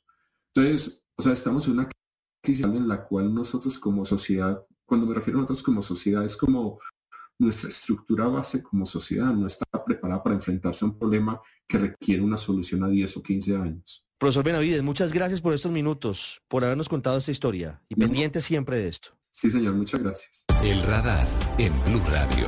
Entonces, 0.55 1.05
o 1.17 1.23
sea, 1.23 1.33
estamos 1.33 1.67
en 1.67 1.75
una 1.75 1.89
crisis 2.43 2.65
en 2.65 2.89
la 2.89 3.05
cual 3.05 3.35
nosotros 3.35 3.79
como 3.79 4.05
sociedad, 4.05 4.65
cuando 4.87 5.07
me 5.07 5.15
refiero 5.15 5.39
a 5.39 5.43
nosotros 5.43 5.63
como 5.63 5.83
sociedad, 5.83 6.25
es 6.25 6.37
como 6.37 6.79
nuestra 7.39 7.69
estructura 7.69 8.27
base 8.29 8.63
como 8.63 8.87
sociedad 8.87 9.35
no 9.35 9.47
está 9.47 9.67
preparada 9.85 10.23
para 10.23 10.37
enfrentarse 10.37 10.85
a 10.85 10.89
un 10.89 10.99
problema 10.99 11.39
que 11.69 11.79
requiere 11.79 12.23
una 12.23 12.39
solución 12.39 12.83
a 12.85 12.89
10 12.89 13.19
o 13.19 13.23
15 13.23 13.57
años. 13.57 14.06
Profesor 14.19 14.43
Benavides, 14.43 14.83
muchas 14.83 15.13
gracias 15.13 15.43
por 15.43 15.53
estos 15.53 15.71
minutos, 15.71 16.41
por 16.49 16.65
habernos 16.65 16.89
contado 16.89 17.19
esta 17.19 17.31
historia 17.31 17.83
y 17.91 17.97
pendiente 17.97 18.41
siempre 18.41 18.79
de 18.79 18.89
esto. 18.89 19.11
Sí, 19.31 19.51
señor, 19.51 19.75
muchas 19.75 20.01
gracias. 20.01 20.47
El 20.65 20.83
radar 20.85 21.27
en 21.59 21.71
Blue 21.85 22.01
Radio. 22.11 22.47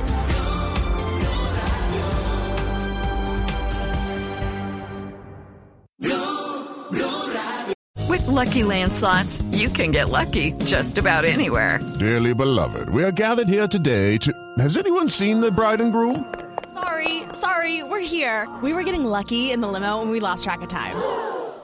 With 8.07 8.25
Lucky 8.25 8.63
Land 8.63 8.91
slots, 8.91 9.43
you 9.51 9.69
can 9.69 9.91
get 9.91 10.09
lucky 10.09 10.53
just 10.65 10.97
about 10.97 11.23
anywhere. 11.23 11.79
Dearly 11.99 12.33
beloved, 12.33 12.89
we 12.89 13.03
are 13.03 13.11
gathered 13.11 13.47
here 13.47 13.67
today 13.67 14.17
to. 14.17 14.33
Has 14.57 14.75
anyone 14.75 15.07
seen 15.07 15.39
the 15.39 15.51
bride 15.51 15.81
and 15.81 15.91
groom? 15.93 16.25
Sorry, 16.73 17.25
sorry, 17.33 17.83
we're 17.83 17.99
here. 17.99 18.47
We 18.63 18.73
were 18.73 18.81
getting 18.81 19.05
lucky 19.05 19.51
in 19.51 19.61
the 19.61 19.67
limo 19.67 20.01
and 20.01 20.09
we 20.09 20.19
lost 20.19 20.43
track 20.43 20.63
of 20.63 20.69
time. 20.69 20.95